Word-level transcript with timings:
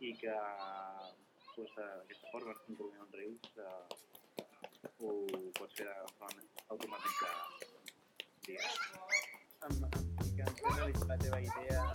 i 0.00 0.14
que 0.18 0.34
pues, 1.54 1.70
d'aquesta 1.76 2.32
forma, 2.32 2.54
com 2.64 2.80
Rubén 2.80 3.00
on 3.04 3.10
Rails, 3.14 3.46
eh, 3.58 4.02
ho 5.00 5.12
pots 5.58 5.74
fer 5.78 5.86
de 5.86 5.94
forma 6.18 6.42
automàtica, 6.74 7.30
la 11.08 11.16
teva 11.18 11.40
idea... 11.40 11.92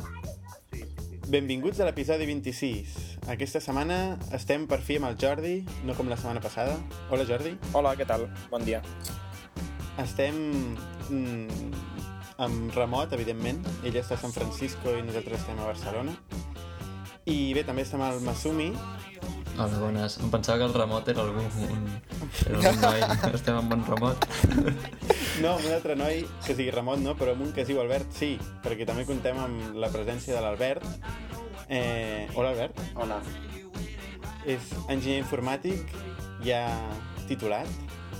Sí, 0.71 0.81
sí, 0.81 1.09
sí. 1.09 1.19
Benvinguts 1.29 1.79
a 1.79 1.85
l'episodi 1.85 2.25
26. 2.25 2.95
Aquesta 3.29 3.61
setmana 3.61 4.17
estem 4.35 4.65
per 4.69 4.79
fi 4.85 4.97
amb 4.97 5.11
el 5.11 5.17
Jordi, 5.21 5.55
no 5.85 5.95
com 5.97 6.09
la 6.09 6.17
setmana 6.17 6.41
passada. 6.41 6.77
Hola 7.09 7.27
Jordi. 7.29 7.55
Hola, 7.77 7.93
què 7.99 8.07
tal? 8.09 8.25
Bon 8.49 8.65
dia. 8.65 8.81
Estem 10.01 10.39
mm, 11.11 11.71
amb 12.45 12.73
remot, 12.77 13.13
evidentment. 13.17 13.61
Ella 13.83 14.01
està 14.01 14.17
a 14.17 14.23
San 14.23 14.33
Francisco 14.33 14.95
i 14.95 15.05
nosaltres 15.05 15.43
estem 15.43 15.59
a 15.59 15.69
Barcelona. 15.69 16.15
I 17.29 17.53
bé, 17.53 17.61
també 17.61 17.83
estem 17.85 18.01
al 18.01 18.17
Masumi. 18.25 18.71
Hola, 19.59 19.77
bones. 19.77 20.15
Em 20.23 20.29
pensava 20.33 20.57
que 20.57 20.65
el 20.65 20.73
remot 20.73 21.09
era 21.11 21.21
algú... 21.21 21.43
Un, 21.67 21.83
era 22.47 22.71
un 22.71 22.79
noi. 22.85 23.03
Estem 23.37 23.59
amb 23.59 23.75
un 23.75 23.85
remot. 23.85 24.25
No, 25.39 25.53
amb 25.53 25.63
un 25.69 25.71
altre 25.71 25.93
noi 25.95 26.25
que 26.43 26.51
sigui 26.51 26.71
remot, 26.73 26.99
no, 26.99 27.13
però 27.15 27.31
amb 27.31 27.45
un 27.45 27.53
que 27.55 27.61
es 27.63 27.69
diu 27.69 27.77
Albert, 27.79 28.09
sí, 28.11 28.33
perquè 28.59 28.83
també 28.83 29.05
contem 29.07 29.37
amb 29.39 29.77
la 29.79 29.87
presència 29.93 30.33
de 30.35 30.41
l'Albert. 30.43 30.83
Eh, 31.71 32.25
hola, 32.33 32.49
Albert. 32.49 32.81
Hola. 32.99 33.21
És 34.43 34.73
enginyer 34.91 35.21
informàtic, 35.21 35.93
ja 36.43 36.65
titulat, 37.29 37.71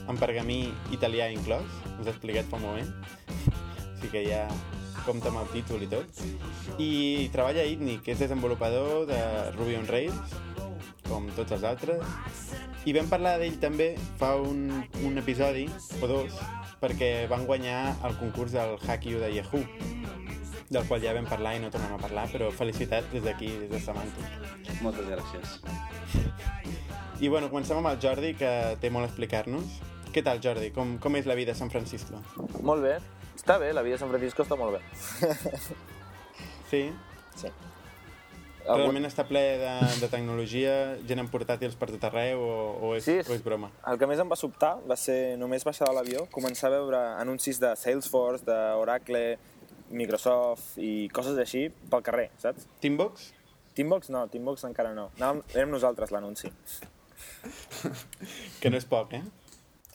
en 0.07 0.21
pergamí 0.21 0.61
italià 0.95 1.27
inclòs, 1.35 1.67
us 1.97 2.07
he 2.07 2.13
explicat 2.13 2.47
fa 2.47 2.61
un 2.61 2.67
moment. 2.69 2.93
Així 3.89 4.13
que 4.13 4.23
ja 4.29 4.45
compta 5.05 5.31
amb 5.31 5.41
el 5.41 5.49
títol 5.53 5.83
i 5.85 5.89
tot. 5.91 6.21
I 6.81 6.91
treballa 7.33 7.63
a 7.63 7.69
ITNI, 7.69 7.99
que 8.05 8.13
és 8.15 8.21
desenvolupador 8.21 9.07
de 9.09 9.19
Ruby 9.57 9.77
on 9.79 9.89
Rails, 9.89 10.37
com 11.09 11.27
tots 11.37 11.55
els 11.57 11.65
altres. 11.67 12.05
I 12.87 12.95
vam 12.95 13.09
parlar 13.11 13.37
d'ell 13.41 13.59
també 13.61 13.91
fa 14.21 14.35
un, 14.39 14.67
un 15.05 15.21
episodi, 15.21 15.67
o 15.99 16.09
dos, 16.09 16.37
perquè 16.79 17.27
van 17.31 17.45
guanyar 17.49 17.81
el 18.07 18.15
concurs 18.21 18.55
del 18.55 18.77
Hack 18.85 19.09
You 19.09 19.19
de 19.19 19.33
Yahoo, 19.35 19.63
del 20.69 20.85
qual 20.87 21.01
ja 21.03 21.15
vam 21.17 21.27
parlar 21.27 21.57
i 21.57 21.63
no 21.63 21.71
tornem 21.73 21.95
a 21.97 22.01
parlar, 22.01 22.27
però 22.31 22.51
felicitats 22.53 23.09
des 23.11 23.25
d'aquí, 23.25 23.49
des 23.65 23.71
de 23.73 23.83
Semantic. 23.83 24.79
Moltes 24.85 25.09
gràcies. 25.09 25.59
I 27.19 27.27
bueno, 27.27 27.49
comencem 27.51 27.75
amb 27.81 27.89
el 27.89 27.99
Jordi, 27.99 28.35
que 28.39 28.51
té 28.79 28.91
molt 28.93 29.09
a 29.09 29.09
explicar-nos. 29.09 29.79
Què 30.13 30.23
tal, 30.25 30.39
Jordi? 30.41 30.69
Com, 30.73 30.97
com 31.03 31.17
és 31.19 31.27
la 31.27 31.35
vida 31.35 31.51
a 31.51 31.57
San 31.57 31.73
Francisco? 31.73 32.21
Molt 32.63 32.85
bé. 32.85 32.99
Està 33.39 33.55
bé, 33.61 33.71
la 33.73 33.81
vida 33.85 33.95
a 33.95 34.01
San 34.01 34.09
Francisco 34.11 34.43
està 34.45 34.57
molt 34.59 34.77
bé. 34.77 34.81
Sí? 36.69 36.83
Sí. 37.39 37.49
Realment 38.69 39.07
està 39.07 39.23
ple 39.25 39.41
de, 39.57 39.69
de 40.03 40.07
tecnologia, 40.11 40.73
gent 41.09 41.23
amb 41.23 41.31
portàtils 41.33 41.73
per 41.79 41.87
tot 41.89 42.03
arreu, 42.05 42.43
o, 42.45 42.57
o, 42.85 42.91
és, 42.99 43.07
Sí, 43.07 43.15
és- 43.23 43.29
o 43.31 43.33
és 43.33 43.41
broma? 43.41 43.71
El 43.89 43.97
que 43.97 44.05
més 44.11 44.21
em 44.21 44.29
va 44.29 44.37
sobtar 44.37 44.75
va 44.85 44.93
ser 44.99 45.33
només 45.41 45.65
baixar 45.65 45.87
de 45.89 45.95
l'avió, 45.97 46.27
començar 46.35 46.69
a 46.69 46.75
veure 46.75 46.99
anuncis 47.23 47.57
de 47.63 47.71
Salesforce, 47.79 48.45
d'Oracle, 48.45 49.23
Microsoft 49.89 50.77
i 50.77 51.07
coses 51.15 51.39
així 51.41 51.63
pel 51.89 52.05
carrer, 52.05 52.27
saps? 52.43 52.67
Teambox? 52.83 53.31
Teambox 53.73 54.11
no, 54.13 54.27
Teambox 54.29 54.67
encara 54.69 54.93
no. 54.93 55.07
Anàvem, 55.17 55.41
érem 55.55 55.73
nosaltres 55.73 56.13
l'anunci. 56.13 56.51
Que 58.61 58.69
no 58.69 58.77
és 58.77 58.85
poc, 58.85 59.17
eh? 59.17 59.23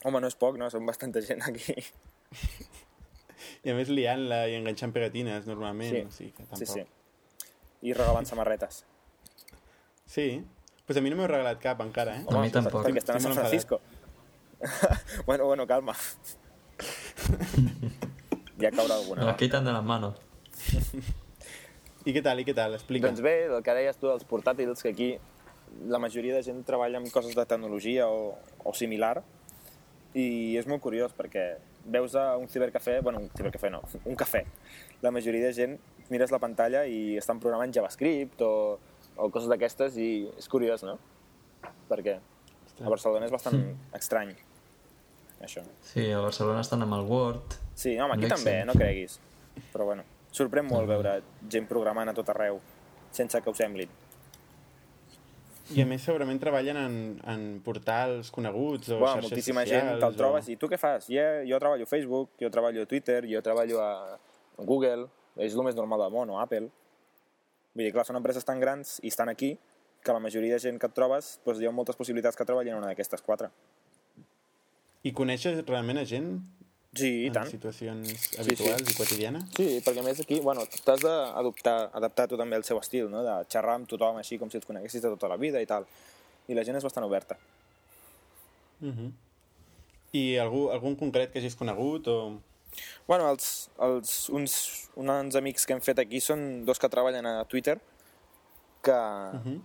Home, 0.02 0.18
no 0.18 0.26
és 0.26 0.34
poc, 0.34 0.58
no? 0.58 0.66
Som 0.74 0.90
bastanta 0.90 1.22
gent 1.22 1.46
aquí. 1.46 1.78
I 3.64 3.70
a 3.72 3.74
més 3.78 3.88
liant-la 3.88 4.42
i 4.50 4.54
enganxant 4.58 4.92
pegatines, 4.92 5.46
normalment. 5.48 5.94
Sí. 5.94 6.02
O 6.04 6.10
sigui 6.12 6.32
que 6.36 6.42
Sí, 6.44 6.48
tampoc. 6.50 6.68
sí. 6.68 6.84
I 7.88 7.92
regalant 7.96 8.26
samarretes. 8.28 8.82
Sí? 10.06 10.44
Pues 10.86 10.98
a 10.98 11.00
mi 11.00 11.08
no 11.10 11.16
m'heu 11.16 11.26
regalat 11.30 11.58
cap 11.62 11.80
encara, 11.80 12.18
eh? 12.20 12.24
A 12.28 12.40
mi 12.42 12.50
tampoc. 12.52 12.84
Perquè 12.84 12.98
estan 13.00 13.16
a 13.16 13.20
San 13.20 13.32
Francisco. 13.32 13.80
bueno, 15.26 15.46
bueno, 15.46 15.66
calma. 15.66 15.94
ja 18.60 18.70
caurà 18.70 18.94
alguna. 19.00 19.20
Me 19.20 19.26
la 19.26 19.36
quitan 19.36 19.64
de 19.64 19.72
las 19.72 19.84
manos. 19.84 20.14
I 22.04 22.12
què 22.12 22.20
tal, 22.22 22.40
i 22.40 22.44
què 22.44 22.54
tal? 22.54 22.74
Explica. 22.76 23.08
Doncs 23.08 23.22
bé, 23.24 23.46
el 23.48 23.62
que 23.64 23.74
deies 23.76 23.96
tu 23.96 24.08
dels 24.10 24.24
portàtils, 24.28 24.82
que 24.84 24.90
aquí 24.92 25.14
la 25.88 25.98
majoria 25.98 26.34
de 26.36 26.42
gent 26.44 26.60
treballa 26.68 26.98
amb 27.00 27.08
coses 27.12 27.34
de 27.34 27.46
tecnologia 27.48 28.08
o, 28.12 28.34
o 28.62 28.74
similar, 28.76 29.22
i 30.14 30.56
és 30.60 30.66
molt 30.70 30.82
curiós 30.84 31.14
perquè 31.16 31.54
veus 31.84 32.14
a 32.16 32.36
un 32.40 32.48
cibercafè, 32.48 33.00
bueno, 33.02 33.20
un 33.20 33.30
cibercafè 33.36 33.70
no, 33.70 33.82
un 34.04 34.16
cafè. 34.16 34.44
La 35.02 35.10
majoria 35.12 35.46
de 35.46 35.52
gent 35.56 35.78
mires 36.10 36.32
la 36.32 36.38
pantalla 36.40 36.84
i 36.86 37.16
estan 37.20 37.40
programant 37.40 37.72
JavaScript 37.72 38.42
o, 38.44 38.78
o 39.16 39.28
coses 39.32 39.48
d'aquestes 39.48 39.96
i 40.00 40.08
és 40.38 40.48
curiós, 40.52 40.84
no? 40.84 40.98
Perquè 41.88 42.18
a 42.82 42.88
Barcelona 42.90 43.28
és 43.28 43.32
bastant 43.32 43.60
estrany, 43.96 44.32
això. 45.44 45.62
Sí, 45.92 46.08
a 46.10 46.20
Barcelona 46.24 46.64
estan 46.64 46.82
amb 46.84 46.96
el 46.98 47.06
Word. 47.08 47.58
Sí, 47.74 47.96
home, 47.98 48.16
aquí 48.16 48.28
Amb 48.28 48.36
també, 48.36 48.56
Excel. 48.60 48.66
no 48.70 48.78
creguis. 48.78 49.18
Però 49.72 49.86
bueno, 49.90 50.04
sorprèn 50.34 50.66
molt 50.66 50.88
veure 50.90 51.18
gent 51.50 51.68
programant 51.70 52.10
a 52.10 52.16
tot 52.16 52.32
arreu, 52.34 52.58
sense 53.14 53.40
que 53.40 53.50
ho 53.50 53.54
sembli. 53.54 53.86
I 55.72 55.80
a 55.80 55.86
més 55.88 56.02
segurament 56.04 56.36
treballen 56.42 56.76
en, 56.76 56.96
en 57.24 57.44
portals 57.64 58.28
coneguts 58.34 58.90
o 58.92 58.98
Bueno, 58.98 59.14
xarxes 59.14 59.30
moltíssima 59.30 59.62
socials. 59.64 59.86
gent 59.88 60.00
te'l 60.02 60.16
trobes 60.18 60.48
o... 60.48 60.52
i 60.52 60.56
tu 60.60 60.68
què 60.68 60.76
fas? 60.80 61.08
Yeah, 61.08 61.40
jo 61.48 61.56
treballo 61.62 61.86
a 61.88 61.88
Facebook, 61.88 62.34
jo 62.40 62.50
treballo 62.52 62.84
a 62.84 62.90
Twitter, 62.90 63.22
jo 63.30 63.40
treballo 63.42 63.80
a 63.80 64.18
Google, 64.58 65.08
és 65.40 65.56
el 65.56 65.64
més 65.64 65.78
normal 65.78 66.04
del 66.04 66.12
món, 66.12 66.30
o 66.30 66.40
Apple. 66.42 66.68
Vull 67.74 67.86
dir, 67.86 67.94
clar, 67.96 68.04
són 68.04 68.20
empreses 68.20 68.44
tan 68.44 68.60
grans 68.60 68.98
i 69.02 69.08
estan 69.08 69.32
aquí 69.32 69.54
que 70.04 70.12
la 70.12 70.20
majoria 70.20 70.58
de 70.58 70.60
gent 70.60 70.76
que 70.78 70.86
et 70.86 70.94
trobes 70.94 71.38
doncs 71.46 71.62
hi 71.62 71.66
ha 71.66 71.72
moltes 71.72 71.96
possibilitats 71.96 72.36
que 72.36 72.44
treballin 72.44 72.76
en 72.76 72.82
una 72.82 72.92
d'aquestes 72.92 73.24
quatre. 73.24 73.48
I 75.04 75.12
coneixes 75.16 75.64
realment 75.64 76.02
a 76.02 76.04
gent 76.04 76.28
Sí, 76.94 77.10
i 77.24 77.26
en 77.26 77.34
tant. 77.34 77.50
situacions 77.50 78.28
habituals 78.38 78.90
i 78.90 78.94
quotidianes? 78.94 79.46
Sí, 79.56 79.66
perquè 79.82 80.02
a 80.02 80.06
més 80.06 80.20
aquí, 80.22 80.38
bueno, 80.44 80.62
t'has 80.86 81.02
d'adoptar, 81.02 81.90
adaptar 81.98 82.28
tu 82.30 82.38
també 82.38 82.58
el 82.60 82.66
seu 82.66 82.78
estil, 82.78 83.08
no? 83.10 83.24
de 83.26 83.34
xerrar 83.50 83.78
amb 83.80 83.88
tothom 83.90 84.20
així 84.20 84.38
com 84.38 84.50
si 84.50 84.60
els 84.60 84.68
coneguessis 84.68 85.02
de 85.02 85.10
tota 85.16 85.30
la 85.32 85.38
vida 85.40 85.62
i 85.62 85.66
tal. 85.66 85.88
I 86.46 86.54
la 86.54 86.64
gent 86.66 86.78
és 86.78 86.86
bastant 86.86 87.06
oberta. 87.06 87.38
Uh 88.80 88.92
-huh. 88.92 89.10
I 90.12 90.38
algú, 90.38 90.68
algun 90.70 90.96
concret 90.96 91.32
que 91.32 91.38
hagis 91.38 91.56
conegut 91.56 92.06
o... 92.08 92.38
Bueno, 93.06 93.30
els, 93.30 93.70
els, 93.78 94.28
uns, 94.28 94.90
uns 94.94 95.34
amics 95.34 95.66
que 95.66 95.72
hem 95.72 95.80
fet 95.80 95.98
aquí 95.98 96.20
són 96.20 96.64
dos 96.64 96.78
que 96.78 96.88
treballen 96.88 97.26
a 97.26 97.44
Twitter 97.44 97.80
que 98.82 98.92
uh 98.92 99.40
-huh. 99.44 99.60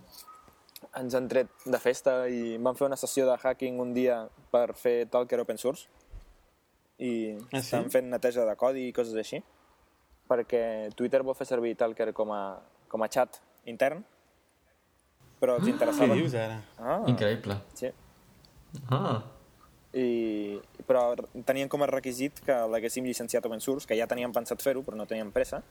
ens 0.95 1.13
han 1.13 1.27
tret 1.27 1.47
de 1.65 1.79
festa 1.79 2.27
i 2.29 2.57
van 2.57 2.75
fer 2.75 2.87
una 2.87 2.97
sessió 2.97 3.25
de 3.25 3.37
hacking 3.43 3.79
un 3.79 3.93
dia 3.93 4.29
per 4.51 4.73
fer 4.73 5.07
Talker 5.09 5.39
Open 5.39 5.57
Source 5.57 5.87
i 6.99 7.11
Ah, 7.51 7.57
sí? 7.57 7.57
estan 7.63 7.89
fent 7.93 8.09
neteja 8.11 8.43
de 8.45 8.55
codi 8.59 8.87
i 8.89 8.93
coses 8.93 9.15
així 9.15 9.39
perquè 10.29 10.91
Twitter 10.95 11.23
vol 11.25 11.35
fer 11.35 11.47
servir 11.49 11.75
Talker 11.79 12.11
com 12.13 12.31
a, 12.35 12.59
com 12.91 13.01
a 13.01 13.07
chat 13.09 13.39
intern 13.65 14.03
però 15.39 15.55
els 15.55 15.63
Què 15.65 15.71
interessava... 15.71 16.13
dius 16.19 16.33
ara? 16.35 16.57
Ah, 16.77 17.01
Increïble. 17.07 17.55
sí. 17.73 17.87
Ah, 18.91 19.21
I, 19.95 20.59
però 20.85 21.15
tenien 21.47 21.69
com 21.71 21.81
a 21.81 21.87
requisit 21.89 22.41
que 22.45 22.53
l'haguéssim 22.69 23.05
llicenciat 23.07 23.45
open 23.47 23.63
source, 23.63 23.87
que 23.87 23.95
ja 23.97 24.05
teníem 24.05 24.33
pensat 24.35 24.61
fer-ho, 24.61 24.83
però 24.85 24.99
no 24.99 25.07
teníem 25.09 25.31
pressa, 25.33 25.63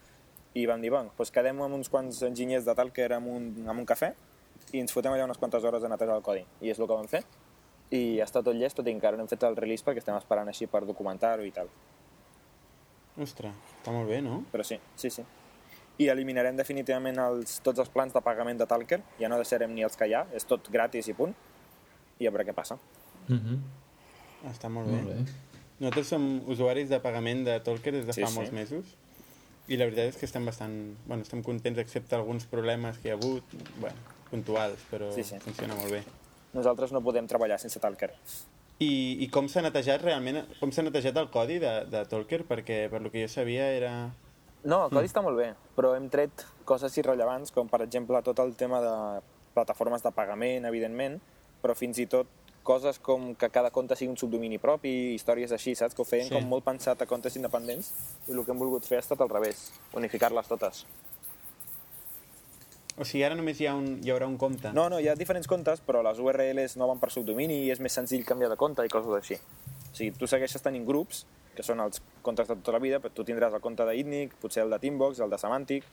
i 0.57 0.65
vam 0.65 0.81
dir, 0.81 0.89
bueno, 0.91 1.13
doncs 1.15 1.31
quedem 1.31 1.61
amb 1.61 1.77
uns 1.77 1.87
quants 1.93 2.23
enginyers 2.25 2.65
de 2.65 2.73
Talker 2.75 3.11
amb 3.15 3.29
un, 3.31 3.45
amb 3.69 3.79
un 3.79 3.85
cafè 3.87 4.09
i 4.73 4.81
ens 4.81 4.91
fotem 4.91 5.13
allà 5.13 5.29
unes 5.29 5.37
quantes 5.39 5.63
hores 5.63 5.85
a 5.85 5.91
netejar 5.93 6.17
el 6.17 6.25
codi. 6.25 6.41
I 6.65 6.73
és 6.73 6.79
el 6.81 6.89
que 6.89 6.97
vam 6.97 7.07
fer. 7.07 7.21
I 7.91 8.19
està 8.21 8.43
tot 8.45 8.55
llest, 8.55 8.75
tot 8.77 8.87
i 8.87 8.91
encara 8.93 9.17
no 9.17 9.23
hem 9.25 9.29
fet 9.31 9.43
el 9.43 9.55
release 9.57 9.83
perquè 9.85 9.97
estem 10.03 10.15
esperant 10.15 10.47
així 10.51 10.67
per 10.67 10.83
documentar-ho 10.85 11.43
i 11.47 11.51
tal. 11.51 11.69
Ostres, 13.19 13.51
està 13.79 13.91
molt 13.91 14.07
bé, 14.07 14.21
no? 14.23 14.43
Però 14.51 14.63
sí, 14.63 14.77
sí, 14.95 15.09
sí. 15.11 15.25
I 15.99 16.07
eliminarem 16.13 16.55
definitivament 16.55 17.17
els, 17.19 17.57
tots 17.65 17.81
els 17.83 17.89
plans 17.91 18.13
de 18.15 18.21
pagament 18.23 18.61
de 18.61 18.67
Talker, 18.69 19.01
ja 19.19 19.27
no 19.27 19.35
deixarem 19.41 19.73
ni 19.75 19.83
els 19.83 19.97
que 19.99 20.07
hi 20.07 20.13
ha, 20.15 20.21
és 20.37 20.45
tot 20.47 20.69
gratis 20.71 21.09
i 21.11 21.15
punt, 21.17 21.33
i 22.19 22.27
a 22.27 22.31
veure 22.31 22.45
què 22.47 22.53
passa. 22.55 22.75
uh 23.29 23.35
-huh. 23.35 23.59
Està 24.49 24.69
molt 24.69 24.87
bé. 24.87 24.93
molt 24.93 25.07
bé. 25.07 25.33
Nosaltres 25.79 26.07
som 26.07 26.41
usuaris 26.47 26.89
de 26.89 26.99
pagament 26.99 27.43
de 27.45 27.59
Talker 27.59 27.91
des 27.93 28.05
de 28.05 28.13
Sí, 28.13 28.21
fa 28.21 28.27
sí. 28.27 28.35
molts 28.35 28.51
mesos 28.51 28.85
i 29.67 29.77
la 29.77 29.85
veritat 29.85 30.05
és 30.09 30.17
que 30.17 30.25
estem 30.25 30.45
bastant... 30.45 30.95
Bueno, 31.05 31.23
estem 31.23 31.43
contents 31.43 31.79
excepte 31.79 32.15
alguns 32.15 32.45
problemes 32.45 32.97
que 32.97 33.09
hi 33.09 33.11
ha 33.11 33.15
hagut, 33.15 33.43
bueno, 33.79 33.95
puntuals, 34.29 34.79
però 34.91 35.11
Sí, 35.13 35.23
sí. 35.23 35.39
funciona 35.39 35.75
molt 35.75 35.91
bé. 35.91 36.03
Nosaltres 36.53 36.91
no 36.95 37.01
podem 37.05 37.27
treballar 37.29 37.59
sense 37.61 37.79
Talker. 37.79 38.09
I, 38.79 39.17
i 39.23 39.27
com 39.29 39.49
s'ha 39.51 39.61
netejat 39.61 40.01
realment, 40.05 40.39
com 40.59 40.71
s'ha 40.71 40.85
netejat 40.85 41.17
el 41.19 41.27
codi 41.33 41.59
de, 41.59 41.73
de 41.91 42.05
Talker? 42.09 42.45
Perquè 42.47 42.85
per 42.89 43.01
lo 43.03 43.11
que 43.11 43.25
jo 43.25 43.31
sabia 43.31 43.67
era... 43.75 43.93
No, 44.63 44.85
el 44.85 44.91
codi 44.91 45.07
està 45.07 45.21
molt 45.23 45.37
bé, 45.39 45.53
però 45.75 45.93
hem 45.95 46.09
tret 46.11 46.45
coses 46.67 46.95
irrellevants, 46.99 47.51
com 47.55 47.69
per 47.71 47.81
exemple 47.85 48.19
tot 48.25 48.39
el 48.43 48.55
tema 48.59 48.81
de 48.83 48.93
plataformes 49.55 50.03
de 50.03 50.11
pagament, 50.15 50.67
evidentment, 50.67 51.19
però 51.63 51.75
fins 51.75 51.99
i 51.99 52.07
tot 52.11 52.27
coses 52.63 52.99
com 52.99 53.33
que 53.39 53.47
cada 53.49 53.71
compte 53.71 53.95
sigui 53.95 54.11
un 54.11 54.17
subdomini 54.19 54.59
propi, 54.61 54.91
històries 55.15 55.51
així, 55.55 55.73
saps? 55.79 55.95
Que 55.95 56.03
ho 56.03 56.05
feien 56.07 56.27
Sí. 56.27 56.35
com 56.35 56.45
molt 56.51 56.63
pensat 56.67 57.01
a 57.01 57.07
comptes 57.07 57.35
independents 57.39 57.91
i 58.27 58.35
el 58.35 58.43
que 58.45 58.51
hem 58.51 58.59
volgut 58.59 58.85
fer 58.85 58.99
ha 58.99 59.05
estat 59.05 59.21
al 59.21 59.29
revés, 59.31 59.71
unificar-les 59.95 60.47
totes. 60.47 60.83
O 62.99 63.05
sigui, 63.07 63.23
ara 63.23 63.35
només 63.35 63.59
hi, 63.61 63.65
ha 63.69 63.73
un, 63.79 63.99
hi 64.03 64.11
haurà 64.11 64.27
un 64.27 64.35
compte. 64.37 64.73
No, 64.75 64.89
no, 64.91 64.99
hi 64.99 65.07
ha 65.07 65.15
diferents 65.15 65.47
comptes, 65.47 65.79
però 65.87 66.01
les 66.03 66.19
URLs 66.19 66.75
no 66.77 66.87
van 66.89 66.99
per 66.99 67.09
subdomini 67.15 67.61
i 67.65 67.71
és 67.71 67.79
més 67.79 67.95
senzill 67.95 68.25
canviar 68.27 68.49
de 68.51 68.57
compte 68.59 68.83
i 68.83 68.91
coses 68.91 69.13
així. 69.15 69.37
O 69.39 69.95
sigui, 69.95 70.11
tu 70.19 70.27
segueixes 70.27 70.61
tenint 70.61 70.85
grups, 70.85 71.23
que 71.55 71.63
són 71.63 71.79
els 71.83 72.01
comptes 72.21 72.47
de 72.47 72.55
tota 72.59 72.75
la 72.75 72.79
vida, 72.83 72.99
però 72.99 73.11
tu 73.15 73.23
tindràs 73.23 73.55
el 73.55 73.63
compte 73.63 73.87
d'Itnic, 73.87 74.35
potser 74.43 74.63
el 74.63 74.75
de 74.75 74.79
Teambox, 74.83 75.19
el 75.23 75.31
de 75.31 75.39
Semantic, 75.39 75.87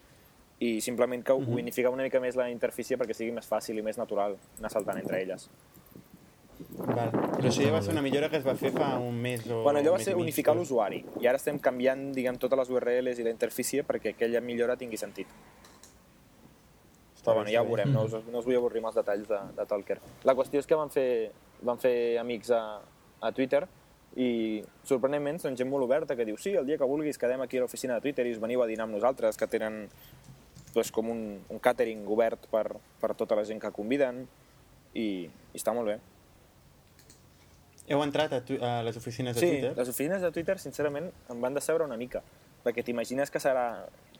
i 0.58 0.81
simplement 0.81 1.23
que 1.25 1.32
Mhm. 1.32 1.55
unificar 1.62 1.91
una 1.93 2.03
mica 2.03 2.19
més 2.19 2.35
la 2.35 2.50
interfície 2.50 2.97
perquè 2.97 3.14
sigui 3.14 3.31
més 3.32 3.47
fàcil 3.49 3.79
i 3.79 3.82
més 3.82 3.99
natural 3.99 4.37
anar 4.58 4.70
saltant 4.70 4.99
entre 4.99 5.23
elles. 5.23 5.49
Val. 6.79 7.11
Però 7.12 7.49
això 7.50 7.62
ja 7.62 7.73
va 7.73 7.82
ser 7.82 7.93
una 7.93 8.00
millora 8.00 8.31
que 8.32 8.38
es 8.38 8.44
va 8.47 8.55
fer 8.56 8.70
fa 8.73 8.99
un 8.99 9.19
mes 9.20 9.43
o 9.50 9.62
Bueno, 9.62 9.81
allò 9.81 9.93
va 9.93 9.99
ser 9.99 10.14
unificar 10.17 10.55
l'usuari 10.56 11.05
i 11.20 11.26
ara 11.26 11.37
estem 11.37 11.58
canviant, 11.58 12.12
diguem, 12.17 12.38
totes 12.41 12.58
les 12.58 12.70
URLs 12.70 13.19
i 13.20 13.26
la 13.26 13.31
interfície 13.35 13.85
perquè 13.85 14.14
aquella 14.14 14.41
millora 14.41 14.76
tingui 14.76 14.97
sentit. 14.97 15.26
Però 17.26 17.40
bueno, 17.40 17.50
ja 17.50 17.62
ho 17.62 17.67
veurem, 17.67 17.90
no 17.93 18.05
us, 18.06 18.12
no 18.31 18.38
us 18.38 18.46
vull 18.46 18.55
avorrir 18.61 18.78
amb 18.84 18.93
els 18.93 18.99
detalls 19.00 19.26
de, 19.28 19.40
de 19.56 19.64
Talker. 19.67 19.96
La 20.28 20.34
qüestió 20.38 20.62
és 20.62 20.69
que 20.70 20.78
van 20.78 20.93
fer, 20.94 21.08
van 21.67 21.81
fer 21.82 21.94
amics 22.23 22.52
a, 22.55 22.62
a 23.20 23.32
Twitter 23.34 23.64
i 24.17 24.62
sorprenentment 24.87 25.40
són 25.43 25.58
gent 25.58 25.69
molt 25.69 25.84
oberta 25.84 26.14
que 26.17 26.25
diu 26.25 26.38
sí, 26.40 26.55
el 26.56 26.64
dia 26.64 26.78
que 26.81 26.87
vulguis 26.88 27.19
quedem 27.20 27.43
aquí 27.44 27.58
a 27.58 27.64
l'oficina 27.67 27.99
de 27.99 28.05
Twitter 28.06 28.25
i 28.25 28.32
us 28.32 28.40
veniu 28.40 28.62
a 28.62 28.69
dinar 28.70 28.87
amb 28.87 28.94
nosaltres, 28.96 29.37
que 29.37 29.49
tenen 29.50 29.88
doncs, 30.73 30.93
com 30.94 31.11
un, 31.12 31.23
un 31.52 31.58
catering 31.61 32.06
obert 32.08 32.46
per, 32.52 32.64
per 33.02 33.12
tota 33.19 33.37
la 33.37 33.44
gent 33.49 33.61
que 33.61 33.72
conviden 33.75 34.22
i, 34.94 35.26
i 35.26 35.58
està 35.58 35.75
molt 35.76 35.90
bé. 35.90 35.99
Heu 37.93 38.00
entrat 38.02 38.32
a, 38.34 38.40
tu, 38.46 38.56
a 38.62 38.81
les 38.87 38.96
oficines 38.99 39.37
de 39.37 39.40
Sí, 39.43 39.50
Twitter? 39.52 39.75
les 39.76 39.88
oficines 39.93 40.22
de 40.25 40.31
Twitter, 40.34 40.56
sincerament, 40.58 41.11
em 41.31 41.43
van 41.43 41.55
decebre 41.55 41.84
una 41.87 41.99
mica, 42.00 42.22
perquè 42.64 42.82
t'imagines 42.87 43.31
que 43.31 43.43
serà 43.43 43.67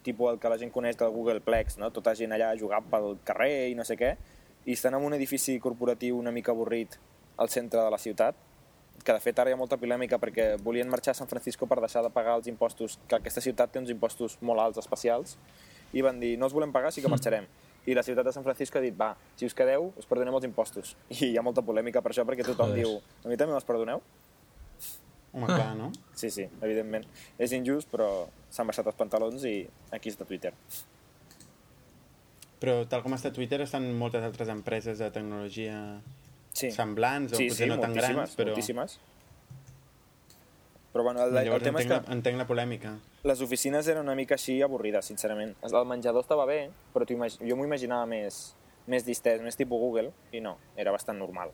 tipus 0.07 0.33
el 0.33 0.41
que 0.41 0.51
la 0.53 0.59
gent 0.61 0.73
coneix 0.73 0.97
del 1.01 1.13
Googleplex, 1.15 1.81
no? 1.83 1.91
tota 1.95 2.15
gent 2.17 2.33
allà 2.33 2.53
jugant 2.59 2.87
pel 2.91 3.17
carrer 3.27 3.69
i 3.73 3.77
no 3.79 3.85
sé 3.85 3.99
què, 3.99 4.15
i 4.67 4.75
estan 4.75 4.97
en 4.99 5.05
un 5.07 5.15
edifici 5.15 5.59
corporatiu 5.63 6.19
una 6.19 6.33
mica 6.35 6.55
avorrit 6.55 6.97
al 7.37 7.51
centre 7.53 7.83
de 7.83 7.91
la 7.93 7.99
ciutat, 7.99 8.39
que 9.05 9.13
de 9.13 9.21
fet 9.21 9.39
ara 9.39 9.51
hi 9.51 9.55
ha 9.55 9.61
molta 9.61 9.79
polèmica 9.79 10.19
perquè 10.19 10.57
volien 10.63 10.89
marxar 10.91 11.13
a 11.13 11.19
San 11.19 11.29
Francisco 11.31 11.69
per 11.71 11.79
deixar 11.83 12.03
de 12.07 12.11
pagar 12.11 12.39
els 12.41 12.49
impostos, 12.51 12.99
que 13.07 13.19
aquesta 13.19 13.45
ciutat 13.45 13.73
té 13.73 13.83
uns 13.83 13.93
impostos 13.93 14.39
molt 14.41 14.63
alts 14.63 14.81
especials, 14.83 15.37
i 15.93 16.03
van 16.03 16.19
dir, 16.21 16.35
no 16.39 16.49
els 16.49 16.57
volem 16.57 16.73
pagar, 16.75 16.91
sí 16.93 17.05
que 17.05 17.13
marxarem. 17.13 17.47
I 17.87 17.95
la 17.95 18.03
ciutat 18.03 18.27
de 18.27 18.33
San 18.35 18.43
Francisco 18.43 18.81
ha 18.81 18.83
dit, 18.83 18.95
va, 18.99 19.13
si 19.39 19.47
us 19.47 19.55
quedeu, 19.55 19.93
us 19.95 20.09
perdonem 20.11 20.35
els 20.35 20.49
impostos. 20.49 20.97
I 21.21 21.31
hi 21.31 21.37
ha 21.39 21.45
molta 21.47 21.63
polèmica 21.63 22.03
per 22.03 22.11
això, 22.11 22.27
perquè 22.27 22.47
tothom 22.47 22.73
Joder. 22.73 22.83
diu, 22.83 22.97
a 23.23 23.31
mi 23.31 23.39
també 23.39 23.55
me'ls 23.55 23.69
perdoneu? 23.69 24.03
Home, 25.37 25.47
clar, 25.53 25.73
no? 25.77 25.93
Sí, 26.17 26.31
sí, 26.33 26.47
evidentment. 26.65 27.05
És 27.39 27.53
injust, 27.53 27.91
però 27.93 28.09
s'han 28.49 28.69
baixat 28.71 28.87
els 28.89 28.97
pantalons 28.97 29.43
i 29.45 29.59
aquí 29.93 30.09
està 30.09 30.25
Twitter. 30.25 30.55
Però 32.57 32.79
tal 32.89 33.03
com 33.05 33.13
està 33.13 33.29
Twitter 33.37 33.61
estan 33.67 33.91
moltes 34.01 34.25
altres 34.25 34.49
empreses 34.49 35.03
de 35.03 35.11
tecnologia 35.13 36.01
Sí, 36.57 36.71
semblants 36.73 37.35
o 37.35 37.37
sí, 37.37 37.51
potser 37.51 37.67
sí 37.67 37.69
no 37.69 37.77
tan 37.83 37.93
grans, 37.93 38.33
però 38.39 38.55
moltíssimes. 38.55 38.97
Però 40.95 41.05
bueno, 41.05 41.27
el, 41.27 41.37
el 41.37 41.61
tema 41.61 41.83
és 41.83 41.85
entenc, 41.85 41.91
que 41.91 42.09
la, 42.09 42.15
entenc 42.15 42.41
la 42.41 42.47
polèmica. 42.49 42.95
les 43.29 43.43
oficines 43.45 43.91
eren 43.93 44.01
una 44.07 44.15
mica 44.17 44.39
així 44.39 44.63
avorrides, 44.65 45.05
sincerament. 45.13 45.53
El 45.69 45.77
menjador 45.85 46.25
estava 46.25 46.47
bé, 46.49 46.71
però 46.95 47.05
jo 47.05 47.59
m'ho 47.59 47.67
imaginava 47.69 48.07
més, 48.09 48.55
més 48.89 49.05
distès, 49.05 49.45
més 49.45 49.61
tipus 49.61 49.83
Google, 49.83 50.15
i 50.33 50.41
no, 50.41 50.57
era 50.81 50.97
bastant 50.97 51.21
normal. 51.21 51.53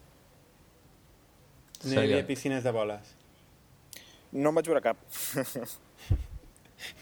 No 1.82 1.96
hi 1.96 2.04
havia 2.04 2.22
piscines 2.28 2.62
de 2.62 2.70
boles. 2.70 3.16
No 4.32 4.50
en 4.50 4.56
vaig 4.56 4.68
veure 4.70 4.82
cap. 4.84 5.00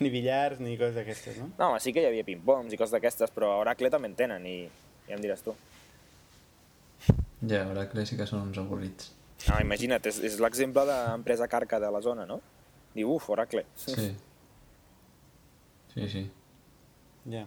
Ni 0.02 0.10
billars, 0.12 0.58
ni 0.60 0.74
coses 0.76 0.96
d'aquestes, 0.98 1.38
no? 1.40 1.46
No, 1.58 1.70
home, 1.70 1.80
sí 1.80 1.92
que 1.96 2.02
hi 2.02 2.08
havia 2.10 2.24
ping-pongs 2.26 2.74
i 2.74 2.78
coses 2.80 2.92
d'aquestes, 2.96 3.30
però 3.32 3.54
a 3.54 3.60
Oracle 3.62 3.90
també 3.92 4.10
en 4.10 4.16
tenen, 4.18 4.46
i 4.46 4.56
ja 5.08 5.16
em 5.16 5.22
diràs 5.22 5.44
tu. 5.46 5.54
Ja, 7.48 7.62
Oracle 7.70 8.04
sí 8.08 8.18
que 8.18 8.26
són 8.28 8.50
uns 8.50 8.58
avorrits. 8.60 9.14
No, 9.46 9.56
imagina't, 9.62 10.04
és, 10.10 10.18
és 10.26 10.36
l'exemple 10.42 10.84
d'empresa 10.88 11.48
carca 11.48 11.80
de 11.80 11.88
la 11.92 12.02
zona, 12.04 12.26
no? 12.28 12.40
Diu, 12.92 13.14
uf, 13.16 13.30
Oracle. 13.36 13.66
Sí. 13.76 14.10
Sí, 15.90 16.04
sí. 16.06 16.20
Ja. 17.26 17.40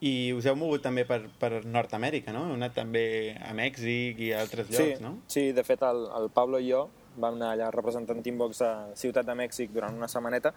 I 0.00 0.32
us 0.32 0.46
heu 0.48 0.54
mogut 0.56 0.80
també 0.80 1.02
per, 1.04 1.18
per 1.38 1.58
Nord-Amèrica, 1.68 2.32
no? 2.32 2.46
Heu 2.48 2.54
anat 2.56 2.72
també 2.78 3.02
a 3.36 3.52
Mèxic 3.52 4.22
i 4.24 4.30
a 4.32 4.38
altres 4.40 4.70
llocs, 4.70 4.96
sí, 4.96 5.04
no? 5.04 5.10
Sí, 5.28 5.42
de 5.52 5.60
fet 5.66 5.84
el, 5.84 6.00
el 6.16 6.30
Pablo 6.32 6.62
i 6.64 6.70
jo 6.70 6.86
vam 7.16 7.34
anar 7.36 7.52
allà 7.54 7.70
representant 7.74 8.22
Teambox 8.24 8.62
a 8.64 8.72
Ciutat 8.96 9.26
de 9.26 9.34
Mèxic 9.36 9.72
durant 9.74 9.94
una 9.96 10.08
setmaneta 10.08 10.52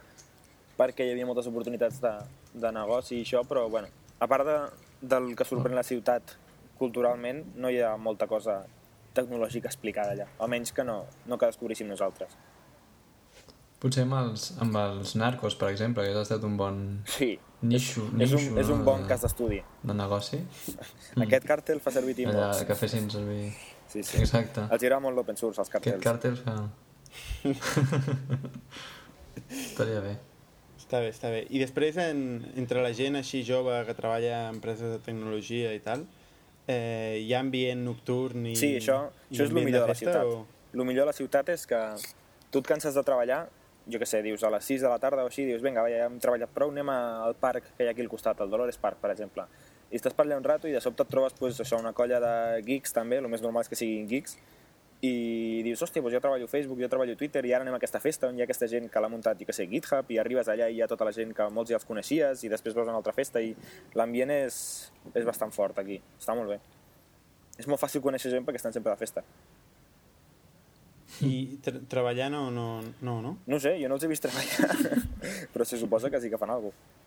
perquè 0.77 1.05
hi 1.07 1.11
havia 1.13 1.25
moltes 1.27 1.47
oportunitats 1.47 2.01
de, 2.03 2.11
de 2.53 2.71
negoci 2.75 3.19
i 3.19 3.23
això, 3.23 3.43
però 3.47 3.67
bueno, 3.71 3.87
a 4.19 4.27
part 4.27 4.45
de, 4.47 4.57
del 5.01 5.29
que 5.35 5.45
sorprèn 5.47 5.75
la 5.75 5.83
ciutat 5.87 6.35
culturalment, 6.79 7.43
no 7.55 7.69
hi 7.71 7.79
ha 7.79 7.93
molta 7.97 8.27
cosa 8.27 8.57
tecnològica 9.15 9.69
explicada 9.71 10.11
allà, 10.11 10.25
almenys 10.43 10.73
que 10.75 10.83
no, 10.83 11.05
no 11.25 11.37
que 11.39 11.47
descobríssim 11.47 11.87
nosaltres. 11.87 12.33
Potser 13.79 14.03
amb 14.07 14.15
els, 14.17 14.49
amb 14.63 14.75
els 14.79 15.13
narcos, 15.19 15.55
per 15.59 15.69
exemple, 15.71 16.03
que 16.03 16.15
ha 16.15 16.23
estat 16.25 16.43
un 16.47 16.55
bon 16.59 16.81
Sí, 17.07 17.33
Nixo, 17.65 18.01
és, 18.01 18.11
un, 18.11 18.17
nixo, 18.19 18.57
és 18.59 18.69
un 18.73 18.83
bon 18.85 19.03
de- 19.03 19.07
cas 19.09 19.21
d'estudi. 19.23 19.61
de 19.83 19.93
negoci. 19.95 20.37
Mm. 21.15 21.23
Aquest 21.27 21.47
càrtel 21.47 21.79
fa 21.83 21.91
servir 21.91 22.15
Allà, 22.17 22.33
Teambox. 22.33 22.63
que 22.67 22.75
fessin 22.75 23.09
servir... 23.11 23.53
Sí, 24.03 24.03
sí. 24.03 24.17
Exacte. 24.23 24.61
Els 24.69 24.83
agrada 24.83 24.99
molt 25.03 25.15
l'open 25.15 25.37
source, 25.39 25.61
els 25.61 25.69
Aquest 25.71 26.03
càrtels. 26.03 26.03
càrtel 26.03 26.35
fa... 26.43 26.55
Estaria 29.49 29.99
bé. 30.03 30.15
Està 30.79 30.99
bé, 31.01 31.09
està 31.09 31.29
bé. 31.33 31.41
I 31.49 31.59
després, 31.61 31.97
en, 31.97 32.45
entre 32.59 32.81
la 32.83 32.91
gent 32.93 33.15
així 33.17 33.43
jove 33.45 33.85
que 33.87 33.93
treballa 33.97 34.35
a 34.45 34.49
empreses 34.53 34.91
de 34.97 34.99
tecnologia 35.05 35.73
i 35.73 35.79
tal, 35.83 36.05
eh, 36.67 37.17
hi 37.23 37.33
ha 37.33 37.39
ambient 37.41 37.81
nocturn 37.85 38.45
i... 38.51 38.55
Sí, 38.59 38.75
això, 38.79 38.97
i 39.29 39.35
això 39.35 39.43
és 39.47 39.49
el 39.49 39.55
millor 39.57 39.81
de 39.81 39.87
la 39.87 39.93
festa, 39.93 40.11
ciutat. 40.19 40.25
O... 40.29 40.31
El 40.75 40.83
millor 40.85 41.03
de 41.07 41.11
la 41.11 41.17
ciutat 41.17 41.49
és 41.55 41.65
que 41.69 41.81
tu 42.51 42.57
et 42.61 42.67
canses 42.69 42.93
de 42.93 43.03
treballar, 43.07 43.41
jo 43.91 43.97
que 44.01 44.07
sé, 44.09 44.21
dius 44.25 44.43
a 44.45 44.49
les 44.53 44.63
6 44.65 44.81
de 44.85 44.89
la 44.91 44.99
tarda 45.01 45.21
o 45.25 45.29
així, 45.29 45.43
dius, 45.47 45.61
vinga, 45.65 45.81
ja 45.89 45.97
hem 46.07 46.15
treballat 46.21 46.51
prou, 46.53 46.69
anem 46.73 46.89
al 46.93 47.35
parc 47.39 47.63
que 47.77 47.83
hi 47.85 47.87
ha 47.89 47.91
aquí 47.95 48.01
al 48.05 48.09
costat, 48.11 48.35
el 48.45 48.49
Dolores 48.53 48.77
Park, 48.81 48.97
per 49.01 49.11
exemple. 49.13 49.43
I 49.91 49.99
estàs 49.99 50.17
allà 50.17 50.37
un 50.39 50.43
rato 50.43 50.67
i 50.67 50.73
de 50.73 50.81
sobte 50.81 51.05
et 51.05 51.11
trobes 51.11 51.35
pues, 51.39 51.59
això, 51.61 51.79
una 51.79 51.93
colla 51.93 52.19
de 52.19 52.35
geeks 52.65 52.93
també, 52.95 53.21
el 53.21 53.29
més 53.31 53.43
normal 53.45 53.65
és 53.65 53.71
que 53.71 53.79
siguin 53.79 54.07
geeks, 54.09 54.37
i 55.05 55.61
dius, 55.65 55.81
hòstia, 55.83 56.01
doncs 56.01 56.15
jo 56.15 56.21
treballo 56.23 56.47
a 56.47 56.49
Facebook, 56.49 56.79
jo 56.81 56.89
treballo 56.89 57.13
a 57.13 57.19
Twitter, 57.19 57.43
i 57.45 57.51
ara 57.53 57.65
anem 57.65 57.75
a 57.75 57.79
aquesta 57.79 57.99
festa 58.01 58.29
on 58.29 58.37
hi 58.37 58.43
ha 58.43 58.47
aquesta 58.47 58.67
gent 58.71 58.87
que 58.91 59.01
l'ha 59.03 59.09
muntat, 59.11 59.37
jo 59.39 59.47
que 59.47 59.53
sé, 59.53 59.67
GitHub, 59.69 60.09
i 60.13 60.19
arribes 60.21 60.49
allà 60.51 60.69
i 60.71 60.79
hi 60.79 60.81
ha 60.81 60.87
tota 60.89 61.05
la 61.05 61.13
gent 61.15 61.33
que 61.35 61.47
molts 61.53 61.73
ja 61.73 61.77
els 61.79 61.85
coneixies, 61.85 62.45
i 62.45 62.51
després 62.51 62.75
veus 62.77 62.87
una 62.87 62.97
altra 63.01 63.13
festa, 63.13 63.43
i 63.43 63.53
l'ambient 63.99 64.33
és, 64.33 64.57
és 65.13 65.27
bastant 65.27 65.53
fort 65.55 65.77
aquí, 65.83 65.99
està 66.17 66.37
molt 66.37 66.55
bé. 66.55 66.59
És 67.59 67.69
molt 67.71 67.81
fàcil 67.81 68.03
conèixer 68.03 68.33
gent 68.33 68.47
perquè 68.47 68.61
estan 68.61 68.73
sempre 68.75 68.95
de 68.95 68.99
festa. 68.99 69.23
I 71.23 71.59
tra 71.63 71.79
treballar 71.91 72.31
no, 72.31 72.49
no, 72.51 72.81
no, 73.05 73.19
no? 73.23 73.37
No 73.47 73.59
sé, 73.63 73.77
jo 73.79 73.91
no 73.91 73.99
els 73.99 74.03
he 74.03 74.11
vist 74.11 74.25
treballar, 74.25 74.99
però 75.53 75.67
se 75.67 75.79
suposa 75.79 76.11
que 76.11 76.23
sí 76.23 76.31
que 76.31 76.41
fan 76.41 76.55
alguna 76.55 76.73
cosa. 76.73 77.03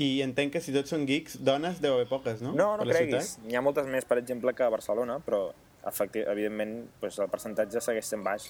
I 0.00 0.22
entenc 0.24 0.54
que 0.54 0.62
si 0.64 0.72
tots 0.72 0.88
són 0.94 1.02
geeks, 1.08 1.36
dones 1.44 1.80
deu 1.82 1.92
haver 1.98 2.06
poques, 2.08 2.40
no? 2.40 2.54
No, 2.56 2.70
no 2.80 2.86
creguis. 2.88 3.34
N'hi 3.44 3.58
ha 3.58 3.60
moltes 3.64 3.88
més, 3.90 4.06
per 4.08 4.16
exemple, 4.22 4.54
que 4.56 4.64
a 4.64 4.70
Barcelona, 4.72 5.18
però 5.24 5.50
efecti 5.90 6.22
evidentment 6.24 6.74
pues, 7.02 7.18
el 7.20 7.28
percentatge 7.32 7.82
segueix 7.84 8.08
sent 8.08 8.24
baix. 8.24 8.46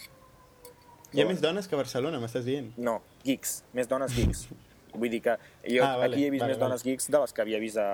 Hi 1.10 1.24
ha 1.24 1.26
més 1.26 1.40
dones 1.42 1.66
que 1.66 1.74
a 1.74 1.80
Barcelona, 1.80 2.20
m'estàs 2.22 2.44
dient? 2.46 2.68
No, 2.78 3.00
geeks, 3.26 3.64
més 3.74 3.90
dones 3.90 4.14
geeks. 4.14 4.44
Vull 5.00 5.10
dir 5.10 5.20
que 5.24 5.34
jo 5.66 5.82
Ah, 5.86 5.96
vale, 5.98 6.14
aquí 6.14 6.26
he 6.26 6.30
vist 6.30 6.42
vale, 6.44 6.52
més 6.54 6.58
vale. 6.60 6.68
dones 6.68 6.86
geeks 6.86 7.10
de 7.10 7.18
les 7.22 7.34
que 7.34 7.42
havia 7.42 7.58
vist 7.62 7.78
a, 7.82 7.88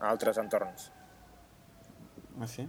a 0.00 0.10
altres 0.12 0.36
entorns. 0.40 0.90
Ah, 2.40 2.46
sí? 2.48 2.66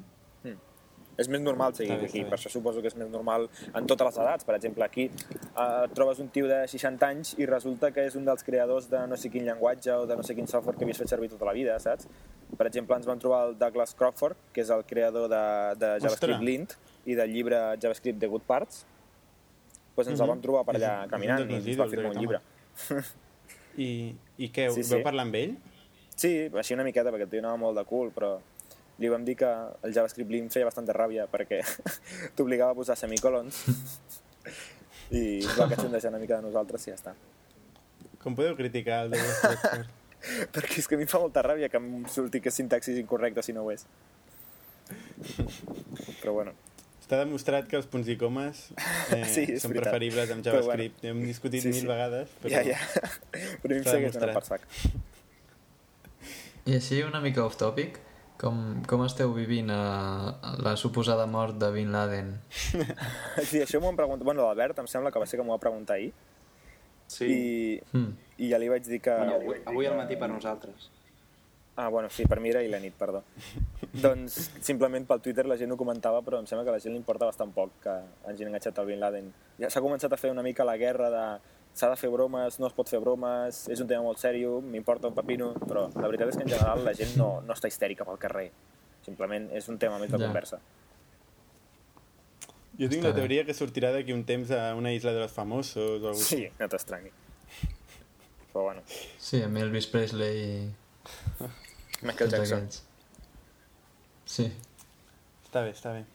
És 1.19 1.27
més 1.27 1.41
normal 1.43 1.73
seguir 1.75 1.97
bé, 1.99 2.05
aquí, 2.07 2.23
bé. 2.23 2.29
per 2.29 2.37
això 2.37 2.49
suposo 2.53 2.81
que 2.81 2.87
és 2.87 2.95
més 2.95 3.09
normal 3.11 3.49
en 3.75 3.85
totes 3.89 4.07
les 4.07 4.17
edats. 4.23 4.45
Per 4.47 4.55
exemple, 4.55 4.85
aquí 4.85 5.09
eh, 5.11 5.85
trobes 5.93 6.19
un 6.23 6.29
tio 6.31 6.47
de 6.47 6.61
60 6.71 7.05
anys 7.09 7.33
i 7.37 7.45
resulta 7.49 7.91
que 7.91 8.05
és 8.07 8.15
un 8.15 8.23
dels 8.25 8.43
creadors 8.47 8.87
de 8.89 9.01
no 9.11 9.17
sé 9.19 9.29
quin 9.33 9.43
llenguatge 9.45 9.91
o 9.97 10.05
de 10.07 10.15
no 10.15 10.23
sé 10.23 10.35
quin 10.37 10.47
software 10.47 10.77
que 10.79 10.85
havies 10.87 10.97
fet 11.03 11.11
servir 11.11 11.29
tota 11.33 11.45
la 11.49 11.53
vida, 11.57 11.75
saps? 11.83 12.07
Per 12.57 12.65
exemple, 12.67 12.95
ens 12.95 13.05
vam 13.05 13.19
trobar 13.19 13.49
el 13.49 13.57
Douglas 13.59 13.93
Crawford, 13.99 14.37
que 14.53 14.61
és 14.61 14.69
el 14.73 14.85
creador 14.85 15.27
de, 15.29 15.43
de 15.77 15.89
JavaScript 15.99 16.39
Ostres. 16.39 16.45
Lint 16.47 16.71
i 17.05 17.15
del 17.19 17.29
llibre 17.35 17.59
JavaScript 17.81 18.19
The 18.23 18.27
Good 18.31 18.47
Parts. 18.47 18.85
Pues 19.95 20.07
ens 20.07 20.19
el 20.19 20.25
Mhm. 20.25 20.29
vam 20.33 20.41
trobar 20.41 20.63
per 20.65 20.75
allà 20.79 20.93
caminant 21.11 21.49
i 21.51 21.55
ens 21.59 21.77
va 21.77 21.87
firmar 21.91 22.13
un 22.15 22.19
llibre. 22.21 22.39
I, 23.77 24.15
i 24.37 24.49
què, 24.51 24.69
Sí, 24.71 24.81
sí, 24.81 24.83
sí. 24.89 24.95
veu 24.95 25.03
parlar 25.03 25.25
amb 25.27 25.35
ell? 25.35 25.57
Sí, 26.19 26.31
així 26.51 26.73
una 26.75 26.83
miqueta, 26.83 27.11
perquè 27.13 27.27
el 27.27 27.29
tio 27.31 27.39
anava 27.43 27.57
molt 27.57 27.77
de 27.77 27.83
cul, 27.87 28.09
però 28.15 28.37
li 28.99 29.09
vam 29.11 29.23
dir 29.25 29.35
que 29.39 29.49
el 29.87 29.93
JavaScript 29.95 30.31
Lint 30.31 30.49
feia 30.53 30.67
bastanta 30.67 30.93
ràbia 30.95 31.25
perquè 31.31 31.61
t'obligava 32.35 32.73
a 32.75 32.77
posar 32.79 32.97
semicolons 32.99 33.63
i 35.15 35.39
ens 35.39 35.55
va 35.57 35.69
catxondejar 35.71 36.11
una 36.13 36.19
mica 36.21 36.37
de 36.39 36.47
nosaltres 36.49 36.85
i 36.87 36.91
ja 36.91 36.97
està. 36.99 37.15
Com 38.19 38.35
podeu 38.35 38.55
criticar 38.59 39.05
el 39.07 39.15
Crawford? 39.15 39.95
Perquè 40.51 40.81
és 40.81 40.87
que 40.91 40.97
a 40.97 40.99
mi 40.99 41.05
fa 41.07 41.21
molta 41.23 41.39
ràbia 41.45 41.69
que 41.71 41.79
em 41.79 42.01
surti 42.11 42.41
que 42.43 42.51
és 42.51 42.57
sintaxis 42.59 42.97
incorrecta 42.99 43.39
si 43.45 43.53
no 43.55 43.61
ho 43.63 43.69
és. 43.71 43.85
Però 46.19 46.33
bueno, 46.35 46.51
Està 47.09 47.17
demostrat 47.23 47.65
que 47.65 47.77
els 47.79 47.87
punts 47.89 48.05
i 48.11 48.13
comes 48.21 48.59
eh, 49.15 49.23
Sí, 49.25 49.45
és 49.55 49.63
són 49.63 49.71
veritat. 49.71 49.87
preferibles 49.95 50.29
amb 50.35 50.43
Però 50.45 50.59
bueno. 50.59 50.75
JavaScript. 50.75 51.05
Hem 51.09 51.21
discutit 51.25 51.63
Sí, 51.63 51.71
mil 51.71 51.79
sí. 51.81 51.87
vegades, 51.89 52.35
però 52.43 52.51
ja, 52.53 52.61
ja. 52.67 52.77
Però 53.63 53.71
a 53.71 53.71
mi 53.71 53.77
em 53.79 53.87
segueix 53.87 54.17
per 54.19 54.27
demostrat. 54.27 54.67
sac. 54.67 54.67
I 56.69 56.75
així 56.77 56.99
una 57.07 57.21
mica 57.23 57.41
off 57.47 57.55
topic, 57.57 57.97
com, 58.39 58.59
com 58.87 59.03
esteu 59.05 59.33
vivint 59.35 59.69
a, 59.73 59.81
a 60.39 60.53
la 60.63 60.75
suposada 60.79 61.25
mort 61.27 61.57
de 61.59 61.71
Bin 61.75 61.91
Laden? 61.95 62.35
Sí, 63.49 63.59
això 63.61 63.81
m'ho 63.81 63.91
han 63.91 63.99
preguntat... 63.99 64.25
Bueno, 64.27 64.45
l'Albert 64.47 64.79
em 64.79 64.87
sembla 64.91 65.11
que 65.11 65.21
va 65.21 65.27
ser 65.29 65.39
que 65.39 65.45
m'ho 65.45 65.55
va 65.55 65.61
preguntar 65.63 65.99
ahir. 65.99 66.13
Sí. 67.09 67.25
I, 67.25 67.81
Mm. 67.91 68.13
I 68.39 68.47
ja 68.53 68.57
li 68.61 68.69
vaig 68.71 68.85
dir 68.87 69.01
que... 69.03 69.11
Bueno, 69.11 69.35
avui, 69.41 69.59
avui 69.67 69.87
al 69.89 69.97
matí 69.97 70.15
per 70.15 70.29
nosaltres. 70.31 70.89
Ah, 71.79 71.87
bueno, 71.87 72.09
sí, 72.11 72.25
per 72.27 72.41
mi 72.43 72.49
era 72.51 72.61
i 72.63 72.67
la 72.67 72.79
nit, 72.79 72.93
perdó. 72.99 73.21
doncs 74.03 74.35
simplement 74.61 75.05
pel 75.07 75.21
Twitter 75.23 75.45
la 75.47 75.55
gent 75.59 75.71
ho 75.71 75.77
comentava, 75.79 76.19
però 76.23 76.39
em 76.39 76.47
sembla 76.47 76.65
que 76.67 76.73
a 76.73 76.75
la 76.77 76.83
gent 76.83 76.93
li 76.95 76.99
importa 76.99 77.27
bastant 77.27 77.53
poc 77.55 77.77
que 77.83 77.93
hagin 78.27 78.49
enganxat 78.51 78.79
el 78.83 78.89
Bin 78.91 78.99
Laden. 78.99 79.29
Ja 79.59 79.69
s'ha 79.71 79.83
començat 79.83 80.11
a 80.11 80.19
fer 80.19 80.31
una 80.31 80.43
mica 80.43 80.67
la 80.67 80.75
guerra 80.79 81.09
de 81.13 81.23
s'ha 81.73 81.89
de 81.89 81.95
fer 81.95 82.09
bromes, 82.11 82.59
no 82.59 82.67
es 82.67 82.73
pot 82.73 82.89
fer 82.89 82.99
bromes, 82.99 83.67
és 83.71 83.79
un 83.79 83.87
tema 83.87 84.03
molt 84.03 84.19
sèrio, 84.19 84.59
m'importa 84.61 85.07
un 85.07 85.15
pepino, 85.15 85.53
però 85.53 85.87
la 85.95 86.07
veritat 86.07 86.29
és 86.33 86.35
que 86.37 86.43
en 86.43 86.49
general 86.49 86.83
la 86.83 86.93
gent 86.93 87.15
no, 87.17 87.41
no 87.41 87.53
està 87.53 87.67
histèrica 87.71 88.03
pel 88.05 88.17
carrer. 88.19 88.49
Simplement 89.05 89.49
és 89.55 89.69
un 89.69 89.77
tema 89.79 89.97
més 89.99 90.11
de 90.11 90.17
Ja. 90.19 90.25
conversa. 90.25 90.59
Jo 92.79 92.87
tinc 92.87 93.01
Està 93.03 93.09
la 93.09 93.15
teoria 93.15 93.43
que 93.45 93.53
sortirà 93.53 93.91
d'aquí 93.91 94.13
un 94.13 94.23
temps 94.23 94.51
a 94.51 94.73
una 94.75 94.91
isla 94.93 95.11
de 95.11 95.19
los 95.19 95.31
famosos 95.31 95.77
o 95.77 95.93
alguna 95.95 96.11
cosa 96.13 96.25
Sí, 96.35 96.47
no 96.59 96.67
t'estranyi. 96.69 97.09
Però 98.53 98.63
bueno, 98.63 98.81
Sí, 99.19 99.41
amb 99.43 99.57
Elvis 99.57 99.87
Presley 99.87 100.37
i 100.39 100.71
Michael 102.01 102.29
Jackson. 102.31 102.57
aquests. 102.63 102.83
Sí. 104.25 104.45
Està 105.45 105.63
bé, 105.65 105.71
està 105.73 105.91
bé. 105.93 106.05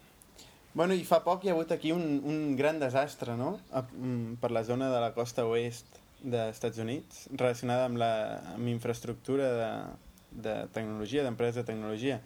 Bueno, 0.74 0.94
i 0.98 1.04
fa 1.06 1.20
poc 1.22 1.44
hi 1.44 1.50
ha 1.50 1.54
hagut 1.54 1.70
aquí 1.70 1.92
un, 1.94 2.02
un 2.26 2.56
gran 2.58 2.80
desastre, 2.82 3.36
no? 3.38 3.60
A, 3.70 3.84
mm, 3.86 4.40
per 4.42 4.50
la 4.50 4.64
zona 4.66 4.88
de 4.90 5.00
la 5.00 5.12
costa 5.14 5.44
oest 5.46 6.00
dels 6.24 6.56
Estats 6.56 6.80
Units, 6.82 7.28
relacionada 7.30 7.84
amb, 7.86 7.98
la, 8.00 8.10
amb 8.56 8.66
infraestructura 8.72 9.50
de, 9.54 9.68
de 10.48 10.54
tecnologia, 10.74 11.22
d'empreses 11.22 11.60
de 11.60 11.64
tecnologia, 11.68 12.18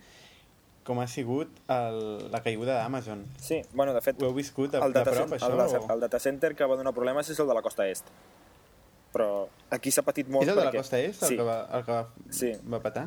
com 0.89 1.03
ha 1.03 1.07
sigut 1.11 1.51
el, 1.69 1.99
la 2.33 2.41
caiguda 2.41 2.79
d'Amazon. 2.79 3.27
Sí, 3.37 3.61
bueno, 3.77 3.93
de 3.93 4.01
fet, 4.01 4.23
Ho 4.23 4.31
heu 4.31 4.37
viscut 4.39 4.79
a, 4.79 4.85
el 4.87 4.95
de 4.97 5.03
data, 5.03 5.13
prop, 5.13 5.29
cen- 5.29 5.37
això? 5.37 5.51
el, 5.53 5.59
data, 5.61 5.81
o- 5.85 5.93
el 5.93 6.01
data 6.07 6.21
center 6.25 6.55
que 6.57 6.65
va 6.71 6.79
donar 6.81 6.95
problemes 6.97 7.29
és 7.29 7.41
el 7.45 7.51
de 7.51 7.57
la 7.59 7.61
costa 7.67 7.85
est. 7.91 8.09
Però 9.13 9.27
aquí 9.73 9.93
s'ha 9.93 10.05
patit 10.07 10.29
molt 10.33 10.47
És 10.47 10.55
el 10.55 10.57
de 10.57 10.65
la 10.65 10.71
perquè... 10.71 10.81
costa 10.87 11.01
est, 11.05 11.21
el 11.27 11.35
sí, 11.35 11.37
que 11.37 11.45
va, 11.45 11.59
el 11.77 11.85
que 11.85 11.93
va, 11.93 12.07
Sí. 12.33 12.55
va 12.73 12.81
patar? 12.81 13.05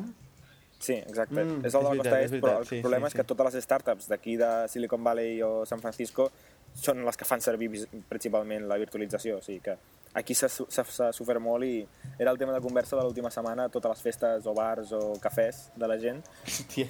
Sí, 0.82 0.96
exacte. 0.98 1.38
Mm, 1.38 1.62
és 1.68 1.74
el 1.78 1.84
la 1.86 1.90
costa 1.94 2.20
est, 2.24 2.34
però 2.42 2.56
el 2.58 2.66
sí, 2.66 2.80
problema 2.82 3.06
sí, 3.06 3.12
és 3.12 3.20
que 3.20 3.22
sí. 3.22 3.30
totes 3.30 3.54
les 3.54 3.64
startups 3.64 4.08
d'aquí 4.10 4.34
de 4.40 4.50
Silicon 4.68 5.04
Valley 5.06 5.36
o 5.46 5.50
San 5.68 5.78
Francisco 5.78 6.26
són 6.74 7.04
les 7.06 7.18
que 7.20 7.28
fan 7.28 7.42
servir 7.44 7.68
principalment 8.10 8.66
la 8.66 8.78
virtualització, 8.80 9.36
o 9.38 9.44
sigui 9.44 9.60
que 9.62 9.76
aquí 10.18 10.34
s'ha 10.34 10.48
sofert 10.50 11.40
molt 11.40 11.64
i 11.68 11.86
era 12.18 12.32
el 12.32 12.40
tema 12.40 12.56
de 12.56 12.60
conversa 12.64 12.98
de 12.98 13.04
l'última 13.06 13.30
setmana 13.30 13.68
totes 13.72 13.94
les 13.94 14.02
festes 14.08 14.48
o 14.50 14.54
bars 14.56 14.90
o 14.96 15.02
cafès 15.22 15.68
de 15.78 15.88
la 15.88 16.00
gent, 16.02 16.18
Hòstia. 16.48 16.88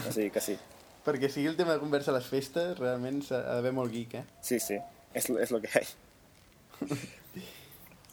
o 0.00 0.08
sigui 0.08 0.30
que 0.32 0.42
sí. 0.48 0.56
Perquè 1.04 1.28
sigui 1.28 1.50
el 1.52 1.60
tema 1.60 1.76
de 1.76 1.82
conversa 1.84 2.14
a 2.14 2.16
les 2.16 2.26
festes, 2.30 2.78
realment 2.80 3.20
s'ha 3.26 3.42
ha 3.44 3.58
d'haver 3.58 3.74
molt 3.76 3.92
geek, 3.92 4.16
eh? 4.22 4.24
Sí, 4.40 4.62
sí, 4.64 4.80
és, 5.12 5.28
és 5.28 5.52
el 5.52 5.60
que 5.60 5.74
hi 5.74 5.84
ha. 5.84 6.94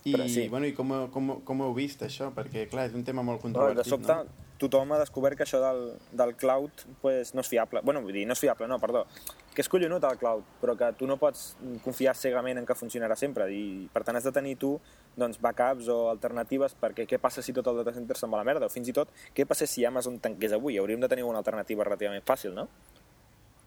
I, 0.04 0.16
Però 0.16 0.26
sí. 0.28 0.48
bueno, 0.50 0.66
i 0.66 0.74
com, 0.74 0.92
com, 1.14 1.36
com 1.46 1.60
ho 1.62 1.70
heu 1.70 1.76
vist, 1.78 2.02
això? 2.02 2.32
Perquè, 2.34 2.66
clar, 2.72 2.88
és 2.90 2.96
un 2.98 3.04
tema 3.06 3.22
molt 3.22 3.40
controvertit, 3.44 3.84
de 3.84 3.90
sobte, 3.90 4.16
no? 4.18 4.50
Tothom 4.62 4.94
ha 4.94 5.00
descobert 5.02 5.38
que 5.38 5.46
això 5.46 5.60
del, 5.64 5.82
del 6.18 6.36
cloud 6.40 6.84
pues, 7.02 7.34
no 7.36 7.44
és 7.44 7.50
fiable. 7.50 7.82
bueno, 7.84 8.02
vull 8.06 8.14
dir, 8.16 8.26
no 8.30 8.38
és 8.38 8.42
fiable, 8.42 8.68
no, 8.70 8.80
perdó. 8.80 9.06
Que 9.52 9.64
és 9.66 9.70
collonut 9.70 10.06
el 10.08 10.20
cloud, 10.22 10.46
però 10.62 10.78
que 10.80 10.92
tu 11.00 11.08
no 11.10 11.18
pots 11.20 11.56
confiar 11.84 12.14
cegament 12.16 12.62
en 12.62 12.68
que 12.68 12.78
funcionarà 12.78 13.18
sempre. 13.20 13.50
I, 13.52 13.90
per 13.92 14.06
tant, 14.08 14.16
has 14.16 14.28
de 14.28 14.32
tenir 14.32 14.56
tu 14.62 14.76
doncs, 15.18 15.42
backups 15.44 15.90
o 15.92 15.98
alternatives 16.14 16.78
perquè 16.80 17.08
què 17.10 17.20
passa 17.20 17.44
si 17.44 17.54
tot 17.58 17.68
el 17.68 17.82
data 17.82 17.96
center 17.98 18.16
se'n 18.18 18.32
va 18.32 18.40
a 18.40 18.46
la 18.46 18.48
merda? 18.48 18.70
O 18.70 18.74
fins 18.74 18.88
i 18.88 18.96
tot, 18.96 19.12
què 19.36 19.46
passa 19.50 19.68
si 19.68 19.84
Amazon 19.86 20.22
tanqués 20.24 20.56
avui? 20.56 20.80
Hauríem 20.80 21.04
de 21.04 21.12
tenir 21.12 21.28
una 21.28 21.44
alternativa 21.44 21.88
relativament 21.88 22.24
fàcil, 22.28 22.56
no? 22.56 22.70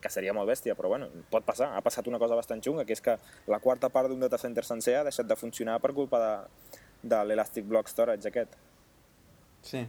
que 0.04 0.10
seria 0.12 0.34
molt 0.36 0.50
bèstia, 0.50 0.74
però 0.76 0.90
bueno, 0.92 1.08
pot 1.32 1.46
passar. 1.48 1.70
Ha 1.72 1.80
passat 1.80 2.10
una 2.10 2.20
cosa 2.20 2.36
bastant 2.36 2.60
xunga, 2.60 2.84
que 2.84 2.92
és 2.92 3.00
que 3.00 3.16
la 3.48 3.56
quarta 3.64 3.88
part 3.88 4.12
d'un 4.12 4.20
data 4.20 4.36
center 4.36 4.66
sencer 4.68 4.98
ha 4.98 5.06
deixat 5.06 5.30
de 5.30 5.36
funcionar 5.40 5.78
per 5.80 5.94
culpa 5.96 6.20
de, 6.20 6.32
de 7.08 7.20
l'Elastic 7.24 7.64
Block 7.70 7.88
Storage 7.88 8.28
aquest. 8.28 8.58
Sí. 9.64 9.86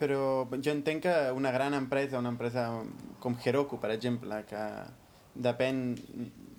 Però 0.00 0.48
jo 0.50 0.72
entenc 0.72 1.02
que 1.04 1.14
una 1.36 1.50
gran 1.52 1.74
empresa, 1.74 2.18
una 2.18 2.30
empresa 2.32 2.70
com 3.20 3.36
Heroku, 3.44 3.78
per 3.78 3.90
exemple, 3.92 4.42
que 4.48 4.62
depèn 5.36 5.94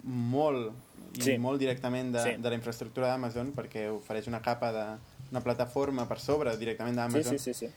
molt 0.04 0.72
i 1.18 1.22
Sí. 1.26 1.38
molt 1.38 1.60
directament 1.60 2.14
de, 2.14 2.22
Sí. 2.24 2.36
de 2.42 2.50
la 2.50 2.56
infraestructura 2.56 3.08
d'Amazon 3.08 3.52
perquè 3.54 3.90
ofereix 3.92 4.28
una 4.28 4.42
capa 4.42 4.72
de 4.72 4.86
una 5.32 5.42
plataforma 5.42 6.08
per 6.08 6.20
sobre 6.20 6.56
directament 6.58 6.94
Sí, 6.96 7.00
d'Amazon. 7.02 7.38
sí, 7.40 7.54
sí, 7.54 7.66
sí. 7.66 7.74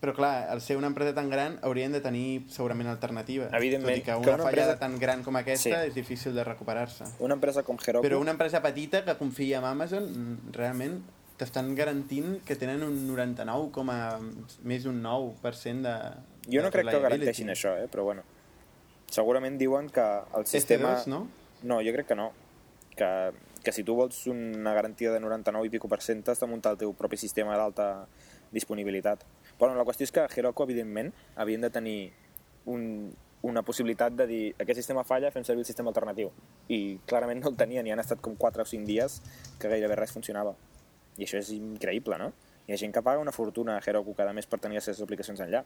Però 0.00 0.14
clar, 0.14 0.48
al 0.50 0.60
ser 0.60 0.76
una 0.76 0.86
empresa 0.88 1.14
tan 1.14 1.30
gran 1.30 1.58
haurien 1.62 1.90
de 1.90 2.00
tenir 2.00 2.44
segurament 2.48 2.88
alternatives. 2.88 3.48
Evidentment, 3.52 3.96
Tot 3.96 3.98
i 3.98 4.04
que 4.04 4.12
que 4.12 4.16
una, 4.18 4.34
una 4.34 4.44
fallada 4.44 4.72
empresa- 4.72 4.78
tan 4.78 4.98
gran 4.98 5.22
com 5.24 5.36
aquesta 5.36 5.82
Sí. 5.82 5.88
és 5.88 5.94
difícil 5.94 6.34
de 6.34 6.44
recuperar-se. 6.44 7.04
Una 7.18 7.34
empresa 7.34 7.62
com 7.62 7.76
Heroku... 7.84 8.06
Però 8.06 8.20
una 8.20 8.30
empresa 8.30 8.60
petita 8.62 9.04
que 9.04 9.16
confia 9.16 9.58
en 9.58 9.64
Amazon, 9.64 10.04
mm, 10.04 10.52
realment 10.52 11.02
t'estan 11.36 11.74
garantint 11.76 12.40
que 12.46 12.56
tenen 12.56 12.82
un 12.86 12.96
99, 13.08 13.70
coma 13.74 13.96
més 14.64 14.86
d'un 14.86 15.02
9% 15.04 15.84
de 15.84 15.96
Jo 16.46 16.62
no 16.62 16.70
de 16.70 16.74
crec 16.74 16.88
que 16.94 17.02
garanteixin 17.02 17.50
això, 17.52 17.74
eh? 17.80 17.88
però 17.92 18.06
bueno. 18.06 18.22
Segurament 19.12 19.58
diuen 19.58 19.90
que 19.90 20.04
el 20.38 20.46
sistema... 20.46 20.96
ST2, 20.96 21.10
no? 21.10 21.26
No, 21.66 21.80
jo 21.82 21.92
crec 21.94 22.08
que 22.10 22.16
no. 22.18 22.30
Que, 22.96 23.08
que 23.62 23.74
si 23.74 23.84
tu 23.84 23.94
vols 23.98 24.24
una 24.30 24.72
garantia 24.74 25.12
de 25.12 25.20
99 25.20 25.66
i 25.66 25.72
pico 25.74 25.90
per 25.90 26.00
cent 26.02 26.24
has 26.30 26.40
de 26.40 26.48
muntar 26.50 26.74
el 26.74 26.80
teu 26.80 26.94
propi 26.96 27.18
sistema 27.20 27.58
d'alta 27.58 28.06
disponibilitat. 28.54 29.24
Bueno, 29.58 29.74
la 29.74 29.84
qüestió 29.84 30.06
és 30.06 30.14
que 30.14 30.26
Heroku, 30.30 30.64
evidentment, 30.64 31.12
havien 31.36 31.64
de 31.64 31.70
tenir 31.74 31.98
un, 32.70 33.12
una 33.42 33.62
possibilitat 33.62 34.14
de 34.16 34.26
dir 34.26 34.42
aquest 34.62 34.80
sistema 34.80 35.04
falla, 35.04 35.30
fem 35.34 35.44
servir 35.44 35.64
el 35.64 35.68
sistema 35.68 35.90
alternatiu. 35.92 36.32
I 36.68 36.98
clarament 37.10 37.42
no 37.42 37.52
el 37.52 37.58
tenien 37.58 37.86
i 37.86 37.94
han 37.94 38.02
estat 38.02 38.22
com 38.22 38.38
4 38.38 38.62
o 38.62 38.70
5 38.70 38.86
dies 38.88 39.20
que 39.60 39.70
gairebé 39.72 39.98
res 39.98 40.14
funcionava. 40.14 40.56
I 41.18 41.24
això 41.24 41.38
és 41.38 41.50
increïble, 41.56 42.18
no? 42.20 42.32
Hi 42.66 42.72
ha 42.74 42.78
gent 42.80 42.92
que 42.92 43.02
paga 43.02 43.18
una 43.22 43.32
fortuna 43.32 43.76
a 43.78 43.82
Heroku 43.84 44.14
cada 44.14 44.32
mes 44.36 44.46
per 44.46 44.58
tenir 44.60 44.76
les 44.80 44.84
seves 44.84 45.00
aplicacions 45.00 45.40
enllà. 45.40 45.62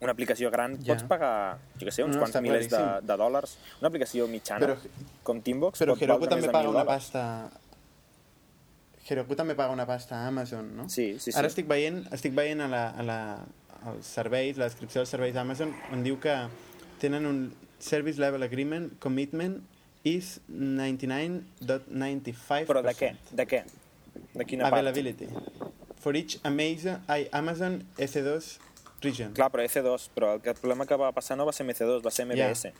Una 0.00 0.12
aplicació 0.14 0.50
gran 0.50 0.76
Ja. 0.78 0.94
pots 0.94 1.02
pagar, 1.10 1.58
jo 1.78 1.86
què 1.86 1.90
sé, 1.92 2.04
uns 2.04 2.14
No, 2.16 2.22
quants 2.22 2.40
milers 2.40 2.68
de, 2.70 2.82
de 3.02 3.16
dòlars. 3.18 3.56
Una 3.80 3.88
aplicació 3.88 4.28
mitjana, 4.30 4.60
Però- 4.66 4.78
com 5.26 5.40
Teambox, 5.42 5.80
Però 5.82 5.92
pot 5.94 6.02
Heroku 6.02 6.26
també 6.28 6.36
més 6.42 6.46
de 6.46 6.52
paga 6.52 6.68
1.000 6.68 6.70
una 6.70 6.84
dòlars. 6.84 7.10
pasta... 7.10 7.50
Heroku 9.08 9.34
també 9.34 9.54
paga 9.56 9.72
una 9.72 9.86
pasta 9.86 10.14
a 10.16 10.26
Amazon, 10.28 10.76
no? 10.76 10.88
Sí, 10.88 11.18
sí, 11.18 11.32
sí. 11.32 11.38
Ara 11.38 11.48
estic 11.48 11.66
veient, 11.66 12.04
estic 12.12 12.34
veient 12.36 12.60
a 12.60 12.68
la, 12.68 12.90
a 12.90 13.02
la, 13.02 13.18
als 13.88 14.06
serveis, 14.06 14.56
la 14.60 14.64
descripció 14.68 15.00
dels 15.00 15.08
serveis 15.14 15.34
d'Amazon, 15.34 15.72
on 15.92 16.02
diu 16.04 16.18
que 16.20 16.34
tenen 17.00 17.24
un 17.26 17.54
Service 17.80 18.20
Level 18.20 18.42
Agreement 18.42 18.90
Commitment 19.00 19.62
is 20.04 20.40
99.95%. 20.50 22.66
Però 22.68 22.82
de 22.84 22.94
què? 22.98 23.14
De 23.32 23.46
què? 23.48 23.62
De 24.34 24.44
quina 24.44 24.64
part? 24.68 24.74
Availability. 24.82 25.28
For 26.00 26.14
each 26.16 26.38
Amazon, 26.44 27.02
ai, 27.08 27.28
Amazon 27.32 27.82
S2 27.98 28.58
region. 29.02 29.32
Clar, 29.34 29.50
però 29.50 29.62
EC2, 29.64 30.08
però 30.14 30.34
el, 30.34 30.40
que- 30.40 30.50
el 30.50 30.56
problema 30.56 30.86
que 30.86 30.96
va 30.96 31.10
passar 31.12 31.36
no 31.36 31.44
va 31.46 31.52
ser 31.52 31.66
MC2, 31.66 32.00
va 32.04 32.10
ser 32.10 32.24
MBS. 32.26 32.72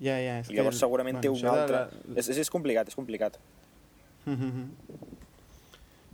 Ja, 0.00 0.18
ja. 0.20 0.38
És 0.40 0.50
I 0.50 0.54
llavors 0.58 0.76
que- 0.76 0.80
segurament 0.84 1.20
té 1.22 1.28
un 1.30 1.46
altre... 1.46 1.76
la- 1.86 2.16
És, 2.20 2.28
és, 2.28 2.38
és 2.44 2.50
complicat, 2.50 2.88
és 2.88 2.94
complicat. 2.94 3.38
Mhm. 4.26 4.70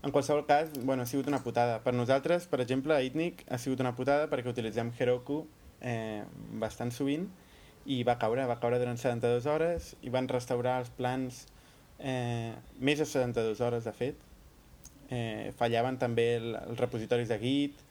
En 0.03 0.11
qualsevol 0.11 0.45
cas, 0.47 0.71
bueno, 0.83 1.03
ha 1.03 1.07
sigut 1.07 1.29
una 1.31 1.39
putada. 1.45 1.79
Per 1.85 1.95
nosaltres, 1.95 2.47
per 2.51 2.61
exemple, 2.61 2.95
a 2.95 3.03
Itnic 3.07 3.45
ha 3.49 3.59
sigut 3.59 3.81
una 3.81 3.95
putada 3.95 4.27
perquè 4.31 4.51
utilitzem 4.51 4.91
Heroku 4.99 5.45
eh, 5.81 6.25
bastant 6.59 6.91
sovint 6.91 7.29
i 7.87 8.03
va 8.03 8.17
caure, 8.19 8.45
va 8.47 8.59
caure 8.59 8.79
durant 8.83 8.99
72 8.99 9.47
hores 9.47 9.93
i 10.03 10.11
van 10.11 10.27
restaurar 10.29 10.81
els 10.83 10.91
plans 10.91 11.47
eh, 11.99 12.55
més 12.81 12.99
de 12.99 13.05
72 13.07 13.61
hores, 13.61 13.85
de 13.85 13.93
fet. 13.93 14.17
Eh, 15.11 15.53
fallaven 15.59 15.99
també 16.01 16.37
el, 16.37 16.55
els 16.57 16.79
repositoris 16.81 17.29
de 17.29 17.39
Git, 17.39 17.83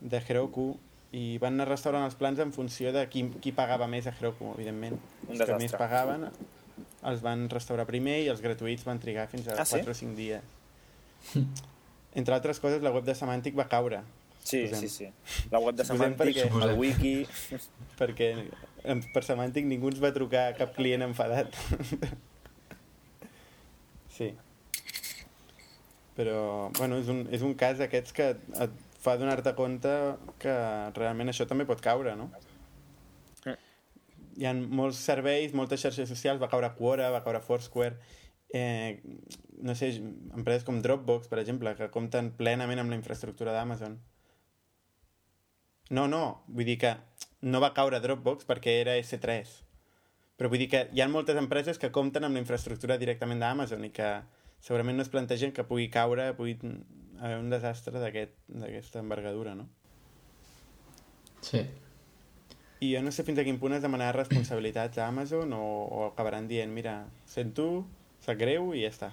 de 0.00 0.20
Heroku, 0.28 0.76
i 1.12 1.38
van 1.42 1.54
anar 1.56 1.66
restaurant 1.70 2.04
els 2.04 2.14
plans 2.14 2.38
en 2.38 2.52
funció 2.52 2.92
de 2.92 3.06
qui, 3.08 3.24
qui 3.42 3.50
pagava 3.52 3.86
més 3.88 4.06
a 4.06 4.12
Heroku, 4.12 4.52
evidentment. 4.54 4.98
Un 5.26 5.34
els 5.34 5.42
que 5.48 5.56
més 5.58 5.72
pagaven 5.72 6.28
els 7.08 7.20
van 7.22 7.48
restaurar 7.50 7.86
primer 7.88 8.20
i 8.24 8.28
els 8.28 8.40
gratuïts 8.44 8.84
van 8.86 8.98
trigar 9.02 9.26
fins 9.32 9.48
a 9.48 9.56
Ah, 9.58 9.64
sí? 9.64 9.78
4 9.80 9.90
o 9.90 9.94
5 9.94 10.14
dies. 10.18 10.42
Entre 12.14 12.34
altres 12.34 12.60
coses, 12.60 12.82
la 12.82 12.90
web 12.94 13.04
de 13.04 13.14
Semantic 13.14 13.56
va 13.58 13.68
caure, 13.68 14.02
Sí, 14.48 14.62
Suposem. 14.66 14.88
sí, 14.88 14.88
sí. 14.88 15.46
La 15.50 15.58
web 15.60 15.74
de 15.76 15.84
Semantic, 15.84 16.20
perquè- 16.36 16.62
el 16.70 16.78
wiki... 16.78 17.26
perquè 17.98 18.28
en- 18.84 19.02
per 19.12 19.22
Semantic 19.26 19.66
ningú 19.68 19.90
ens 19.90 20.00
va 20.00 20.12
trucar 20.14 20.54
cap 20.56 20.72
client 20.76 21.02
enfadat. 21.04 21.52
Sí. 24.18 24.32
Però, 26.18 26.70
bueno, 26.78 26.98
és 26.98 27.08
un, 27.12 27.22
és 27.30 27.44
un 27.46 27.54
cas 27.58 27.78
d'aquests 27.78 28.14
que 28.16 28.32
et 28.34 28.78
fa 28.98 29.14
donar-te 29.20 29.54
compte 29.58 29.92
que 30.42 30.54
realment 30.96 31.30
això 31.30 31.46
també 31.46 31.66
pot 31.68 31.82
caure, 31.84 32.16
no? 32.18 32.26
Mm. 33.46 33.56
Hi 34.38 34.48
ha 34.48 34.54
molts 34.58 34.98
serveis, 35.10 35.54
moltes 35.54 35.84
xarxes 35.84 36.10
socials, 36.10 36.42
va 36.42 36.50
caure 36.50 36.72
Quora, 36.78 37.12
va 37.14 37.22
caure 37.22 37.42
Foursquare, 37.44 38.00
eh, 38.54 38.98
no 39.62 39.76
sé, 39.78 39.92
empreses 40.34 40.66
com 40.66 40.82
Dropbox, 40.82 41.30
per 41.30 41.38
exemple, 41.42 41.76
que 41.78 41.90
compten 41.94 42.32
plenament 42.38 42.82
amb 42.82 42.90
la 42.90 42.98
infraestructura 42.98 43.54
d'Amazon. 43.54 43.98
No, 45.94 46.04
no, 46.10 46.24
vull 46.48 46.66
dir 46.68 46.76
que 46.82 46.96
no 47.40 47.62
va 47.62 47.72
caure 47.76 48.02
Dropbox 48.02 48.44
perquè 48.48 48.80
era 48.82 48.98
S3. 48.98 49.67
Però 50.38 50.50
vull 50.50 50.62
dir 50.62 50.68
que 50.70 50.84
hi 50.94 51.02
ha 51.02 51.08
moltes 51.10 51.38
empreses 51.40 51.80
que 51.82 51.90
compten 51.94 52.24
amb 52.24 52.38
la 52.38 52.42
infraestructura 52.44 52.98
directament 53.00 53.42
d'Amazon 53.42 53.84
i 53.88 53.90
que 53.94 54.12
segurament 54.62 54.98
no 54.98 55.04
es 55.06 55.10
plantegen 55.10 55.52
que 55.54 55.66
pugui 55.66 55.88
caure, 55.90 56.30
pugui 56.38 56.56
haver 57.18 57.38
un 57.40 57.50
desastre 57.50 57.98
d'aquesta 57.98 58.64
aquest, 58.68 58.96
envergadura, 59.02 59.54
no? 59.58 59.66
Sí. 61.42 61.62
I 62.78 62.92
jo 62.94 63.02
no 63.02 63.10
sé 63.10 63.24
fins 63.26 63.40
a 63.42 63.44
quin 63.46 63.58
punt 63.58 63.74
es 63.74 63.82
demanarà 63.82 64.14
responsabilitats 64.14 64.98
a 64.98 65.08
Amazon 65.10 65.52
o, 65.56 65.62
o 65.90 66.04
acabaran 66.12 66.46
dient, 66.50 66.70
mira, 66.74 67.00
sent 67.26 67.50
tu, 67.58 67.82
sap 68.22 68.38
greu 68.38 68.70
i 68.74 68.84
ja 68.84 68.92
està. 68.94 69.10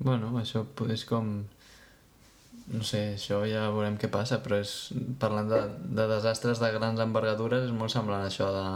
Bueno, 0.00 0.32
això 0.40 0.66
és 0.92 1.04
com... 1.08 1.32
No 2.70 2.84
sé, 2.86 3.16
això 3.16 3.40
ja 3.48 3.64
veurem 3.72 3.96
què 3.98 4.08
passa, 4.12 4.38
però 4.44 4.60
és, 4.62 4.92
parlant 5.18 5.48
de, 5.50 5.58
de 5.96 6.04
desastres 6.12 6.60
de 6.62 6.68
grans 6.76 7.00
envergadures 7.02 7.64
és 7.66 7.72
molt 7.74 7.92
semblant 7.92 8.28
això 8.28 8.52
de... 8.54 8.66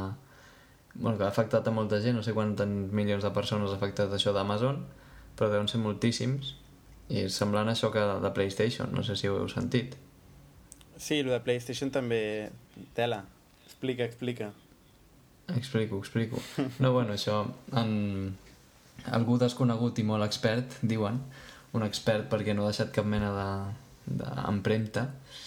Bueno, 0.94 1.18
que 1.18 1.24
ha 1.24 1.28
afectat 1.32 1.66
a 1.66 1.72
molta 1.74 1.98
gent, 2.00 2.14
no 2.16 2.22
sé 2.22 2.32
quantes 2.36 2.68
milions 2.68 3.24
de 3.26 3.30
persones 3.34 3.72
ha 3.72 3.78
afectat 3.80 4.12
això 4.14 4.32
d'Amazon, 4.34 4.78
però 5.34 5.48
deuen 5.50 5.66
ser 5.68 5.80
moltíssims, 5.82 6.54
i 7.10 7.26
semblant 7.28 7.68
a 7.68 7.74
això 7.74 7.90
que 7.92 8.02
de 8.22 8.30
PlayStation, 8.36 8.92
no 8.94 9.02
sé 9.02 9.16
si 9.18 9.28
ho 9.28 9.40
heu 9.40 9.48
sentit. 9.50 9.96
Sí, 10.96 11.18
el 11.24 11.32
de 11.32 11.40
PlayStation 11.42 11.90
també... 11.90 12.50
Tela. 12.94 13.24
Explica, 13.66 14.06
explica. 14.06 14.52
Explico, 15.56 15.98
explico. 15.98 16.40
No, 16.78 16.92
bueno, 16.94 17.12
això... 17.18 17.42
En... 17.74 18.36
Algú 19.12 19.34
desconegut 19.36 19.98
i 20.00 20.04
molt 20.06 20.24
expert, 20.24 20.78
diuen, 20.80 21.18
un 21.76 21.82
expert 21.84 22.30
perquè 22.30 22.54
no 22.54 22.62
ha 22.64 22.70
deixat 22.70 22.94
cap 22.94 23.04
mena 23.04 23.34
de- 23.34 24.14
d'empremta, 24.22 25.02
de, 25.10 25.42